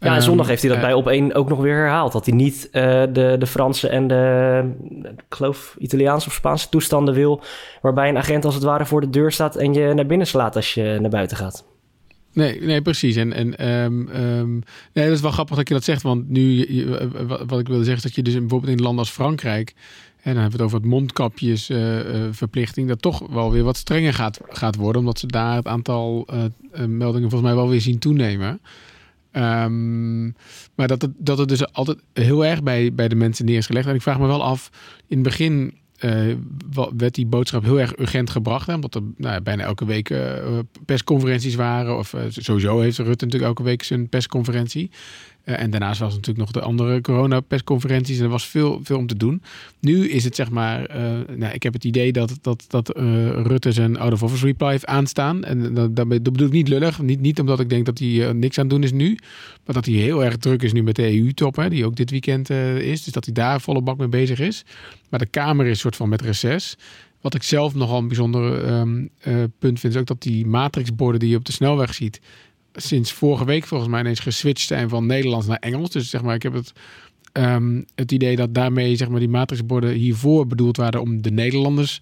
Ja, 0.00 0.14
en 0.14 0.22
zondag 0.22 0.46
heeft 0.46 0.62
hij 0.62 0.70
dat 0.70 0.78
uh, 0.78 0.84
bij 0.84 0.94
op 0.94 1.08
één 1.08 1.34
ook 1.34 1.48
nog 1.48 1.60
weer 1.60 1.76
herhaald. 1.76 2.12
Dat 2.12 2.26
hij 2.26 2.34
niet 2.34 2.68
uh, 2.72 2.82
de, 3.12 3.36
de 3.38 3.46
Franse 3.46 3.88
en 3.88 4.06
de, 4.06 4.62
ik 5.02 5.24
geloof, 5.28 5.76
Italiaanse 5.78 6.28
of 6.28 6.34
Spaanse 6.34 6.68
toestanden 6.68 7.14
wil. 7.14 7.42
Waarbij 7.82 8.08
een 8.08 8.18
agent 8.18 8.44
als 8.44 8.54
het 8.54 8.64
ware 8.64 8.86
voor 8.86 9.00
de 9.00 9.10
deur 9.10 9.32
staat 9.32 9.56
en 9.56 9.72
je 9.72 9.94
naar 9.94 10.06
binnen 10.06 10.26
slaat 10.26 10.56
als 10.56 10.74
je 10.74 10.98
naar 11.00 11.10
buiten 11.10 11.36
gaat. 11.36 11.64
Nee, 12.32 12.60
nee, 12.60 12.82
precies. 12.82 13.16
En, 13.16 13.32
en 13.32 13.68
um, 13.68 14.08
um, 14.08 14.62
nee, 14.92 15.04
dat 15.04 15.14
is 15.14 15.20
wel 15.20 15.30
grappig 15.30 15.56
dat 15.56 15.68
je 15.68 15.74
dat 15.74 15.84
zegt. 15.84 16.02
Want 16.02 16.28
nu, 16.28 16.74
je, 16.74 17.08
wat 17.46 17.60
ik 17.60 17.68
wilde 17.68 17.84
zeggen, 17.84 17.94
is 17.94 18.02
dat 18.02 18.14
je 18.14 18.22
dus 18.22 18.34
bijvoorbeeld 18.34 18.72
in 18.72 18.82
landen 18.82 18.98
als 18.98 19.10
Frankrijk. 19.10 19.74
En 20.22 20.32
dan 20.32 20.42
hebben 20.42 20.58
we 20.58 20.64
het 20.64 20.74
over 20.74 20.78
het 20.78 20.86
mondkapjesverplichting. 20.86 22.86
Uh, 22.86 22.92
dat 22.92 23.02
toch 23.02 23.22
wel 23.30 23.52
weer 23.52 23.64
wat 23.64 23.76
strenger 23.76 24.14
gaat, 24.14 24.40
gaat 24.48 24.76
worden. 24.76 25.00
Omdat 25.00 25.18
ze 25.18 25.26
daar 25.26 25.56
het 25.56 25.66
aantal 25.66 26.28
meldingen 26.86 27.30
volgens 27.30 27.50
mij 27.50 27.54
wel 27.54 27.68
weer 27.68 27.80
zien 27.80 27.98
toenemen. 27.98 28.60
Um, 29.36 30.34
maar 30.74 30.88
dat 30.88 31.02
het, 31.02 31.10
dat 31.16 31.38
het 31.38 31.48
dus 31.48 31.72
altijd 31.72 31.98
heel 32.12 32.44
erg 32.44 32.62
bij, 32.62 32.94
bij 32.94 33.08
de 33.08 33.14
mensen 33.14 33.44
neer 33.44 33.56
is 33.56 33.66
gelegd. 33.66 33.86
En 33.86 33.94
ik 33.94 34.02
vraag 34.02 34.18
me 34.18 34.26
wel 34.26 34.42
af, 34.42 34.70
in 35.06 35.16
het 35.16 35.26
begin 35.26 35.74
uh, 36.00 36.34
werd 36.96 37.14
die 37.14 37.26
boodschap 37.26 37.62
heel 37.62 37.80
erg 37.80 37.98
urgent 37.98 38.30
gebracht. 38.30 38.66
Hè, 38.66 38.74
omdat 38.74 38.94
er 38.94 39.02
nou, 39.16 39.40
bijna 39.40 39.62
elke 39.62 39.84
week 39.84 40.10
uh, 40.10 40.58
persconferenties 40.84 41.54
waren. 41.54 41.98
Of 41.98 42.14
sowieso 42.28 42.80
heeft 42.80 42.98
Rutte 42.98 43.24
natuurlijk 43.24 43.50
elke 43.50 43.62
week 43.62 43.82
zijn 43.82 44.08
persconferentie. 44.08 44.90
Uh, 45.44 45.60
en 45.60 45.70
daarnaast 45.70 46.00
was 46.00 46.14
natuurlijk 46.14 46.38
nog 46.38 46.50
de 46.50 46.60
andere 46.60 47.00
corona-persconferenties. 47.00 48.18
En 48.18 48.24
er 48.24 48.30
was 48.30 48.46
veel, 48.46 48.80
veel 48.82 48.98
om 48.98 49.06
te 49.06 49.16
doen. 49.16 49.42
Nu 49.80 50.08
is 50.08 50.24
het 50.24 50.34
zeg 50.34 50.50
maar. 50.50 50.96
Uh, 50.96 51.36
nou, 51.36 51.54
ik 51.54 51.62
heb 51.62 51.72
het 51.72 51.84
idee 51.84 52.12
dat, 52.12 52.38
dat, 52.40 52.64
dat 52.68 52.96
uh, 52.96 53.04
Rutte 53.28 53.72
zijn 53.72 53.98
out 53.98 54.12
of 54.12 54.22
office 54.22 54.46
reply 54.46 54.70
heeft 54.70 54.86
aanstaan. 54.86 55.44
En 55.44 55.74
dat, 55.74 55.96
dat, 55.96 56.08
bedoel 56.08 56.46
ik 56.46 56.52
niet 56.52 56.68
lullig. 56.68 57.02
Niet, 57.02 57.20
niet 57.20 57.40
omdat 57.40 57.60
ik 57.60 57.68
denk 57.68 57.86
dat 57.86 57.98
hij 57.98 58.32
niks 58.32 58.58
aan 58.58 58.64
het 58.64 58.74
doen 58.74 58.82
is 58.82 58.92
nu. 58.92 59.18
Maar 59.64 59.74
dat 59.74 59.84
hij 59.84 59.94
heel 59.94 60.24
erg 60.24 60.36
druk 60.36 60.62
is 60.62 60.72
nu 60.72 60.82
met 60.82 60.96
de 60.96 61.18
EU-top. 61.18 61.66
Die 61.68 61.86
ook 61.86 61.96
dit 61.96 62.10
weekend 62.10 62.50
is. 62.50 63.04
Dus 63.04 63.12
dat 63.12 63.24
hij 63.24 63.34
daar 63.34 63.60
volle 63.60 63.82
bak 63.82 63.96
mee 63.96 64.08
bezig 64.08 64.38
is. 64.38 64.64
Maar 65.10 65.20
de 65.20 65.26
Kamer 65.26 65.66
is 65.66 65.80
soort 65.80 65.96
van 65.96 66.08
met 66.08 66.22
reces. 66.22 66.76
Wat 67.20 67.34
ik 67.34 67.42
zelf 67.42 67.74
nogal 67.74 67.98
een 67.98 68.06
bijzonder 68.08 68.72
um, 68.72 69.10
punt 69.58 69.80
vind, 69.80 69.94
is 69.94 70.00
ook 70.00 70.06
dat 70.06 70.22
die 70.22 70.46
matrixborden 70.46 71.20
die 71.20 71.28
je 71.28 71.36
op 71.36 71.44
de 71.44 71.52
snelweg 71.52 71.94
ziet 71.94 72.20
sinds 72.74 73.12
vorige 73.12 73.44
week 73.44 73.66
volgens 73.66 73.90
mij 73.90 74.00
ineens 74.00 74.20
geswitcht 74.20 74.66
zijn 74.66 74.88
van 74.88 75.06
Nederlands 75.06 75.46
naar 75.46 75.58
Engels. 75.58 75.90
Dus 75.90 76.10
zeg 76.10 76.22
maar, 76.22 76.34
ik 76.34 76.42
heb 76.42 76.52
het, 76.52 76.72
um, 77.32 77.84
het 77.94 78.12
idee 78.12 78.36
dat 78.36 78.54
daarmee 78.54 78.96
zeg 78.96 79.08
maar, 79.08 79.20
die 79.20 79.28
matrixborden 79.28 79.90
hiervoor 79.90 80.46
bedoeld 80.46 80.76
waren 80.76 81.00
om 81.00 81.22
de 81.22 81.30
Nederlanders 81.30 82.00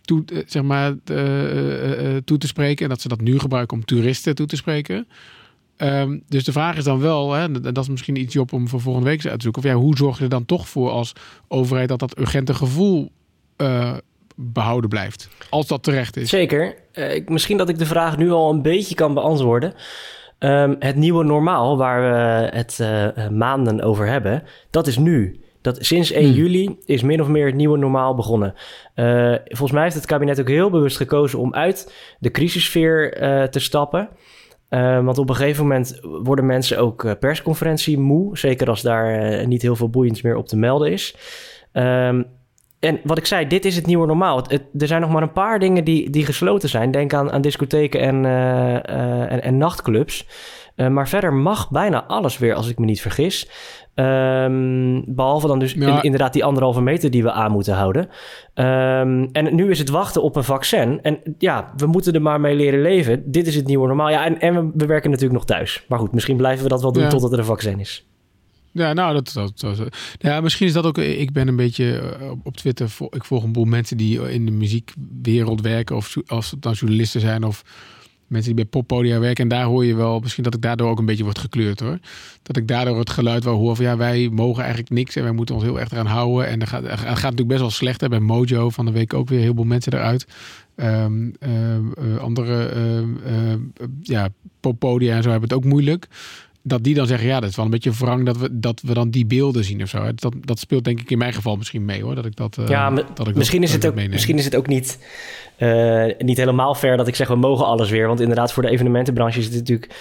toe, 0.00 0.24
eh, 0.24 0.38
zeg 0.46 0.62
maar, 0.62 0.94
uh, 1.10 2.14
uh, 2.14 2.16
toe 2.24 2.38
te 2.38 2.46
spreken. 2.46 2.84
En 2.84 2.90
dat 2.90 3.00
ze 3.00 3.08
dat 3.08 3.20
nu 3.20 3.38
gebruiken 3.38 3.76
om 3.76 3.84
toeristen 3.84 4.34
toe 4.34 4.46
te 4.46 4.56
spreken. 4.56 5.06
Um, 5.76 6.22
dus 6.28 6.44
de 6.44 6.52
vraag 6.52 6.76
is 6.76 6.84
dan 6.84 6.98
wel, 6.98 7.32
hè, 7.32 7.60
dat 7.60 7.78
is 7.78 7.88
misschien 7.88 8.16
iets 8.16 8.36
op 8.36 8.52
om 8.52 8.68
voor 8.68 8.80
volgende 8.80 9.08
week 9.08 9.26
uit 9.26 9.36
te 9.36 9.42
zoeken. 9.42 9.62
Of 9.62 9.68
ja, 9.68 9.74
hoe 9.74 9.96
zorg 9.96 10.16
je 10.18 10.24
er 10.24 10.30
dan 10.30 10.44
toch 10.44 10.68
voor 10.68 10.90
als 10.90 11.12
overheid 11.48 11.88
dat 11.88 11.98
dat 11.98 12.18
urgente 12.18 12.54
gevoel 12.54 13.12
behouden 14.40 14.90
blijft. 14.90 15.28
Als 15.50 15.66
dat 15.66 15.82
terecht 15.82 16.16
is. 16.16 16.28
Zeker. 16.28 16.74
Uh, 16.92 17.26
misschien 17.26 17.56
dat 17.56 17.68
ik 17.68 17.78
de 17.78 17.86
vraag 17.86 18.16
nu 18.16 18.30
al 18.30 18.50
een 18.50 18.62
beetje 18.62 18.94
kan 18.94 19.14
beantwoorden. 19.14 19.74
Um, 20.38 20.76
het 20.78 20.96
nieuwe 20.96 21.24
normaal, 21.24 21.76
waar 21.76 22.00
we 22.00 22.56
het 22.56 22.78
uh, 22.80 23.28
maanden 23.28 23.80
over 23.80 24.06
hebben, 24.06 24.42
dat 24.70 24.86
is 24.86 24.98
nu. 24.98 25.40
Dat, 25.60 25.76
sinds 25.80 26.12
1 26.12 26.24
hmm. 26.24 26.34
juli 26.34 26.78
is 26.84 27.02
min 27.02 27.20
of 27.20 27.28
meer 27.28 27.46
het 27.46 27.54
nieuwe 27.54 27.78
normaal 27.78 28.14
begonnen. 28.14 28.54
Uh, 28.94 29.34
volgens 29.44 29.72
mij 29.72 29.82
heeft 29.82 29.94
het 29.94 30.06
kabinet 30.06 30.40
ook 30.40 30.48
heel 30.48 30.70
bewust 30.70 30.96
gekozen 30.96 31.38
om 31.38 31.54
uit 31.54 31.94
de 32.18 32.30
crisissfeer 32.30 33.10
te 33.50 33.60
stappen. 33.60 34.08
want 34.68 35.18
op 35.18 35.28
een 35.28 35.34
gegeven 35.34 35.62
moment 35.62 35.98
worden 36.02 36.46
mensen 36.46 36.78
ook 36.78 37.18
persconferentie 37.18 37.98
moe. 37.98 38.38
Zeker 38.38 38.68
als 38.68 38.82
daar 38.82 39.46
niet 39.46 39.62
heel 39.62 39.76
veel 39.76 39.90
boeiends 39.90 40.22
meer 40.22 40.36
op 40.36 40.48
te 40.48 40.56
melden 40.56 40.92
is. 40.92 41.16
Um, 41.72 42.37
en 42.80 43.00
wat 43.04 43.18
ik 43.18 43.26
zei, 43.26 43.46
dit 43.46 43.64
is 43.64 43.76
het 43.76 43.86
nieuwe 43.86 44.06
normaal. 44.06 44.36
Het, 44.36 44.62
er 44.78 44.86
zijn 44.86 45.00
nog 45.00 45.10
maar 45.10 45.22
een 45.22 45.32
paar 45.32 45.58
dingen 45.58 45.84
die, 45.84 46.10
die 46.10 46.24
gesloten 46.24 46.68
zijn. 46.68 46.90
Denk 46.90 47.14
aan, 47.14 47.32
aan 47.32 47.40
discotheken 47.40 48.00
en, 48.00 48.24
en, 49.28 49.42
en, 49.42 49.56
nachtclubs. 49.56 50.26
maar 50.76 51.08
verder 51.08 51.32
mag 51.32 51.70
bijna 51.70 52.04
alles 52.04 52.38
weer, 52.38 52.54
als 52.54 52.68
ik 52.68 52.78
me 52.78 52.84
niet 52.84 53.00
vergis. 53.00 53.48
Um, 53.94 55.04
behalve 55.06 55.46
dan 55.46 55.58
dus 55.58 55.74
inderdaad 55.74 56.32
die 56.32 56.44
anderhalve 56.44 56.80
meter 56.80 57.10
die 57.10 57.22
we 57.22 57.32
aan 57.32 57.52
moeten 57.52 57.74
houden. 57.74 58.02
Um, 58.02 59.28
en 59.32 59.54
nu 59.54 59.70
is 59.70 59.78
het 59.78 59.88
wachten 59.88 60.22
op 60.22 60.36
een 60.36 60.44
vaccin. 60.44 61.02
En 61.02 61.18
ja, 61.38 61.72
we 61.76 61.86
moeten 61.86 62.14
er 62.14 62.22
maar 62.22 62.40
mee 62.40 62.54
leren 62.54 62.80
leven. 62.80 63.30
Dit 63.30 63.46
is 63.46 63.54
het 63.54 63.66
nieuwe 63.66 63.86
normaal. 63.86 64.10
Ja, 64.10 64.24
en, 64.24 64.40
en 64.40 64.54
we, 64.54 64.70
we 64.74 64.86
werken 64.86 65.10
natuurlijk 65.10 65.38
nog 65.38 65.46
thuis. 65.46 65.84
Maar 65.88 65.98
goed, 65.98 66.12
misschien 66.12 66.36
blijven 66.36 66.62
we 66.62 66.68
dat 66.68 66.82
wel 66.82 66.92
doen 66.92 67.02
ja. 67.02 67.08
totdat 67.08 67.32
er 67.32 67.38
een 67.38 67.44
vaccin 67.44 67.80
is. 67.80 68.08
Ja, 68.72 68.92
nou, 68.92 69.14
dat, 69.14 69.32
dat, 69.32 69.60
dat, 69.60 69.96
ja, 70.18 70.40
misschien 70.40 70.66
is 70.66 70.72
dat 70.72 70.84
ook. 70.84 70.98
Ik 70.98 71.32
ben 71.32 71.48
een 71.48 71.56
beetje 71.56 71.98
eh, 71.98 72.30
op 72.42 72.56
Twitter. 72.56 72.90
Ik 73.10 73.24
volg 73.24 73.44
een 73.44 73.52
boel 73.52 73.64
mensen 73.64 73.96
die 73.96 74.32
in 74.32 74.44
de 74.44 74.50
muziekwereld 74.50 75.60
werken, 75.60 75.96
of 75.96 76.16
als 76.26 76.50
het 76.50 76.62
dan 76.62 76.72
journalisten 76.72 77.20
zijn 77.20 77.44
of 77.44 77.62
mensen 78.26 78.54
die 78.54 78.64
bij 78.64 78.70
poppodia 78.70 79.18
werken. 79.18 79.42
En 79.42 79.48
daar 79.48 79.64
hoor 79.64 79.84
je 79.84 79.94
wel, 79.94 80.20
misschien 80.20 80.44
dat 80.44 80.54
ik 80.54 80.62
daardoor 80.62 80.90
ook 80.90 80.98
een 80.98 81.06
beetje 81.06 81.24
word 81.24 81.38
gekleurd 81.38 81.80
hoor. 81.80 81.98
Dat 82.42 82.56
ik 82.56 82.68
daardoor 82.68 82.98
het 82.98 83.10
geluid 83.10 83.44
wel 83.44 83.56
hoor 83.56 83.76
van 83.76 83.84
ja, 83.84 83.96
wij 83.96 84.28
mogen 84.32 84.62
eigenlijk 84.62 84.92
niks 84.92 85.16
en 85.16 85.22
wij 85.22 85.32
moeten 85.32 85.54
ons 85.54 85.64
heel 85.64 85.80
erg 85.80 85.90
eraan 85.90 86.06
houden. 86.06 86.46
En 86.46 86.58
dat 86.58 86.68
gaat, 86.68 86.84
gaat 86.84 87.06
natuurlijk 87.06 87.48
best 87.48 87.60
wel 87.60 87.70
slecht. 87.70 88.00
Hè. 88.00 88.08
Bij 88.08 88.20
Mojo 88.20 88.70
van 88.70 88.84
de 88.84 88.92
week 88.92 89.14
ook 89.14 89.28
weer 89.28 89.40
heel 89.40 89.54
veel 89.54 89.64
mensen 89.64 89.92
eruit. 89.92 90.26
Um, 90.76 91.34
uh, 91.40 92.18
andere 92.18 92.74
uh, 93.26 93.54
ja, 94.02 94.28
poppodia 94.60 95.16
en 95.16 95.22
zo 95.22 95.30
hebben 95.30 95.48
het 95.48 95.58
ook 95.58 95.64
moeilijk 95.64 96.08
dat 96.62 96.84
die 96.84 96.94
dan 96.94 97.06
zeggen, 97.06 97.28
ja, 97.28 97.40
dat 97.40 97.50
is 97.50 97.56
wel 97.56 97.64
een 97.64 97.70
beetje 97.70 97.90
wrang 97.90 98.26
dat 98.26 98.36
we, 98.36 98.58
dat 98.58 98.80
we 98.80 98.94
dan 98.94 99.10
die 99.10 99.26
beelden 99.26 99.64
zien 99.64 99.82
of 99.82 99.88
zo. 99.88 100.14
Dat, 100.14 100.34
dat 100.40 100.58
speelt 100.58 100.84
denk 100.84 101.00
ik 101.00 101.10
in 101.10 101.18
mijn 101.18 101.32
geval 101.32 101.56
misschien 101.56 101.84
mee 101.84 102.02
hoor. 102.02 102.14
Dat 102.14 102.24
ik 102.24 102.36
dat, 102.36 102.56
uh, 102.60 102.68
ja, 102.68 102.90
dat 102.90 103.28
ik 103.28 103.34
misschien, 103.34 103.62
is 103.62 103.72
het 103.72 103.86
ook, 103.86 103.94
misschien 103.94 104.38
is 104.38 104.44
het 104.44 104.56
ook 104.56 104.66
niet, 104.66 104.98
uh, 105.58 106.04
niet 106.18 106.36
helemaal 106.36 106.74
fair 106.74 106.96
dat 106.96 107.08
ik 107.08 107.14
zeg, 107.14 107.28
we 107.28 107.36
mogen 107.36 107.66
alles 107.66 107.90
weer. 107.90 108.06
Want 108.06 108.20
inderdaad, 108.20 108.52
voor 108.52 108.62
de 108.62 108.70
evenementenbranche 108.70 109.38
is 109.38 109.44
het 109.44 109.54
natuurlijk, 109.54 109.94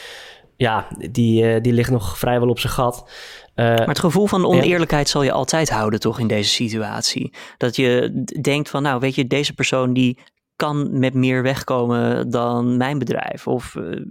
ja, 0.55 0.87
die, 1.11 1.43
uh, 1.43 1.61
die 1.61 1.73
ligt 1.73 1.91
nog 1.91 2.17
vrijwel 2.17 2.49
op 2.49 2.59
zijn 2.59 2.73
gat. 2.73 3.09
maar 3.55 3.87
het 3.87 3.99
gevoel 3.99 4.25
van 4.25 4.45
oneerlijkheid 4.45 5.09
zal 5.09 5.23
je 5.23 5.31
altijd 5.31 5.69
houden, 5.69 5.99
toch, 5.99 6.19
in 6.19 6.27
deze 6.27 6.49
situatie. 6.49 7.33
Dat 7.57 7.75
je 7.75 8.23
denkt 8.41 8.69
van, 8.69 8.83
nou, 8.83 8.99
weet 8.99 9.15
je, 9.15 9.27
deze 9.27 9.53
persoon 9.53 9.93
die 9.93 10.17
kan 10.57 10.99
met 10.99 11.13
meer 11.13 11.43
wegkomen 11.43 12.29
dan 12.29 12.77
mijn 12.77 12.99
bedrijf. 12.99 13.47
Of 13.47 13.75
uh, 13.75 14.05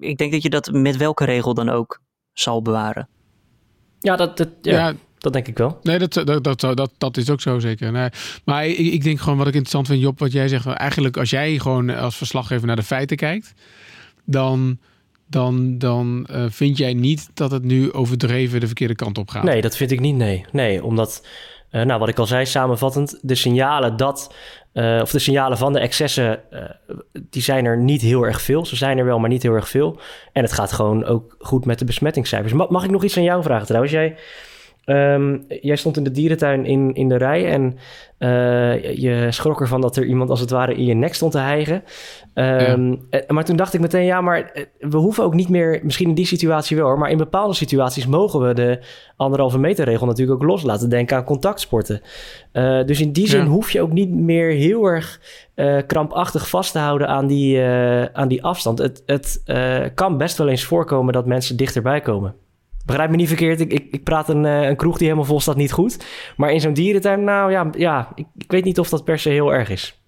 ik 0.00 0.18
denk 0.18 0.32
dat 0.32 0.42
je 0.42 0.50
dat 0.50 0.72
met 0.72 0.96
welke 0.96 1.24
regel 1.24 1.54
dan 1.54 1.68
ook 1.68 2.00
zal 2.32 2.62
bewaren. 2.62 3.08
Ja, 4.00 4.16
dat, 4.16 4.36
dat, 4.36 4.48
ja, 4.62 4.94
dat 5.18 5.32
denk 5.32 5.46
ik 5.46 5.58
wel. 5.58 5.78
Nee, 5.82 5.98
dat, 5.98 6.12
dat, 6.12 6.44
dat, 6.44 6.60
dat, 6.60 6.90
dat 6.98 7.16
is 7.16 7.30
ook 7.30 7.40
zo 7.40 7.58
zeker. 7.58 7.92
Nee, 7.92 8.08
maar 8.44 8.66
ik, 8.66 8.78
ik 8.78 9.02
denk 9.02 9.20
gewoon 9.20 9.38
wat 9.38 9.46
ik 9.46 9.54
interessant 9.54 9.86
vind, 9.86 10.00
Job, 10.00 10.18
wat 10.18 10.32
jij 10.32 10.48
zegt. 10.48 10.66
Eigenlijk 10.66 11.16
als 11.16 11.30
jij 11.30 11.58
gewoon 11.58 11.90
als 11.90 12.16
verslaggever 12.16 12.66
naar 12.66 12.76
de 12.76 12.82
feiten 12.82 13.16
kijkt, 13.16 13.54
dan 14.24 14.78
dan, 15.28 15.78
dan 15.78 16.26
uh, 16.30 16.44
vind 16.48 16.76
jij 16.76 16.94
niet 16.94 17.30
dat 17.34 17.50
het 17.50 17.62
nu 17.62 17.92
overdreven 17.92 18.60
de 18.60 18.66
verkeerde 18.66 18.94
kant 18.94 19.18
op 19.18 19.28
gaat. 19.28 19.42
Nee, 19.42 19.60
dat 19.60 19.76
vind 19.76 19.90
ik 19.90 20.00
niet. 20.00 20.16
Nee, 20.16 20.44
nee 20.52 20.84
omdat, 20.84 21.26
uh, 21.70 21.82
nou, 21.82 22.00
wat 22.00 22.08
ik 22.08 22.18
al 22.18 22.26
zei, 22.26 22.46
samenvattend, 22.46 23.18
de 23.22 23.34
signalen 23.34 23.96
dat 23.96 24.34
uh, 24.72 24.98
of 25.02 25.10
de 25.10 25.18
signalen 25.18 25.58
van 25.58 25.72
de 25.72 25.78
excessen, 25.78 26.40
uh, 26.50 26.62
die 27.30 27.42
zijn 27.42 27.64
er 27.64 27.78
niet 27.78 28.02
heel 28.02 28.22
erg 28.22 28.42
veel. 28.42 28.66
Ze 28.66 28.76
zijn 28.76 28.98
er 28.98 29.04
wel, 29.04 29.18
maar 29.18 29.28
niet 29.28 29.42
heel 29.42 29.54
erg 29.54 29.68
veel. 29.68 29.98
En 30.32 30.42
het 30.42 30.52
gaat 30.52 30.72
gewoon 30.72 31.04
ook 31.04 31.36
goed 31.38 31.64
met 31.64 31.78
de 31.78 31.84
besmettingscijfers. 31.84 32.52
Mag, 32.52 32.84
ik 32.84 32.90
nog 32.90 33.04
iets 33.04 33.16
aan 33.16 33.22
jou 33.22 33.42
vragen 33.42 33.66
trouwens? 33.66 33.92
Jij, 33.92 34.16
um, 34.86 35.44
jij 35.48 35.76
stond 35.76 35.96
in 35.96 36.04
de 36.04 36.10
dierentuin 36.10 36.64
in, 36.64 36.94
in 36.94 37.08
de 37.08 37.16
rij 37.16 37.50
en 37.50 37.76
uh, 38.18 38.94
je 38.94 39.26
schrok 39.30 39.60
ervan 39.60 39.80
dat 39.80 39.96
er 39.96 40.04
iemand 40.04 40.30
als 40.30 40.40
het 40.40 40.50
ware 40.50 40.74
in 40.74 40.84
je 40.84 40.94
nek 40.94 41.14
stond 41.14 41.32
te 41.32 41.38
hijgen. 41.38 41.82
Um, 42.34 43.06
ja. 43.10 43.22
Maar 43.28 43.44
toen 43.44 43.56
dacht 43.56 43.74
ik 43.74 43.80
meteen, 43.80 44.04
ja, 44.04 44.20
maar 44.20 44.66
we 44.78 44.96
hoeven 44.96 45.24
ook 45.24 45.34
niet 45.34 45.48
meer, 45.48 45.80
misschien 45.82 46.08
in 46.08 46.14
die 46.14 46.26
situatie 46.26 46.76
wel 46.76 46.86
hoor, 46.86 46.98
maar 46.98 47.10
in 47.10 47.16
bepaalde 47.16 47.54
situaties 47.54 48.06
mogen 48.06 48.40
we 48.40 48.54
de 48.54 48.78
anderhalve 49.16 49.58
meter 49.58 49.84
regel 49.84 50.06
natuurlijk 50.06 50.42
ook 50.42 50.48
loslaten. 50.48 50.90
Denk 50.90 51.12
aan 51.12 51.24
contactsporten. 51.24 52.00
Uh, 52.52 52.84
dus 52.84 53.00
in 53.00 53.12
die 53.12 53.28
zin 53.28 53.44
ja. 53.44 53.46
hoef 53.46 53.70
je 53.70 53.82
ook 53.82 53.92
niet 53.92 54.10
meer 54.10 54.50
heel 54.50 54.84
erg 54.84 55.20
uh, 55.54 55.78
krampachtig 55.86 56.48
vast 56.48 56.72
te 56.72 56.78
houden 56.78 57.08
aan 57.08 57.26
die, 57.26 57.62
aan 58.12 58.28
die 58.28 58.44
afstand. 58.44 58.78
Het, 58.78 59.02
het 59.06 59.42
kan 59.94 60.18
best 60.18 60.38
wel 60.38 60.48
eens 60.48 60.64
voorkomen 60.64 61.12
dat 61.12 61.26
mensen 61.26 61.56
dichterbij 61.56 62.00
komen. 62.00 62.34
Begrijp 62.86 63.10
me 63.10 63.16
niet 63.16 63.28
verkeerd, 63.28 63.60
ik, 63.60 63.72
ik, 63.72 63.86
ik 63.90 64.04
praat 64.04 64.28
een, 64.28 64.44
een 64.44 64.76
kroeg 64.76 64.96
die 64.96 65.06
helemaal 65.06 65.28
vol 65.28 65.40
staat 65.40 65.56
niet 65.56 65.72
goed. 65.72 66.04
Maar 66.36 66.52
in 66.52 66.60
zo'n 66.60 66.72
dierentuin, 66.72 67.24
nou 67.24 67.50
ja, 67.50 67.70
ja 67.76 68.12
ik, 68.14 68.26
ik 68.38 68.50
weet 68.50 68.64
niet 68.64 68.78
of 68.78 68.88
dat 68.88 69.04
per 69.04 69.18
se 69.18 69.28
heel 69.28 69.52
erg 69.52 69.68
is. 69.68 70.00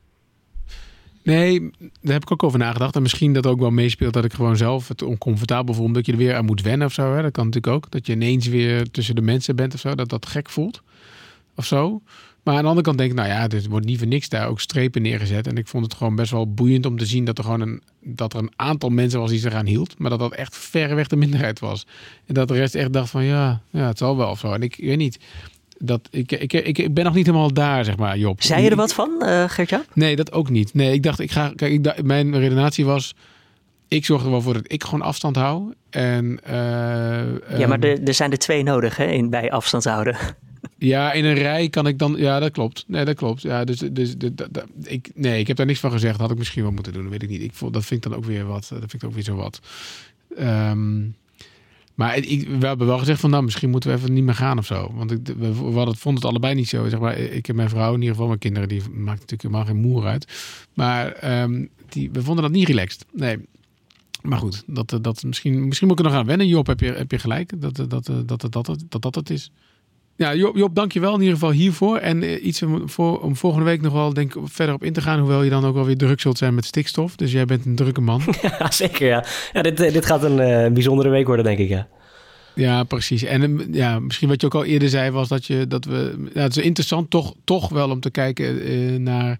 Nee, 1.28 1.70
daar 1.80 2.12
heb 2.12 2.22
ik 2.22 2.32
ook 2.32 2.42
over 2.42 2.58
nagedacht. 2.58 2.96
En 2.96 3.02
misschien 3.02 3.32
dat 3.32 3.46
ook 3.46 3.60
wel 3.60 3.70
meespeelt 3.70 4.12
dat 4.12 4.24
ik 4.24 4.32
gewoon 4.32 4.56
zelf 4.56 4.88
het 4.88 5.02
oncomfortabel 5.02 5.74
voel. 5.74 5.84
Omdat 5.84 6.06
je 6.06 6.12
er 6.12 6.18
weer 6.18 6.34
aan 6.34 6.44
moet 6.44 6.62
wennen 6.62 6.86
of 6.86 6.92
zo. 6.92 7.14
Hè. 7.14 7.22
Dat 7.22 7.32
kan 7.32 7.44
natuurlijk 7.44 7.74
ook. 7.74 7.90
Dat 7.90 8.06
je 8.06 8.12
ineens 8.12 8.46
weer 8.46 8.90
tussen 8.90 9.14
de 9.14 9.22
mensen 9.22 9.56
bent 9.56 9.74
of 9.74 9.80
zo. 9.80 9.94
Dat 9.94 10.08
dat 10.08 10.26
gek 10.26 10.48
voelt. 10.50 10.82
Of 11.54 11.64
zo. 11.64 12.02
Maar 12.48 12.56
aan 12.56 12.62
de 12.62 12.68
andere 12.68 12.86
kant 12.86 12.98
denk 12.98 13.10
ik, 13.10 13.16
nou 13.16 13.28
ja, 13.28 13.48
er 13.48 13.68
wordt 13.68 13.86
niet 13.86 13.98
voor 13.98 14.06
niks 14.06 14.28
daar 14.28 14.48
ook 14.48 14.60
strepen 14.60 15.02
neergezet. 15.02 15.46
En 15.46 15.56
ik 15.56 15.66
vond 15.66 15.84
het 15.84 15.94
gewoon 15.94 16.14
best 16.14 16.30
wel 16.30 16.52
boeiend 16.52 16.86
om 16.86 16.98
te 16.98 17.06
zien 17.06 17.24
dat 17.24 17.38
er 17.38 17.44
gewoon 17.44 17.60
een, 17.60 17.82
dat 18.00 18.32
er 18.32 18.38
een 18.38 18.52
aantal 18.56 18.88
mensen 18.88 19.20
was 19.20 19.30
die 19.30 19.38
zich 19.38 19.52
eraan 19.52 19.66
hield. 19.66 19.98
Maar 19.98 20.10
dat 20.10 20.18
dat 20.18 20.34
echt 20.34 20.56
verreweg 20.56 21.06
de 21.06 21.16
minderheid 21.16 21.58
was. 21.58 21.86
En 22.26 22.34
dat 22.34 22.48
de 22.48 22.54
rest 22.54 22.74
echt 22.74 22.92
dacht 22.92 23.10
van 23.10 23.24
ja, 23.24 23.60
ja 23.70 23.86
het 23.86 23.98
zal 23.98 24.16
wel 24.16 24.30
of 24.30 24.38
zo. 24.38 24.52
En 24.52 24.62
ik, 24.62 24.76
ik 24.76 24.84
weet 24.84 24.96
niet 24.96 25.18
dat, 25.78 26.08
ik, 26.10 26.32
ik, 26.32 26.52
ik, 26.52 26.78
ik 26.78 26.94
ben 26.94 27.04
nog 27.04 27.14
niet 27.14 27.26
helemaal 27.26 27.52
daar, 27.52 27.84
zeg 27.84 27.96
maar, 27.96 28.18
Job. 28.18 28.42
Zei 28.42 28.62
je 28.62 28.70
er 28.70 28.76
wat 28.76 28.94
van, 28.94 29.10
uh, 29.20 29.44
Gertja? 29.48 29.84
Nee, 29.94 30.16
dat 30.16 30.32
ook 30.32 30.50
niet. 30.50 30.74
Nee, 30.74 30.92
ik 30.92 31.02
dacht, 31.02 31.18
ik 31.18 31.30
ga. 31.30 31.52
Kijk, 31.56 31.72
ik, 31.72 32.02
mijn 32.02 32.38
redenatie 32.38 32.84
was. 32.84 33.14
Ik 33.88 34.04
zorg 34.04 34.24
er 34.24 34.30
wel 34.30 34.42
voor 34.42 34.54
dat 34.54 34.72
ik 34.72 34.84
gewoon 34.84 35.02
afstand 35.02 35.36
hou. 35.36 35.74
En, 35.90 36.40
uh, 36.46 37.58
ja, 37.58 37.66
maar 37.66 37.80
er, 37.80 38.02
er 38.02 38.14
zijn 38.14 38.30
er 38.30 38.38
twee 38.38 38.62
nodig 38.62 38.96
hè, 38.96 39.06
in, 39.06 39.30
bij 39.30 39.50
afstand 39.50 39.84
houden. 39.84 40.16
Ja, 40.78 41.12
in 41.12 41.24
een 41.24 41.34
rij 41.34 41.68
kan 41.68 41.86
ik 41.86 41.98
dan. 41.98 42.14
Ja, 42.16 42.38
dat 42.38 42.50
klopt. 42.50 42.84
Nee, 42.86 43.04
dat 43.04 43.16
klopt. 43.16 43.42
Ja, 43.42 43.64
dus, 43.64 43.78
dus 43.78 44.14
ik, 44.82 45.10
nee, 45.14 45.40
ik 45.40 45.46
heb 45.46 45.56
daar 45.56 45.66
niks 45.66 45.80
van 45.80 45.90
gezegd. 45.90 46.18
Had 46.18 46.30
ik 46.30 46.38
misschien 46.38 46.62
wel 46.62 46.72
moeten 46.72 46.92
doen. 46.92 47.02
Dat 47.02 47.10
weet 47.10 47.22
ik 47.22 47.28
niet. 47.28 47.42
Ik 47.42 47.54
vond, 47.54 47.72
dat 47.72 47.84
vind 47.84 48.04
ik 48.04 48.10
dan 48.10 48.20
ook 48.20 48.26
weer 48.26 48.46
wat. 48.46 48.66
Dat 48.68 48.78
vind 48.78 49.02
ik 49.02 49.04
ook 49.04 49.14
weer 49.14 49.22
zo 49.22 49.34
wat. 49.34 49.60
Um, 50.38 51.14
maar 51.94 52.16
ik, 52.16 52.48
we 52.48 52.66
hebben 52.66 52.86
wel 52.86 52.98
gezegd 52.98 53.20
van 53.20 53.30
nou, 53.30 53.44
misschien 53.44 53.70
moeten 53.70 53.90
we 53.90 53.96
even 53.96 54.12
niet 54.12 54.24
meer 54.24 54.34
gaan 54.34 54.58
of 54.58 54.66
zo. 54.66 54.92
Want 54.94 55.10
ik, 55.10 55.26
we, 55.26 55.54
we 55.54 55.76
hadden, 55.76 55.96
vonden 55.96 56.22
het 56.22 56.30
allebei 56.30 56.54
niet 56.54 56.68
zo. 56.68 56.88
Zeg 56.88 57.00
maar, 57.00 57.18
ik 57.18 57.48
en 57.48 57.56
mijn 57.56 57.68
vrouw, 57.68 57.88
in 57.94 58.00
ieder 58.00 58.10
geval 58.10 58.26
mijn 58.26 58.38
kinderen, 58.38 58.68
die 58.68 58.80
maakt 58.80 59.20
natuurlijk 59.20 59.42
helemaal 59.42 59.64
geen 59.64 59.80
moer 59.80 60.06
uit. 60.06 60.26
Maar 60.74 61.32
um, 61.42 61.68
die, 61.88 62.10
we 62.10 62.22
vonden 62.22 62.44
dat 62.44 62.52
niet 62.52 62.68
relaxed. 62.68 63.04
Nee. 63.12 63.38
Maar 64.22 64.38
goed, 64.38 64.62
dat, 64.66 64.98
dat, 65.00 65.22
misschien, 65.22 65.66
misschien 65.66 65.88
moet 65.88 65.98
ik 65.98 66.04
er 66.04 66.10
nog 66.10 66.20
aan 66.20 66.26
wennen. 66.26 66.46
Job, 66.46 66.66
heb 66.66 66.80
je, 66.80 66.92
heb 66.92 67.10
je 67.10 67.18
gelijk 67.18 67.60
dat 67.60 67.76
dat, 67.76 67.90
dat, 67.90 68.06
dat, 68.26 68.40
dat, 68.40 68.52
dat, 68.52 68.84
dat, 68.88 69.02
dat 69.02 69.14
het 69.14 69.30
is. 69.30 69.50
Ja, 70.18 70.34
Job, 70.34 70.56
Job 70.56 70.74
dankjewel 70.74 71.14
in 71.14 71.20
ieder 71.20 71.34
geval 71.34 71.50
hiervoor. 71.50 71.96
En 71.96 72.22
uh, 72.22 72.44
iets 72.44 72.62
om, 72.62 72.88
voor, 72.88 73.20
om 73.20 73.36
volgende 73.36 73.64
week 73.64 73.80
nog 73.80 73.92
wel 73.92 74.12
denk, 74.12 74.34
verder 74.44 74.74
op 74.74 74.84
in 74.84 74.92
te 74.92 75.00
gaan. 75.00 75.18
Hoewel 75.18 75.42
je 75.42 75.50
dan 75.50 75.64
ook 75.64 75.74
wel 75.74 75.84
weer 75.84 75.96
druk 75.96 76.20
zult 76.20 76.38
zijn 76.38 76.54
met 76.54 76.64
stikstof. 76.64 77.16
Dus 77.16 77.32
jij 77.32 77.44
bent 77.44 77.66
een 77.66 77.76
drukke 77.76 78.00
man. 78.00 78.22
ja, 78.58 78.70
zeker 78.70 79.06
ja. 79.06 79.24
ja 79.52 79.62
dit, 79.62 79.76
dit 79.76 80.06
gaat 80.06 80.22
een 80.22 80.38
uh, 80.38 80.72
bijzondere 80.72 81.08
week 81.08 81.26
worden, 81.26 81.44
denk 81.44 81.58
ik 81.58 81.68
ja. 81.68 81.88
Ja, 82.54 82.84
precies. 82.84 83.22
En 83.22 83.68
ja, 83.72 83.98
misschien 83.98 84.28
wat 84.28 84.40
je 84.40 84.46
ook 84.46 84.54
al 84.54 84.64
eerder 84.64 84.88
zei, 84.88 85.10
was 85.10 85.28
dat 85.28 85.46
je 85.46 85.66
dat 85.66 85.84
we. 85.84 86.28
Ja, 86.34 86.42
het 86.42 86.56
is 86.56 86.64
interessant 86.64 87.10
toch, 87.10 87.34
toch 87.44 87.68
wel 87.68 87.90
om 87.90 88.00
te 88.00 88.10
kijken 88.10 88.70
uh, 88.70 88.98
naar 88.98 89.38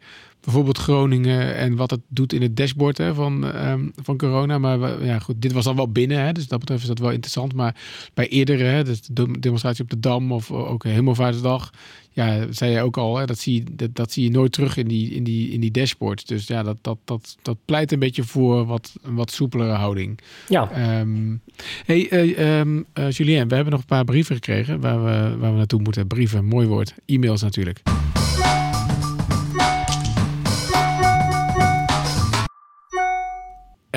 bijvoorbeeld 0.49 0.79
Groningen 0.79 1.57
en 1.57 1.77
wat 1.77 1.91
het 1.91 2.01
doet 2.09 2.33
in 2.33 2.43
het 2.43 2.57
dashboard 2.57 2.99
hè, 2.99 3.15
van, 3.15 3.57
um, 3.67 3.93
van 4.03 4.17
corona. 4.17 4.59
Maar 4.59 5.05
ja, 5.05 5.19
goed, 5.19 5.43
dit 5.43 5.53
was 5.53 5.65
dan 5.65 5.77
wel 5.77 5.93
binnen, 5.93 6.21
hè, 6.21 6.33
dus 6.33 6.49
dat 6.49 6.59
betreft 6.59 6.83
is 6.83 6.89
dat 6.89 6.99
wel 6.99 7.11
interessant. 7.11 7.55
Maar 7.55 7.77
bij 8.15 8.29
eerdere, 8.29 8.65
hè, 8.65 8.85
dus 8.85 9.01
de 9.01 9.41
demonstratie 9.41 9.83
op 9.83 9.91
de 9.91 10.01
Dam 10.01 10.33
of 10.33 10.51
ook 10.51 10.85
Hemelvaartsdag, 10.85 11.71
ja, 12.13 12.47
zei 12.51 12.73
je 12.73 12.83
ook 12.83 12.97
al, 12.97 13.17
hè, 13.17 13.27
dat, 13.27 13.39
zie 13.39 13.55
je, 13.55 13.65
dat, 13.73 13.97
dat, 13.97 14.13
zie 14.13 14.25
je 14.25 14.31
nooit 14.31 14.53
terug 14.53 14.77
in 14.77 14.89
die, 14.89 15.11
in 15.11 15.25
die, 15.25 15.51
in 15.51 15.61
die 15.61 15.71
dashboards. 15.71 16.25
Dus 16.25 16.47
ja, 16.47 16.63
dat, 16.63 16.77
dat, 16.81 16.99
dat, 17.05 17.37
dat 17.43 17.57
pleit 17.65 17.93
een 17.93 17.99
beetje 17.99 18.25
voor 18.25 18.67
wat, 18.67 18.95
een 19.03 19.15
wat 19.15 19.31
soepelere 19.31 19.73
houding. 19.73 20.19
Ja. 20.49 20.99
Um, 21.01 21.41
hey, 21.85 22.13
uh, 22.13 22.59
um, 22.59 22.85
uh, 22.95 23.11
Julien, 23.11 23.49
we 23.49 23.55
hebben 23.55 23.73
nog 23.73 23.81
een 23.81 23.87
paar 23.87 24.05
brieven 24.05 24.35
gekregen 24.35 24.81
waar 24.81 25.05
we, 25.05 25.37
waar 25.39 25.51
we 25.51 25.57
naartoe 25.57 25.83
moeten. 25.83 26.07
Brieven, 26.07 26.45
mooi 26.45 26.67
woord. 26.67 26.95
E-mails 27.07 27.43
natuurlijk. 27.43 27.83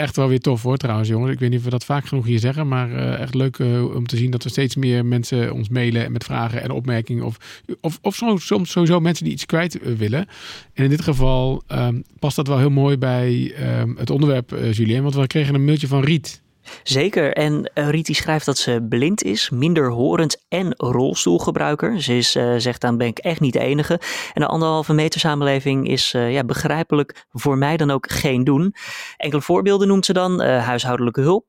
Echt 0.01 0.15
wel 0.15 0.27
weer 0.27 0.39
tof 0.39 0.61
hoor 0.61 0.77
trouwens 0.77 1.09
jongens. 1.09 1.31
Ik 1.31 1.39
weet 1.39 1.49
niet 1.49 1.59
of 1.59 1.65
we 1.65 1.71
dat 1.71 1.85
vaak 1.85 2.05
genoeg 2.05 2.25
hier 2.25 2.39
zeggen. 2.39 2.67
Maar 2.67 2.89
uh, 2.89 3.19
echt 3.19 3.33
leuk 3.33 3.57
uh, 3.57 3.95
om 3.95 4.07
te 4.07 4.17
zien 4.17 4.31
dat 4.31 4.43
er 4.43 4.49
steeds 4.49 4.75
meer 4.75 5.05
mensen 5.05 5.53
ons 5.53 5.69
mailen 5.69 6.11
met 6.11 6.23
vragen 6.23 6.61
en 6.61 6.71
opmerkingen. 6.71 7.23
Of, 7.23 7.37
of, 7.81 7.99
of 8.01 8.15
soms, 8.15 8.71
sowieso 8.71 8.99
mensen 8.99 9.23
die 9.23 9.33
iets 9.33 9.45
kwijt 9.45 9.81
uh, 9.81 9.95
willen. 9.95 10.27
En 10.73 10.83
in 10.83 10.89
dit 10.89 11.01
geval 11.01 11.63
um, 11.71 12.03
past 12.19 12.35
dat 12.35 12.47
wel 12.47 12.57
heel 12.57 12.69
mooi 12.69 12.97
bij 12.97 13.53
um, 13.79 13.95
het 13.97 14.09
onderwerp 14.09 14.55
Julien. 14.71 15.03
Want 15.03 15.15
we 15.15 15.27
kregen 15.27 15.55
een 15.55 15.65
mailtje 15.65 15.87
van 15.87 16.03
Riet. 16.03 16.41
Zeker. 16.83 17.33
En 17.33 17.71
uh, 17.75 17.89
Riet 17.89 18.15
schrijft 18.15 18.45
dat 18.45 18.57
ze 18.57 18.85
blind 18.89 19.23
is, 19.23 19.49
minder 19.49 19.89
horend 19.89 20.43
en 20.49 20.73
rolstoelgebruiker. 20.77 22.01
Ze 22.01 22.17
is, 22.17 22.35
uh, 22.35 22.53
zegt 22.57 22.81
dan 22.81 22.97
ben 22.97 23.07
ik 23.07 23.19
echt 23.19 23.39
niet 23.39 23.53
de 23.53 23.59
enige. 23.59 23.99
En 24.33 24.41
de 24.41 24.47
anderhalve 24.47 24.93
meter 24.93 25.19
samenleving 25.19 25.87
is 25.87 26.13
uh, 26.13 26.33
ja, 26.33 26.43
begrijpelijk 26.43 27.25
voor 27.31 27.57
mij 27.57 27.77
dan 27.77 27.91
ook 27.91 28.11
geen 28.11 28.43
doen. 28.43 28.75
Enkele 29.17 29.41
voorbeelden 29.41 29.87
noemt 29.87 30.05
ze 30.05 30.13
dan. 30.13 30.41
huishoudelijke 30.41 31.21
hulp 31.21 31.45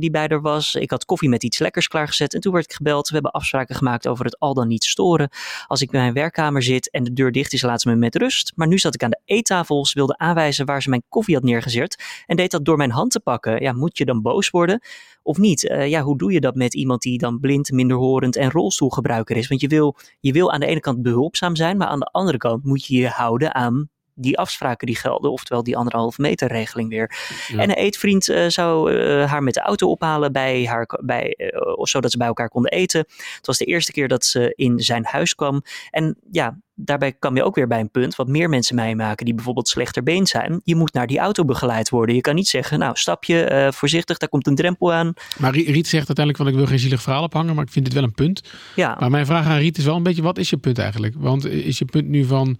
die 0.00 0.10
bij 0.10 0.28
er 0.28 0.40
was. 0.40 0.74
Ik 0.74 0.90
had 0.90 1.04
koffie 1.04 1.28
met 1.28 1.42
iets 1.42 1.58
lekkers 1.58 1.88
klaargezet 1.88 2.34
en 2.34 2.40
toen 2.40 2.52
werd 2.52 2.64
ik 2.64 2.72
gebeld. 2.72 3.08
We 3.08 3.14
hebben 3.14 3.32
afspraken 3.32 3.74
gemaakt 3.74 4.08
over 4.08 4.24
het 4.24 4.38
al 4.38 4.54
dan 4.54 4.68
niet 4.68 4.84
storen. 4.84 5.28
Als 5.66 5.80
ik 5.80 5.90
bij 5.90 6.00
mijn 6.00 6.12
werkkamer 6.12 6.62
zit 6.62 6.90
en 6.90 7.04
de 7.04 7.12
deur 7.12 7.32
dicht 7.32 7.52
is, 7.52 7.62
laat 7.62 7.80
ze 7.80 7.88
me 7.88 7.94
met 7.94 8.16
rust. 8.16 8.52
Maar 8.54 8.66
nu 8.66 8.78
zat 8.78 8.94
ik 8.94 9.02
aan 9.02 9.10
de 9.10 9.20
eettafel. 9.24 9.86
Ze 9.86 9.94
wilde 9.94 10.18
aanwijzen 10.18 10.66
waar 10.66 10.82
ze 10.82 10.88
mijn 10.88 11.04
koffie 11.08 11.34
had 11.34 11.44
neergezet 11.44 12.22
en 12.26 12.36
deed 12.36 12.50
dat 12.50 12.64
door 12.64 12.76
mijn 12.76 12.90
hand 12.90 13.10
te 13.10 13.20
pakken. 13.20 13.62
Ja, 13.62 13.72
moet 13.72 13.98
je 13.98 14.04
dan 14.04 14.22
boos 14.22 14.37
worden 14.50 14.80
of 15.22 15.38
niet? 15.38 15.64
Uh, 15.64 15.88
ja, 15.88 16.02
hoe 16.02 16.18
doe 16.18 16.32
je 16.32 16.40
dat 16.40 16.54
met 16.54 16.74
iemand 16.74 17.02
die 17.02 17.18
dan 17.18 17.40
blind, 17.40 17.70
minderhorend 17.70 18.36
en 18.36 18.50
rolstoelgebruiker 18.50 19.36
is? 19.36 19.48
Want 19.48 19.60
je 19.60 19.68
wil, 19.68 19.96
je 20.20 20.32
wil 20.32 20.52
aan 20.52 20.60
de 20.60 20.66
ene 20.66 20.80
kant 20.80 21.02
behulpzaam 21.02 21.56
zijn, 21.56 21.76
maar 21.76 21.88
aan 21.88 21.98
de 21.98 22.10
andere 22.12 22.38
kant 22.38 22.64
moet 22.64 22.86
je 22.86 22.96
je 22.96 23.08
houden 23.08 23.54
aan 23.54 23.90
die 24.18 24.38
afspraken 24.38 24.86
die 24.86 24.96
gelden, 24.96 25.32
oftewel 25.32 25.62
die 25.62 25.76
anderhalve 25.76 26.20
meter 26.20 26.48
regeling 26.48 26.88
weer. 26.88 27.16
Ja. 27.48 27.58
En 27.58 27.70
een 27.70 27.76
eetvriend 27.76 28.28
uh, 28.28 28.48
zou 28.48 28.92
uh, 28.92 29.30
haar 29.30 29.42
met 29.42 29.54
de 29.54 29.60
auto 29.60 29.90
ophalen 29.90 30.32
bij 30.32 30.66
haar, 30.66 30.98
bij, 31.02 31.34
uh, 31.36 31.82
zodat 31.82 32.10
ze 32.10 32.18
bij 32.18 32.26
elkaar 32.26 32.48
konden 32.48 32.72
eten. 32.72 33.04
Het 33.36 33.46
was 33.46 33.58
de 33.58 33.64
eerste 33.64 33.92
keer 33.92 34.08
dat 34.08 34.24
ze 34.24 34.52
in 34.56 34.80
zijn 34.80 35.04
huis 35.04 35.34
kwam. 35.34 35.62
En 35.90 36.16
ja, 36.30 36.58
daarbij 36.74 37.12
kwam 37.12 37.36
je 37.36 37.44
ook 37.44 37.54
weer 37.54 37.66
bij 37.66 37.80
een 37.80 37.90
punt 37.90 38.16
wat 38.16 38.28
meer 38.28 38.48
mensen 38.48 38.74
meemaken 38.74 39.24
die 39.24 39.34
bijvoorbeeld 39.34 39.68
slechter 39.68 40.02
been 40.02 40.26
zijn. 40.26 40.60
Je 40.64 40.76
moet 40.76 40.92
naar 40.92 41.06
die 41.06 41.18
auto 41.18 41.44
begeleid 41.44 41.88
worden. 41.88 42.14
Je 42.14 42.20
kan 42.20 42.34
niet 42.34 42.48
zeggen, 42.48 42.78
nou 42.78 42.96
stap 42.96 43.24
je 43.24 43.50
uh, 43.52 43.72
voorzichtig, 43.72 44.18
daar 44.18 44.28
komt 44.28 44.46
een 44.46 44.54
drempel 44.54 44.92
aan. 44.92 45.12
Maar 45.38 45.52
Riet 45.52 45.88
zegt 45.88 46.06
uiteindelijk 46.06 46.36
van 46.36 46.48
ik 46.48 46.54
wil 46.54 46.66
geen 46.66 46.78
zielig 46.78 47.02
verhaal 47.02 47.22
ophangen, 47.22 47.54
maar 47.54 47.64
ik 47.64 47.70
vind 47.70 47.84
dit 47.84 47.94
wel 47.94 48.02
een 48.02 48.14
punt. 48.14 48.42
Ja. 48.74 48.96
Maar 49.00 49.10
mijn 49.10 49.26
vraag 49.26 49.46
aan 49.46 49.58
Riet 49.58 49.78
is 49.78 49.84
wel 49.84 49.96
een 49.96 50.02
beetje, 50.02 50.22
wat 50.22 50.38
is 50.38 50.50
je 50.50 50.56
punt 50.56 50.78
eigenlijk? 50.78 51.14
Want 51.18 51.44
is 51.44 51.78
je 51.78 51.84
punt 51.84 52.08
nu 52.08 52.24
van 52.24 52.58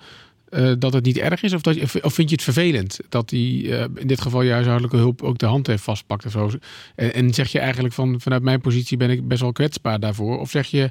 uh, 0.50 0.72
dat 0.78 0.92
het 0.92 1.04
niet 1.04 1.18
erg 1.18 1.42
is? 1.42 1.52
Of, 1.52 1.60
dat, 1.60 1.76
of 2.02 2.14
vind 2.14 2.28
je 2.28 2.34
het 2.34 2.44
vervelend 2.44 3.00
dat 3.08 3.28
die 3.28 3.66
uh, 3.66 3.84
in 3.94 4.06
dit 4.06 4.20
geval 4.20 4.42
je 4.42 4.52
huishoudelijke 4.52 4.96
hulp 4.96 5.22
ook 5.22 5.38
de 5.38 5.46
hand 5.46 5.66
heeft 5.66 5.82
vastpakt 5.82 6.30
zo? 6.30 6.50
En, 6.94 7.14
en, 7.14 7.34
zeg 7.34 7.52
je 7.52 7.58
eigenlijk 7.58 7.94
van 7.94 8.20
vanuit 8.20 8.42
mijn 8.42 8.60
positie 8.60 8.96
ben 8.96 9.10
ik 9.10 9.28
best 9.28 9.40
wel 9.40 9.52
kwetsbaar 9.52 10.00
daarvoor? 10.00 10.38
Of 10.38 10.50
zeg 10.50 10.66
je 10.66 10.90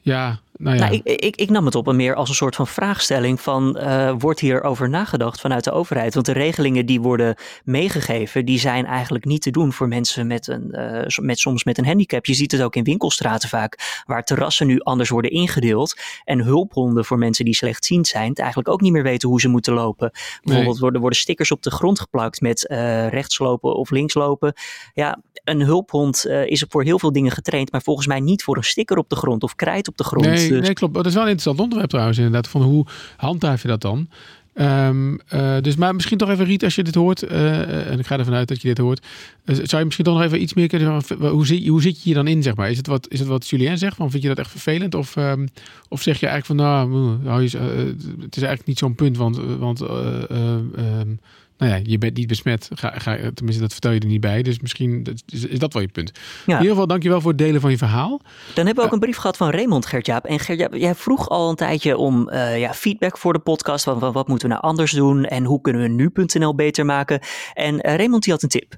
ja, 0.00 0.40
nou 0.62 0.76
ja. 0.76 0.82
Nou, 0.82 0.94
ik, 0.94 1.20
ik, 1.20 1.36
ik, 1.36 1.50
nam 1.50 1.64
het 1.64 1.74
op 1.74 1.88
en 1.88 1.96
meer 1.96 2.14
als 2.14 2.28
een 2.28 2.34
soort 2.34 2.56
van 2.56 2.66
vraagstelling 2.66 3.40
van 3.40 3.78
uh, 3.78 4.14
wordt 4.18 4.40
hierover 4.40 4.88
nagedacht 4.88 5.40
vanuit 5.40 5.64
de 5.64 5.70
overheid? 5.70 6.14
Want 6.14 6.26
de 6.26 6.32
regelingen 6.32 6.86
die 6.86 7.00
worden 7.00 7.34
meegegeven, 7.64 8.44
die 8.44 8.58
zijn 8.58 8.86
eigenlijk 8.86 9.24
niet 9.24 9.42
te 9.42 9.50
doen 9.50 9.72
voor 9.72 9.88
mensen 9.88 10.26
met, 10.26 10.46
een, 10.46 10.68
uh, 10.70 11.24
met 11.26 11.38
soms 11.38 11.64
met 11.64 11.78
een 11.78 11.86
handicap. 11.86 12.26
Je 12.26 12.34
ziet 12.34 12.52
het 12.52 12.62
ook 12.62 12.76
in 12.76 12.84
winkelstraten 12.84 13.48
vaak, 13.48 14.02
waar 14.06 14.24
terrassen 14.24 14.66
nu 14.66 14.80
anders 14.80 15.08
worden 15.08 15.30
ingedeeld 15.30 16.00
en 16.24 16.40
hulphonden 16.40 17.04
voor 17.04 17.18
mensen 17.18 17.44
die 17.44 17.54
slechtziend 17.54 18.06
zijn, 18.06 18.34
eigenlijk 18.34 18.68
ook 18.68 18.80
niet 18.80 18.92
meer 18.92 19.02
weten 19.02 19.28
hoe 19.28 19.40
ze 19.40 19.48
moeten 19.48 19.72
lopen. 19.72 20.10
Bijvoorbeeld 20.42 20.72
nee. 20.72 20.82
worden, 20.82 21.00
worden 21.00 21.18
stickers 21.18 21.50
op 21.50 21.62
de 21.62 21.70
grond 21.70 22.00
geplakt 22.00 22.40
met 22.40 22.66
uh, 22.70 23.08
rechtslopen 23.08 23.76
of 23.76 23.90
linkslopen. 23.90 24.52
Ja, 24.94 25.18
een 25.44 25.60
hulphond 25.60 26.26
is 26.26 26.64
voor 26.68 26.82
heel 26.82 26.98
veel 26.98 27.12
dingen 27.12 27.30
getraind, 27.30 27.72
maar 27.72 27.82
volgens 27.82 28.06
mij 28.06 28.20
niet 28.20 28.42
voor 28.42 28.56
een 28.56 28.64
sticker 28.64 28.96
op 28.96 29.08
de 29.08 29.16
grond 29.16 29.42
of 29.42 29.54
krijt 29.54 29.88
op 29.88 29.96
de 29.96 30.04
grond. 30.04 30.26
Nee, 30.26 30.51
dus... 30.52 30.66
nee 30.66 30.72
klopt. 30.72 30.94
Dat 30.94 31.06
is 31.06 31.14
wel 31.14 31.22
een 31.22 31.28
interessant 31.28 31.60
onderwerp 31.60 31.90
trouwens 31.90 32.18
inderdaad. 32.18 32.48
Van 32.48 32.62
hoe 32.62 32.86
handhaaf 33.16 33.62
je 33.62 33.68
dat 33.68 33.80
dan? 33.80 34.08
Um, 34.54 35.20
uh, 35.34 35.56
dus 35.60 35.76
maar 35.76 35.94
misschien 35.94 36.18
toch 36.18 36.30
even 36.30 36.44
Riet, 36.44 36.64
als 36.64 36.74
je 36.74 36.82
dit 36.82 36.94
hoort, 36.94 37.22
uh, 37.22 37.90
en 37.90 37.98
ik 37.98 38.06
ga 38.06 38.18
ervan 38.18 38.34
uit 38.34 38.48
dat 38.48 38.62
je 38.62 38.68
dit 38.68 38.78
hoort, 38.78 39.06
uh, 39.44 39.56
zou 39.56 39.78
je 39.78 39.84
misschien 39.84 40.04
toch 40.04 40.14
nog 40.14 40.22
even 40.22 40.42
iets 40.42 40.54
meer 40.54 40.68
kunnen 40.68 41.02
zeggen, 41.02 41.28
hoe, 41.28 41.46
zit, 41.46 41.66
hoe 41.66 41.82
zit 41.82 41.96
je 41.96 42.02
hier 42.02 42.14
dan 42.14 42.26
in, 42.26 42.42
zeg 42.42 42.54
maar? 42.54 42.70
Is 42.70 42.76
het 42.76 42.86
wat, 42.86 43.06
is 43.10 43.18
het 43.18 43.28
wat 43.28 43.48
Julien 43.48 43.78
zegt, 43.78 43.96
van 43.96 44.10
vind 44.10 44.22
je 44.22 44.28
dat 44.28 44.38
echt 44.38 44.50
vervelend? 44.50 44.94
Of, 44.94 45.16
um, 45.16 45.48
of 45.88 46.02
zeg 46.02 46.20
je 46.20 46.26
eigenlijk 46.26 46.60
van, 46.60 46.68
nou, 46.68 46.88
nou 47.22 47.42
het 47.42 48.36
is 48.36 48.42
eigenlijk 48.42 48.66
niet 48.66 48.78
zo'n 48.78 48.94
punt, 48.94 49.16
want, 49.16 49.36
want 49.58 49.80
um, 49.80 51.20
nou 51.62 51.74
ja, 51.74 51.80
je 51.84 51.98
bent 51.98 52.16
niet 52.16 52.26
besmet. 52.26 52.68
Ga, 52.74 52.90
ga, 52.98 53.16
tenminste, 53.34 53.62
dat 53.62 53.72
vertel 53.72 53.90
je 53.90 54.00
er 54.00 54.06
niet 54.06 54.20
bij. 54.20 54.42
Dus 54.42 54.60
misschien 54.60 55.06
is, 55.26 55.46
is 55.46 55.58
dat 55.58 55.72
wel 55.72 55.82
je 55.82 55.88
punt. 55.88 56.12
Ja. 56.12 56.20
In 56.44 56.52
ieder 56.52 56.70
geval, 56.70 56.86
dankjewel 56.86 57.20
voor 57.20 57.30
het 57.30 57.38
delen 57.38 57.60
van 57.60 57.70
je 57.70 57.78
verhaal. 57.78 58.20
Dan 58.54 58.66
hebben 58.66 58.84
we 58.84 58.90
ook 58.90 58.92
een 58.92 59.00
brief 59.00 59.16
gehad 59.16 59.36
van 59.36 59.50
Raymond 59.50 59.86
Gertjaap. 59.86 60.24
En 60.24 60.38
Gertjaap, 60.38 60.74
jij 60.74 60.94
vroeg 60.94 61.28
al 61.28 61.50
een 61.50 61.56
tijdje 61.56 61.96
om 61.96 62.28
uh, 62.30 62.58
ja, 62.58 62.74
feedback 62.74 63.18
voor 63.18 63.32
de 63.32 63.38
podcast. 63.38 63.84
Van, 63.84 63.98
van, 63.98 64.12
wat 64.12 64.28
moeten 64.28 64.48
we 64.48 64.54
nou 64.54 64.66
anders 64.66 64.92
doen? 64.92 65.24
En 65.24 65.44
hoe 65.44 65.60
kunnen 65.60 65.82
we 65.82 65.88
nu.nl 65.88 66.54
beter 66.54 66.84
maken? 66.84 67.20
En 67.54 67.74
uh, 67.74 67.80
Raymond 67.80 68.22
die 68.22 68.32
had 68.32 68.42
een 68.42 68.48
tip. 68.48 68.76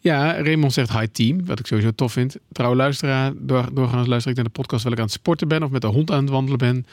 Ja, 0.00 0.42
Raymond 0.42 0.72
zegt 0.72 0.98
hi 0.98 1.06
team, 1.12 1.46
wat 1.46 1.58
ik 1.58 1.66
sowieso 1.66 1.90
tof 1.90 2.12
vind. 2.12 2.36
Trouw 2.52 2.74
luisteraar, 2.74 3.32
door, 3.36 3.68
doorgaans 3.72 4.06
luister 4.06 4.30
ik 4.30 4.36
naar 4.36 4.46
de 4.46 4.50
podcast 4.50 4.82
terwijl 4.82 4.94
ik 4.94 5.00
aan 5.00 5.10
het 5.10 5.20
sporten 5.20 5.48
ben 5.48 5.62
of 5.62 5.70
met 5.70 5.80
de 5.80 5.86
hond 5.86 6.10
aan 6.10 6.20
het 6.20 6.30
wandelen 6.30 6.58
ben. 6.58 6.86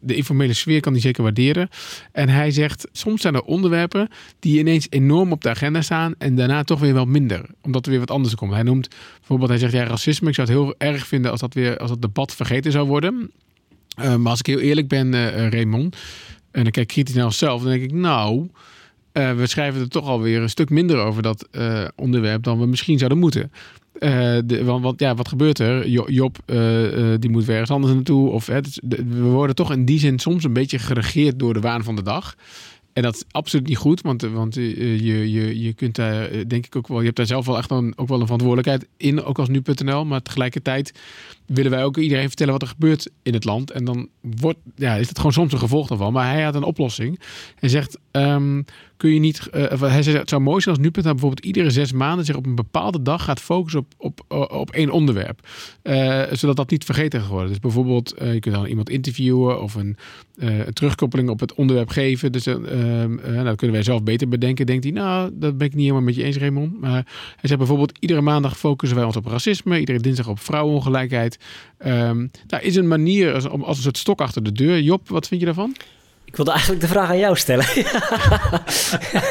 De 0.00 0.14
informele 0.14 0.52
sfeer 0.52 0.80
kan 0.80 0.92
hij 0.92 1.00
zeker 1.00 1.22
waarderen. 1.22 1.68
En 2.12 2.28
hij 2.28 2.50
zegt, 2.50 2.88
soms 2.92 3.20
zijn 3.20 3.34
er 3.34 3.42
onderwerpen 3.42 4.08
die 4.38 4.58
ineens 4.58 4.86
enorm 4.90 5.32
op 5.32 5.42
de 5.42 5.48
agenda 5.48 5.82
staan 5.82 6.14
en 6.18 6.34
daarna 6.36 6.62
toch 6.62 6.80
weer 6.80 6.94
wel 6.94 7.04
minder. 7.04 7.44
Omdat 7.62 7.84
er 7.84 7.90
weer 7.90 8.00
wat 8.00 8.10
anders 8.10 8.34
komt. 8.34 8.52
Hij 8.52 8.62
noemt 8.62 8.88
bijvoorbeeld, 9.18 9.50
hij 9.50 9.58
zegt 9.58 9.72
ja, 9.72 9.84
racisme. 9.84 10.28
Ik 10.28 10.34
zou 10.34 10.48
het 10.48 10.56
heel 10.56 10.74
erg 10.78 11.06
vinden 11.06 11.30
als 11.30 11.40
dat 11.40 11.54
weer, 11.54 11.78
als 11.78 11.90
dat 11.90 12.02
debat 12.02 12.34
vergeten 12.34 12.72
zou 12.72 12.86
worden. 12.86 13.30
Uh, 14.00 14.16
maar 14.16 14.30
als 14.30 14.38
ik 14.38 14.46
heel 14.46 14.58
eerlijk 14.58 14.88
ben, 14.88 15.14
uh, 15.14 15.48
Raymond, 15.48 15.96
en 16.50 16.66
ik 16.66 16.72
kijk 16.72 16.88
kritisch 16.88 17.14
naar 17.14 17.24
onszelf, 17.24 17.62
dan 17.62 17.70
denk 17.70 17.82
ik, 17.82 17.92
nou, 17.92 18.48
uh, 19.12 19.32
we 19.32 19.46
schrijven 19.46 19.80
er 19.80 19.88
toch 19.88 20.06
alweer 20.06 20.42
een 20.42 20.50
stuk 20.50 20.70
minder 20.70 20.98
over 20.98 21.22
dat 21.22 21.48
uh, 21.52 21.84
onderwerp 21.96 22.42
dan 22.42 22.58
we 22.58 22.66
misschien 22.66 22.98
zouden 22.98 23.18
moeten. 23.18 23.52
Uh, 23.98 24.10
de, 24.44 24.64
want, 24.64 24.82
want, 24.82 25.00
ja, 25.00 25.14
wat 25.14 25.28
gebeurt 25.28 25.58
er? 25.58 25.88
Job, 25.88 26.38
die 27.18 27.30
moet 27.30 27.44
weer 27.44 27.54
ergens 27.54 27.70
anders 27.70 27.92
naartoe. 27.92 28.30
Of, 28.30 28.46
hè, 28.46 28.60
we 28.88 29.20
worden 29.20 29.54
toch 29.54 29.72
in 29.72 29.84
die 29.84 29.98
zin 29.98 30.18
soms 30.18 30.44
een 30.44 30.52
beetje 30.52 30.78
geregeerd 30.78 31.38
door 31.38 31.54
de 31.54 31.60
waan 31.60 31.84
van 31.84 31.96
de 31.96 32.02
dag. 32.02 32.34
En 32.92 33.02
dat 33.02 33.14
is 33.14 33.24
absoluut 33.30 33.66
niet 33.66 33.76
goed, 33.76 34.00
want, 34.00 34.22
want 34.22 34.54
je, 34.54 35.04
je, 35.04 35.60
je 35.60 35.72
kunt 35.72 35.94
daar, 35.94 36.48
denk 36.48 36.66
ik 36.66 36.76
ook 36.76 36.88
wel, 36.88 36.98
je 36.98 37.04
hebt 37.04 37.16
daar 37.16 37.26
zelf 37.26 37.46
wel 37.46 37.58
echt 37.58 37.72
ook 37.72 38.08
wel 38.08 38.20
een 38.20 38.24
verantwoordelijkheid 38.24 38.88
in, 38.96 39.24
ook 39.24 39.38
als 39.38 39.48
nu.nl. 39.48 40.04
Maar 40.04 40.22
tegelijkertijd 40.22 40.92
willen 41.52 41.70
wij 41.70 41.84
ook 41.84 41.96
iedereen 41.96 42.26
vertellen 42.26 42.52
wat 42.52 42.62
er 42.62 42.68
gebeurt 42.68 43.10
in 43.22 43.34
het 43.34 43.44
land. 43.44 43.70
En 43.70 43.84
dan 43.84 44.08
wordt, 44.20 44.58
ja, 44.74 44.94
is 44.94 45.08
het 45.08 45.16
gewoon 45.16 45.32
soms 45.32 45.52
een 45.52 45.58
gevolg 45.58 45.86
daarvan. 45.86 46.12
Maar 46.12 46.30
hij 46.30 46.42
had 46.42 46.54
een 46.54 46.62
oplossing. 46.62 47.20
en 47.58 47.70
zegt, 47.70 47.98
um, 48.12 48.64
kun 48.96 49.14
je 49.14 49.20
niet. 49.20 49.48
Uh, 49.54 49.80
hij 49.80 50.02
zei, 50.02 50.16
het 50.16 50.28
zou 50.28 50.42
mooi 50.42 50.60
zijn 50.60 50.74
als 50.74 50.84
nu 50.84 50.90
bijvoorbeeld 50.90 51.44
iedere 51.44 51.70
zes 51.70 51.92
maanden 51.92 52.24
zich 52.24 52.36
op 52.36 52.46
een 52.46 52.54
bepaalde 52.54 53.02
dag 53.02 53.24
gaat 53.24 53.40
focussen 53.40 53.86
op, 53.96 54.24
op, 54.28 54.50
op 54.52 54.70
één 54.70 54.90
onderwerp. 54.90 55.48
Uh, 55.82 56.22
zodat 56.32 56.56
dat 56.56 56.70
niet 56.70 56.84
vergeten 56.84 57.20
gaat 57.20 57.30
worden. 57.30 57.48
Dus 57.48 57.58
bijvoorbeeld, 57.58 58.14
je 58.18 58.38
kunt 58.38 58.54
dan 58.54 58.66
iemand 58.66 58.90
interviewen 58.90 59.62
of 59.62 59.74
een, 59.74 59.96
een 60.36 60.72
terugkoppeling 60.72 61.28
op 61.28 61.40
het 61.40 61.54
onderwerp 61.54 61.88
geven. 61.88 62.32
Dus 62.32 62.46
ehm, 62.46 63.14
nou, 63.14 63.44
dat 63.44 63.56
kunnen 63.56 63.76
wij 63.76 63.82
zelf 63.84 64.02
beter 64.02 64.28
bedenken. 64.28 64.66
Denkt 64.66 64.84
hij, 64.84 64.92
nou, 64.92 65.30
dat 65.32 65.58
ben 65.58 65.66
ik 65.66 65.74
niet 65.74 65.82
helemaal 65.82 66.02
met 66.02 66.14
je 66.14 66.22
eens, 66.22 66.36
Raymond. 66.36 66.80
Maar 66.80 66.92
hij 67.36 67.48
zegt 67.48 67.58
bijvoorbeeld, 67.58 67.98
iedere 67.98 68.20
maandag 68.20 68.58
focussen 68.58 68.96
wij 68.96 69.06
ons 69.06 69.16
op 69.16 69.26
racisme. 69.26 69.80
Iedere 69.80 70.00
dinsdag 70.00 70.28
op 70.28 70.40
vrouwenongelijkheid. 70.40 71.38
Um, 71.86 72.30
nou, 72.46 72.62
is 72.62 72.76
een 72.76 72.88
manier 72.88 73.34
als, 73.34 73.48
als 73.48 73.76
een 73.76 73.82
soort 73.82 73.98
stok 73.98 74.20
achter 74.20 74.42
de 74.42 74.52
deur. 74.52 74.80
Job, 74.80 75.08
wat 75.08 75.28
vind 75.28 75.40
je 75.40 75.46
daarvan? 75.46 75.76
Ik 76.24 76.36
wilde 76.36 76.50
eigenlijk 76.50 76.80
de 76.80 76.88
vraag 76.88 77.08
aan 77.08 77.18
jou 77.18 77.36
stellen. 77.36 77.64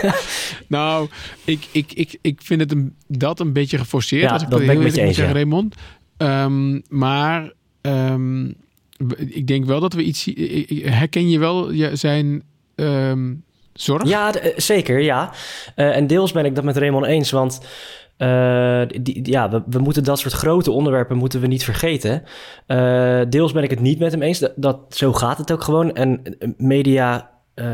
nou, 0.68 1.10
ik, 1.44 1.68
ik, 1.72 1.94
ik, 1.94 2.18
ik 2.22 2.42
vind 2.44 2.62
het 2.62 2.72
een, 2.72 2.96
dat 3.08 3.40
een 3.40 3.54
beetje 3.54 3.78
geforceerd. 3.78 4.24
Ja, 4.24 4.30
als 4.30 4.42
ik 4.42 4.50
dat 4.50 4.60
ben 4.60 4.70
ik 4.70 4.84
met 4.84 4.96
je 4.96 5.02
eens, 5.02 5.16
zeggen, 5.16 5.36
ja. 5.36 5.40
Raymond. 5.42 5.76
Um, 6.18 6.84
maar 6.90 7.52
um, 7.82 8.56
ik 9.18 9.48
denk 9.48 9.66
wel 9.66 9.80
dat 9.80 9.94
we 9.94 10.04
iets... 10.04 10.26
Herken 10.84 11.30
je 11.30 11.40
wel 11.40 11.72
zijn 11.94 12.44
um, 12.76 13.44
zorg? 13.74 14.08
Ja, 14.08 14.34
zeker, 14.56 15.00
ja. 15.00 15.34
Uh, 15.76 15.96
en 15.96 16.08
deels 16.08 16.32
ben 16.32 16.46
ik 16.46 16.56
dat 16.56 16.64
met 16.64 16.78
Raymond 16.78 17.06
eens, 17.06 17.32
want... 17.32 17.62
Uh, 18.20 18.82
ja, 19.24 19.64
we, 19.66 19.80
moeten 19.80 20.04
dat 20.04 20.20
soort 20.20 20.34
grote 20.34 20.72
onderwerpen 20.72 21.18
moeten 21.18 21.42
we 21.42 21.48
niet 21.48 21.64
vergeten. 21.64 22.24
Uh, 22.68 23.22
deels 23.30 23.52
ben 23.52 23.64
ik 23.64 23.70
het 23.70 23.80
niet 23.80 24.00
met 24.00 24.12
hem 24.12 24.22
eens. 24.22 24.50
Dat, 24.56 24.80
zo 24.90 25.14
gaat 25.14 25.38
het 25.38 25.52
ook 25.52 25.64
gewoon. 25.64 25.94
En 25.94 26.38
media 26.58 27.30
uh, 27.56 27.66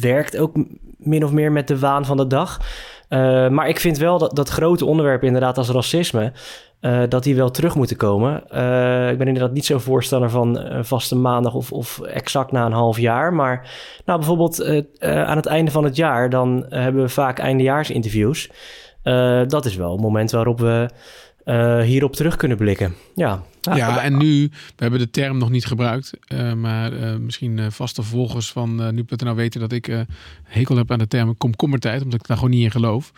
werkt 0.00 0.38
ook 0.38 0.52
min 0.96 1.24
of 1.24 1.32
meer 1.32 1.52
met 1.52 1.68
de 1.68 1.78
waan 1.78 2.04
van 2.04 2.16
de 2.16 2.26
dag. 2.26 2.60
maar 3.50 3.68
ik 3.68 3.80
vind 3.80 3.98
wel 3.98 4.18
dat, 4.18 4.36
dat 4.36 4.48
grote 4.48 4.84
onderwerpen, 4.84 5.26
inderdaad 5.26 5.58
als 5.58 5.70
racisme, 5.70 6.32
dat 7.08 7.22
die 7.22 7.36
wel 7.36 7.50
terug 7.50 7.74
moeten 7.74 7.96
komen. 7.96 8.36
ik 9.10 9.18
ben 9.18 9.26
inderdaad 9.26 9.52
niet 9.52 9.66
zo 9.66 9.78
voorstander 9.78 10.30
van 10.30 10.58
een 10.58 10.84
vaste 10.84 11.16
maandag 11.16 11.54
of, 11.54 11.72
of 11.72 12.00
exact 12.00 12.52
na 12.52 12.66
een 12.66 12.72
half 12.72 12.98
jaar. 12.98 13.34
Maar 13.34 13.70
nou, 14.04 14.18
bijvoorbeeld 14.18 14.64
aan 15.00 15.36
het 15.36 15.46
einde 15.46 15.70
van 15.70 15.84
het 15.84 15.96
jaar, 15.96 16.30
dan 16.30 16.66
hebben 16.68 17.02
we 17.02 17.08
vaak 17.08 17.38
eindejaarsinterviews. 17.38 18.50
Uh, 19.04 19.42
dat 19.46 19.64
is 19.64 19.76
wel 19.76 19.94
een 19.94 20.00
moment 20.00 20.30
waarop 20.30 20.58
we 20.58 20.90
uh, 21.44 21.80
hierop 21.80 22.16
terug 22.16 22.36
kunnen 22.36 22.56
blikken. 22.56 22.94
Ja, 23.14 23.42
ja, 23.60 24.02
en 24.02 24.16
nu, 24.16 24.48
we 24.48 24.82
hebben 24.82 24.98
de 24.98 25.10
term 25.10 25.38
nog 25.38 25.50
niet 25.50 25.66
gebruikt, 25.66 26.12
uh, 26.28 26.52
maar 26.52 26.92
misschien 27.20 27.72
vaste 27.72 28.02
volgers 28.02 28.52
van 28.52 28.94
nu.nl 28.94 29.34
weten 29.34 29.60
dat 29.60 29.72
ik 29.72 30.04
hekel 30.42 30.76
heb 30.76 30.90
aan 30.90 30.98
de 30.98 31.08
term 31.08 31.36
komkommertijd, 31.36 32.02
omdat 32.02 32.20
ik 32.20 32.26
daar 32.26 32.36
gewoon 32.36 32.52
niet 32.52 32.64
in 32.64 32.70
geloof. 32.70 33.12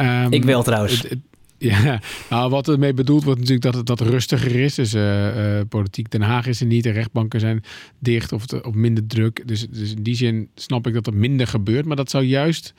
Um, 0.00 0.32
ik 0.32 0.44
wel 0.44 0.62
trouwens. 0.62 1.02
Het, 1.02 1.18
Ja, 1.64 2.00
nou, 2.30 2.50
wat 2.50 2.68
ermee 2.68 2.94
bedoeld 2.94 3.24
wordt 3.24 3.38
natuurlijk 3.38 3.64
dat 3.64 3.74
het 3.74 3.86
dat 3.86 4.00
rustiger 4.00 4.56
is. 4.56 4.74
Dus 4.74 4.94
uh, 4.94 5.60
politiek 5.68 6.10
Den 6.10 6.22
Haag 6.22 6.46
is 6.46 6.60
er 6.60 6.66
niet, 6.66 6.82
de 6.82 6.90
rechtbanken 6.90 7.40
zijn 7.40 7.64
dicht 7.98 8.32
of, 8.32 8.46
te, 8.46 8.64
of 8.64 8.74
minder 8.74 9.06
druk. 9.06 9.48
Dus, 9.48 9.66
dus 9.68 9.94
in 9.94 10.02
die 10.02 10.14
zin 10.14 10.48
snap 10.54 10.86
ik 10.86 10.94
dat 10.94 11.06
er 11.06 11.14
minder 11.14 11.46
gebeurt. 11.46 11.86
Maar 11.86 11.96
dat 11.96 12.10
zou 12.10 12.24
juist, 12.24 12.74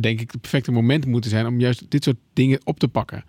denk 0.00 0.20
ik, 0.20 0.30
het 0.30 0.40
perfecte 0.40 0.72
moment 0.72 1.06
moeten 1.06 1.30
zijn 1.30 1.46
om 1.46 1.60
juist 1.60 1.90
dit 1.90 2.04
soort 2.04 2.18
dingen 2.32 2.60
op 2.64 2.78
te 2.78 2.88
pakken. 2.88 3.24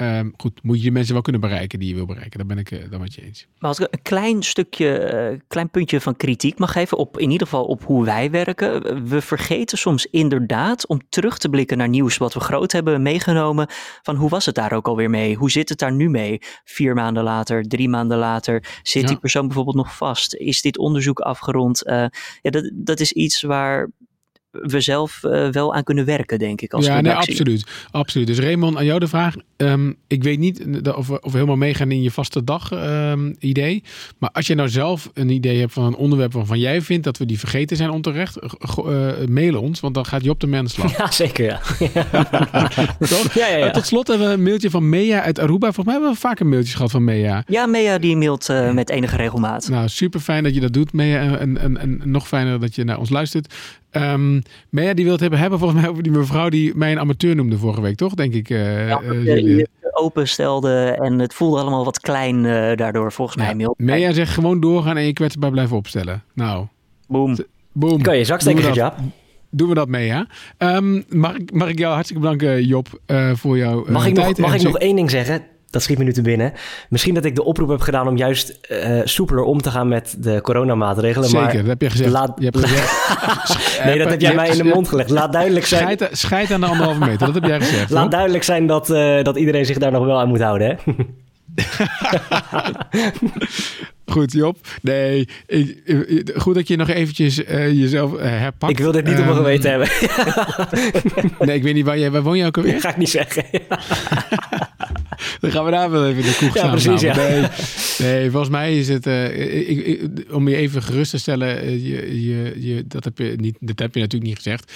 Um, 0.00 0.32
goed, 0.36 0.62
moet 0.62 0.78
je 0.78 0.84
de 0.84 0.90
mensen 0.90 1.12
wel 1.12 1.22
kunnen 1.22 1.40
bereiken 1.40 1.78
die 1.78 1.88
je 1.88 1.94
wil 1.94 2.06
bereiken. 2.06 2.38
Daar 2.38 2.46
ben 2.46 2.58
ik 2.58 2.70
uh, 2.70 2.90
dan 2.90 3.00
met 3.00 3.14
je 3.14 3.22
eens. 3.22 3.46
Maar 3.58 3.68
als 3.68 3.78
ik 3.78 3.86
een 3.90 4.02
klein 4.02 4.42
stukje, 4.42 5.30
uh, 5.32 5.40
klein 5.48 5.70
puntje 5.70 6.00
van 6.00 6.16
kritiek 6.16 6.58
mag 6.58 6.72
geven 6.72 6.98
op 6.98 7.18
in 7.18 7.30
ieder 7.30 7.46
geval 7.46 7.64
op 7.64 7.84
hoe 7.84 8.04
wij 8.04 8.30
werken. 8.30 9.08
We 9.08 9.20
vergeten 9.20 9.78
soms 9.78 10.06
inderdaad 10.06 10.86
om 10.86 11.00
terug 11.08 11.38
te 11.38 11.48
blikken 11.48 11.78
naar 11.78 11.88
nieuws 11.88 12.16
wat 12.16 12.34
we 12.34 12.40
groot 12.40 12.72
hebben 12.72 13.02
meegenomen. 13.02 13.66
Van 14.02 14.16
hoe 14.16 14.28
was 14.28 14.46
het 14.46 14.54
daar 14.54 14.72
ook 14.72 14.88
alweer 14.88 15.10
mee? 15.10 15.34
Hoe 15.34 15.50
zit 15.50 15.68
het 15.68 15.78
daar 15.78 15.92
nu 15.92 16.08
mee? 16.10 16.38
Vier 16.64 16.94
maanden 16.94 17.22
later, 17.22 17.62
drie 17.62 17.88
maanden 17.88 18.18
later. 18.18 18.80
Zit 18.82 19.02
ja. 19.02 19.08
die 19.08 19.18
persoon 19.18 19.46
bijvoorbeeld 19.46 19.76
nog 19.76 19.96
vast? 19.96 20.34
Is 20.34 20.62
dit 20.62 20.78
onderzoek 20.78 21.20
afgerond? 21.20 21.86
Uh, 21.86 21.94
ja, 22.42 22.50
dat, 22.50 22.70
dat 22.74 23.00
is 23.00 23.12
iets 23.12 23.42
waar 23.42 23.90
we 24.62 24.80
zelf 24.80 25.20
uh, 25.22 25.48
wel 25.48 25.74
aan 25.74 25.84
kunnen 25.84 26.04
werken, 26.04 26.38
denk 26.38 26.60
ik. 26.60 26.72
Als 26.72 26.86
ja, 26.86 27.00
nee, 27.00 27.12
absoluut, 27.12 27.66
absoluut. 27.90 28.26
Dus 28.26 28.38
Raymond, 28.38 28.76
aan 28.76 28.84
jou 28.84 29.00
de 29.00 29.08
vraag. 29.08 29.34
Um, 29.56 29.96
ik 30.06 30.22
weet 30.22 30.38
niet 30.38 30.66
of 30.94 31.06
we, 31.06 31.20
of 31.20 31.32
we 31.32 31.38
helemaal 31.38 31.56
meegaan 31.56 31.90
in 31.90 32.02
je 32.02 32.10
vaste 32.10 32.44
dag 32.44 32.72
um, 32.72 33.36
idee. 33.38 33.82
Maar 34.18 34.30
als 34.30 34.46
je 34.46 34.54
nou 34.54 34.68
zelf 34.68 35.10
een 35.14 35.28
idee 35.28 35.60
hebt 35.60 35.72
van 35.72 35.84
een 35.84 35.94
onderwerp 35.94 36.32
waarvan 36.32 36.58
jij 36.58 36.82
vindt 36.82 37.04
dat 37.04 37.18
we 37.18 37.26
die 37.26 37.38
vergeten 37.38 37.76
zijn 37.76 37.90
onterecht, 37.90 38.38
uh, 38.78 39.10
mail 39.28 39.60
ons, 39.60 39.80
want 39.80 39.94
dan 39.94 40.06
gaat 40.06 40.24
Job 40.24 40.40
de 40.40 40.46
mens 40.46 40.72
slag. 40.72 40.96
Ja, 40.98 41.10
zeker 41.10 41.44
ja. 41.44 41.60
Ja, 43.34 43.46
ja, 43.48 43.56
ja. 43.56 43.70
Tot 43.70 43.86
slot 43.86 44.06
hebben 44.08 44.26
we 44.26 44.32
een 44.32 44.42
mailtje 44.42 44.70
van 44.70 44.88
Mea 44.88 45.22
uit 45.22 45.38
Aruba. 45.38 45.72
Volgens 45.72 45.84
mij 45.84 45.94
hebben 45.94 46.12
we 46.12 46.18
vaak 46.18 46.40
een 46.40 46.48
mailtje 46.48 46.76
gehad 46.76 46.90
van 46.90 47.04
Mea. 47.04 47.42
Ja, 47.46 47.66
Mea 47.66 47.98
die 47.98 48.16
mailt 48.16 48.48
uh, 48.50 48.72
met 48.72 48.90
enige 48.90 49.16
regelmaat. 49.16 49.68
Nou, 49.68 49.88
super 49.88 50.20
fijn 50.20 50.42
dat 50.42 50.54
je 50.54 50.60
dat 50.60 50.72
doet, 50.72 50.92
Mea. 50.92 51.20
En, 51.20 51.38
en, 51.38 51.58
en, 51.58 51.78
en 51.78 52.00
nog 52.04 52.28
fijner 52.28 52.60
dat 52.60 52.74
je 52.74 52.84
naar 52.84 52.98
ons 52.98 53.10
luistert. 53.10 53.54
Um, 53.92 54.42
Mea 54.70 54.94
die 54.94 55.04
wil 55.04 55.12
het 55.12 55.20
hebben, 55.20 55.38
hebben 55.38 55.58
volgens 55.58 55.80
mij 55.80 55.90
over 55.90 56.02
die 56.02 56.12
mevrouw 56.12 56.48
die 56.48 56.74
mij 56.76 56.92
een 56.92 56.98
amateur 56.98 57.36
noemde 57.36 57.58
vorige 57.58 57.80
week, 57.80 57.96
toch? 57.96 58.14
Denk 58.14 58.34
ik. 58.34 58.50
Uh, 58.50 58.88
ja, 58.88 59.02
uh, 59.02 59.64
openstelde 59.92 60.96
en 61.00 61.18
het 61.18 61.34
voelde 61.34 61.60
allemaal 61.60 61.84
wat 61.84 62.00
klein 62.00 62.44
uh, 62.44 62.76
daardoor, 62.76 63.12
volgens 63.12 63.36
mij. 63.36 63.54
Ja, 63.56 63.74
Mea 63.76 64.12
zegt 64.12 64.32
gewoon 64.32 64.60
doorgaan 64.60 64.96
en 64.96 65.04
je 65.04 65.12
kwetsbaar 65.12 65.50
blijven 65.50 65.76
opstellen. 65.76 66.22
Nou. 66.34 66.66
Boom. 67.06 67.36
Boom. 67.72 68.02
Kan 68.02 68.16
je 68.16 68.24
zak 68.24 68.40
steken, 68.40 68.74
ja. 68.74 68.94
Doen 69.50 69.68
we 69.68 69.74
dat 69.74 69.88
mee, 69.88 70.06
ja? 70.06 70.26
Um, 70.58 71.04
mag, 71.08 71.34
ik, 71.34 71.52
mag 71.52 71.68
ik 71.68 71.78
jou 71.78 71.92
hartstikke 71.92 72.22
bedanken, 72.22 72.64
Job, 72.64 73.00
uh, 73.06 73.34
voor 73.34 73.58
jouw 73.58 73.86
uh, 73.86 73.92
mag 73.92 74.06
ik 74.06 74.14
tijd. 74.14 74.38
Nog, 74.38 74.46
mag 74.46 74.56
ik 74.56 74.62
nog 74.62 74.78
één 74.78 74.96
ding 74.96 75.10
zeggen? 75.10 75.42
Dat 75.70 75.82
schiet 75.82 75.98
me 75.98 76.04
nu 76.04 76.12
te 76.12 76.22
binnen. 76.22 76.52
Misschien 76.88 77.14
dat 77.14 77.24
ik 77.24 77.34
de 77.34 77.44
oproep 77.44 77.68
heb 77.68 77.80
gedaan 77.80 78.08
om 78.08 78.16
juist 78.16 78.58
uh, 78.70 79.00
soepeler 79.04 79.44
om 79.44 79.62
te 79.62 79.70
gaan 79.70 79.88
met 79.88 80.16
de 80.18 80.40
coronamaatregelen. 80.40 81.28
Zeker, 81.28 81.44
maar 81.44 81.54
dat 81.54 81.66
heb 81.66 81.82
je 81.82 81.90
gezegd. 81.90 82.10
Laat... 82.10 82.32
Je 82.36 82.44
hebt 82.44 82.58
gezegd. 82.58 82.90
nee, 83.84 83.98
dat 83.98 84.10
heb 84.10 84.20
jij 84.20 84.34
mij 84.34 84.48
in 84.48 84.56
de 84.56 84.64
mond 84.64 84.88
gelegd. 84.88 85.10
Laat 85.10 85.32
duidelijk 85.32 85.66
zijn... 85.66 85.82
Scheid, 85.82 86.08
scheid 86.12 86.50
aan 86.50 86.60
de 86.60 86.66
anderhalve 86.66 87.00
meter, 87.00 87.26
dat 87.26 87.34
heb 87.34 87.44
jij 87.44 87.60
gezegd. 87.60 87.90
Laat 87.90 88.02
hoor. 88.02 88.10
duidelijk 88.10 88.44
zijn 88.44 88.66
dat, 88.66 88.90
uh, 88.90 89.22
dat 89.22 89.36
iedereen 89.36 89.66
zich 89.66 89.78
daar 89.78 89.92
nog 89.92 90.04
wel 90.04 90.20
aan 90.20 90.28
moet 90.28 90.40
houden, 90.40 90.68
hè? 90.68 90.74
Goed, 94.06 94.32
Job. 94.32 94.56
Nee, 94.82 95.28
ik, 95.46 95.82
ik, 95.84 96.30
goed 96.36 96.54
dat 96.54 96.68
je 96.68 96.76
nog 96.76 96.88
eventjes 96.88 97.38
uh, 97.38 97.72
jezelf 97.72 98.12
uh, 98.12 98.20
herpakt. 98.20 98.72
Ik 98.72 98.78
wil 98.78 98.92
dit 98.92 99.04
niet 99.04 99.18
um, 99.18 99.20
op 99.20 99.24
mijn 99.24 99.36
geweten 99.36 99.70
hebben. 99.70 99.88
nee, 101.46 101.56
ik 101.56 101.62
weet 101.62 101.74
niet 101.74 101.84
waar, 101.84 101.98
jij, 101.98 102.10
waar 102.10 102.22
woon 102.22 102.38
je 102.38 102.46
ook 102.46 102.56
alweer? 102.56 102.72
Dat 102.72 102.80
ga 102.86 102.90
ik 102.90 102.96
niet 102.96 103.08
zeggen. 103.08 103.44
Dan 105.40 105.50
gaan 105.50 105.64
we 105.64 105.70
daar 105.70 105.90
wel 105.90 106.06
even 106.06 106.22
de 106.22 106.36
koek 106.38 106.54
ja, 106.54 106.68
precies, 106.70 107.00
ja. 107.00 107.16
Nee, 107.16 107.46
nee, 107.98 108.30
volgens 108.30 108.50
mij 108.50 108.78
is 108.78 108.88
het... 108.88 109.06
Uh, 109.06 109.68
ik, 109.68 109.86
ik, 109.86 110.24
om 110.32 110.48
je 110.48 110.56
even 110.56 110.82
gerust 110.82 111.10
te 111.10 111.18
stellen... 111.18 111.80
Je, 111.82 112.24
je, 112.26 112.54
je, 112.56 112.84
dat, 112.86 113.04
heb 113.04 113.18
je 113.18 113.34
niet, 113.36 113.56
dat 113.60 113.78
heb 113.78 113.94
je 113.94 114.00
natuurlijk 114.00 114.30
niet 114.30 114.42
gezegd. 114.42 114.72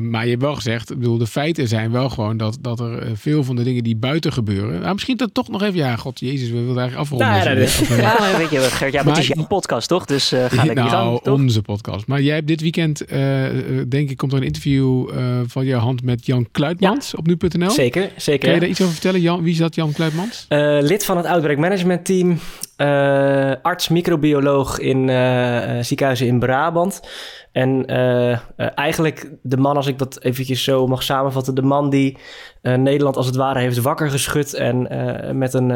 maar 0.00 0.24
je 0.24 0.30
hebt 0.30 0.42
wel 0.42 0.54
gezegd... 0.54 0.90
Ik 0.90 0.98
bedoel, 0.98 1.18
de 1.18 1.26
feiten 1.26 1.68
zijn 1.68 1.90
wel 1.90 2.08
gewoon 2.08 2.36
dat, 2.36 2.58
dat 2.60 2.80
er 2.80 3.06
veel 3.14 3.44
van 3.44 3.56
de 3.56 3.62
dingen 3.62 3.82
die 3.82 3.96
buiten 3.96 4.32
gebeuren... 4.32 4.80
Nou, 4.80 4.92
misschien 4.92 5.16
dat 5.16 5.34
toch 5.34 5.48
nog 5.48 5.62
even... 5.62 5.76
Ja, 5.76 5.96
god, 5.96 6.20
jezus, 6.20 6.48
we 6.48 6.54
willen 6.54 6.78
eigenlijk 6.78 6.96
afronden. 6.96 7.28
Nou, 7.28 7.48
ja, 7.48 7.54
dus, 7.54 7.78
ja, 7.88 8.38
weet 8.38 8.50
je 8.50 8.60
Gert, 8.60 8.92
ja, 8.92 9.02
maar, 9.02 9.04
maar 9.04 9.14
het 9.14 9.30
is 9.30 9.36
jouw 9.36 9.46
podcast, 9.46 9.88
toch? 9.88 10.04
Dus 10.04 10.32
uh, 10.32 10.44
ga 10.44 10.64
lekker 10.64 10.84
nou, 10.84 11.20
gang, 11.22 11.26
onze 11.26 11.62
podcast. 11.62 12.06
Maar 12.06 12.22
jij 12.22 12.34
hebt 12.34 12.46
dit 12.46 12.60
weekend, 12.60 13.12
uh, 13.12 13.46
denk 13.88 14.10
ik, 14.10 14.16
komt 14.16 14.32
er 14.32 14.38
een 14.38 14.44
interview 14.44 15.10
uh, 15.14 15.40
van 15.46 15.64
jouw 15.64 15.80
hand 15.80 16.02
met 16.02 16.26
Jan 16.26 16.48
Kluitmans 16.52 17.10
ja. 17.10 17.18
op 17.18 17.26
nu.nl. 17.26 17.70
Zeker, 17.70 18.10
zeker. 18.16 18.44
Kan 18.44 18.54
je 18.54 18.60
daar 18.60 18.68
iets 18.68 18.80
over 18.80 18.92
vertellen? 18.92 19.20
Jan, 19.20 19.42
wie 19.42 19.52
is 19.52 19.58
dat, 19.58 19.74
Jan 19.74 19.81
Kluitmans? 19.90 20.46
lid 20.80 21.04
van 21.04 21.16
het 21.16 21.26
Outbreak 21.26 21.58
Management 21.58 22.04
Team. 22.04 22.38
arts, 23.62 23.88
microbioloog 23.88 24.78
in 24.78 24.98
ziekenhuizen 25.84 26.26
in 26.26 26.38
Brabant. 26.38 27.00
En 27.52 27.86
eigenlijk 28.74 29.30
de 29.42 29.56
man, 29.56 29.76
als 29.76 29.86
ik 29.86 29.98
dat 29.98 30.22
eventjes 30.22 30.64
zo 30.64 30.86
mag 30.86 31.02
samenvatten... 31.02 31.54
de 31.54 31.62
man 31.62 31.90
die 31.90 32.18
Nederland 32.62 33.16
als 33.16 33.26
het 33.26 33.36
ware 33.36 33.58
heeft 33.58 33.80
wakker 33.80 34.10
geschud... 34.10 34.54
en 34.54 34.88
met 35.38 35.54
een, 35.54 35.70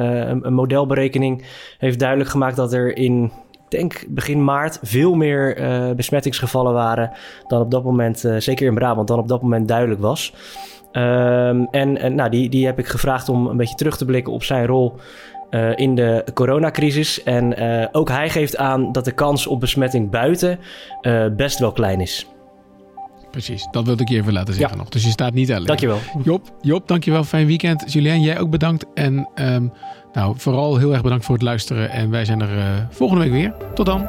een 0.47 0.55
modelberekening 0.55 1.45
heeft 1.79 1.99
duidelijk 1.99 2.31
gemaakt 2.31 2.57
dat 2.57 2.73
er 2.73 2.97
in, 2.97 3.33
denk 3.69 4.05
begin 4.09 4.45
maart, 4.45 4.79
veel 4.83 5.15
meer 5.15 5.61
uh, 5.61 5.95
besmettingsgevallen 5.95 6.73
waren 6.73 7.11
dan 7.47 7.61
op 7.61 7.71
dat 7.71 7.85
moment, 7.85 8.25
uh, 8.25 8.37
zeker 8.37 8.67
in 8.67 8.75
Brabant, 8.75 9.09
dan 9.09 9.19
op 9.19 9.29
dat 9.29 9.43
moment 9.43 9.69
duidelijk 9.69 10.01
was. 10.01 10.35
Um, 10.97 11.69
en 11.71 11.99
en 11.99 12.15
nou, 12.15 12.31
die, 12.31 12.49
die 12.49 12.67
heb 12.67 12.79
ik 12.79 12.87
gevraagd 12.87 13.29
om 13.29 13.47
een 13.47 13.57
beetje 13.57 13.75
terug 13.75 13.97
te 13.97 14.05
blikken 14.05 14.33
op 14.33 14.43
zijn 14.43 14.67
rol 14.67 14.95
uh, 15.51 15.77
in 15.77 15.95
de 15.95 16.25
coronacrisis. 16.35 17.23
En 17.23 17.57
ook 17.93 18.09
hij 18.09 18.31
geeft 18.31 18.57
aan 18.57 18.93
dat 18.93 19.05
de 19.05 19.13
kans 19.13 19.47
op 19.47 19.61
besmetting 19.61 20.11
buiten 20.11 20.59
best 21.37 21.59
wel 21.59 21.73
klein 21.73 22.01
is. 22.01 22.27
Precies, 23.31 23.69
dat 23.71 23.85
wilde 23.85 24.03
ik 24.03 24.09
je 24.09 24.17
even 24.17 24.33
laten 24.33 24.55
zeggen 24.55 24.77
ja. 24.77 24.83
nog. 24.83 24.89
Dus 24.89 25.05
je 25.05 25.11
staat 25.11 25.35
niet 25.35 25.53
alleen. 25.53 25.67
Dankjewel. 25.67 25.99
Job, 26.23 26.43
Job 26.61 26.89
dankjewel. 26.89 27.25
Fijn 27.25 27.47
weekend. 27.47 27.93
Julien, 27.93 28.21
jij 28.21 28.41
ook 28.41 28.51
bedankt. 28.51 28.87
En 28.95 29.29
um, 29.35 29.73
nou, 30.13 30.35
vooral 30.39 30.77
heel 30.77 30.93
erg 30.93 31.03
bedankt 31.03 31.25
voor 31.25 31.35
het 31.35 31.45
luisteren. 31.45 31.91
En 31.91 32.11
wij 32.11 32.25
zijn 32.25 32.41
er 32.41 32.87
volgende 32.91 33.23
week 33.23 33.33
weer. 33.33 33.55
Tot 33.75 33.87
dan. 33.87 34.07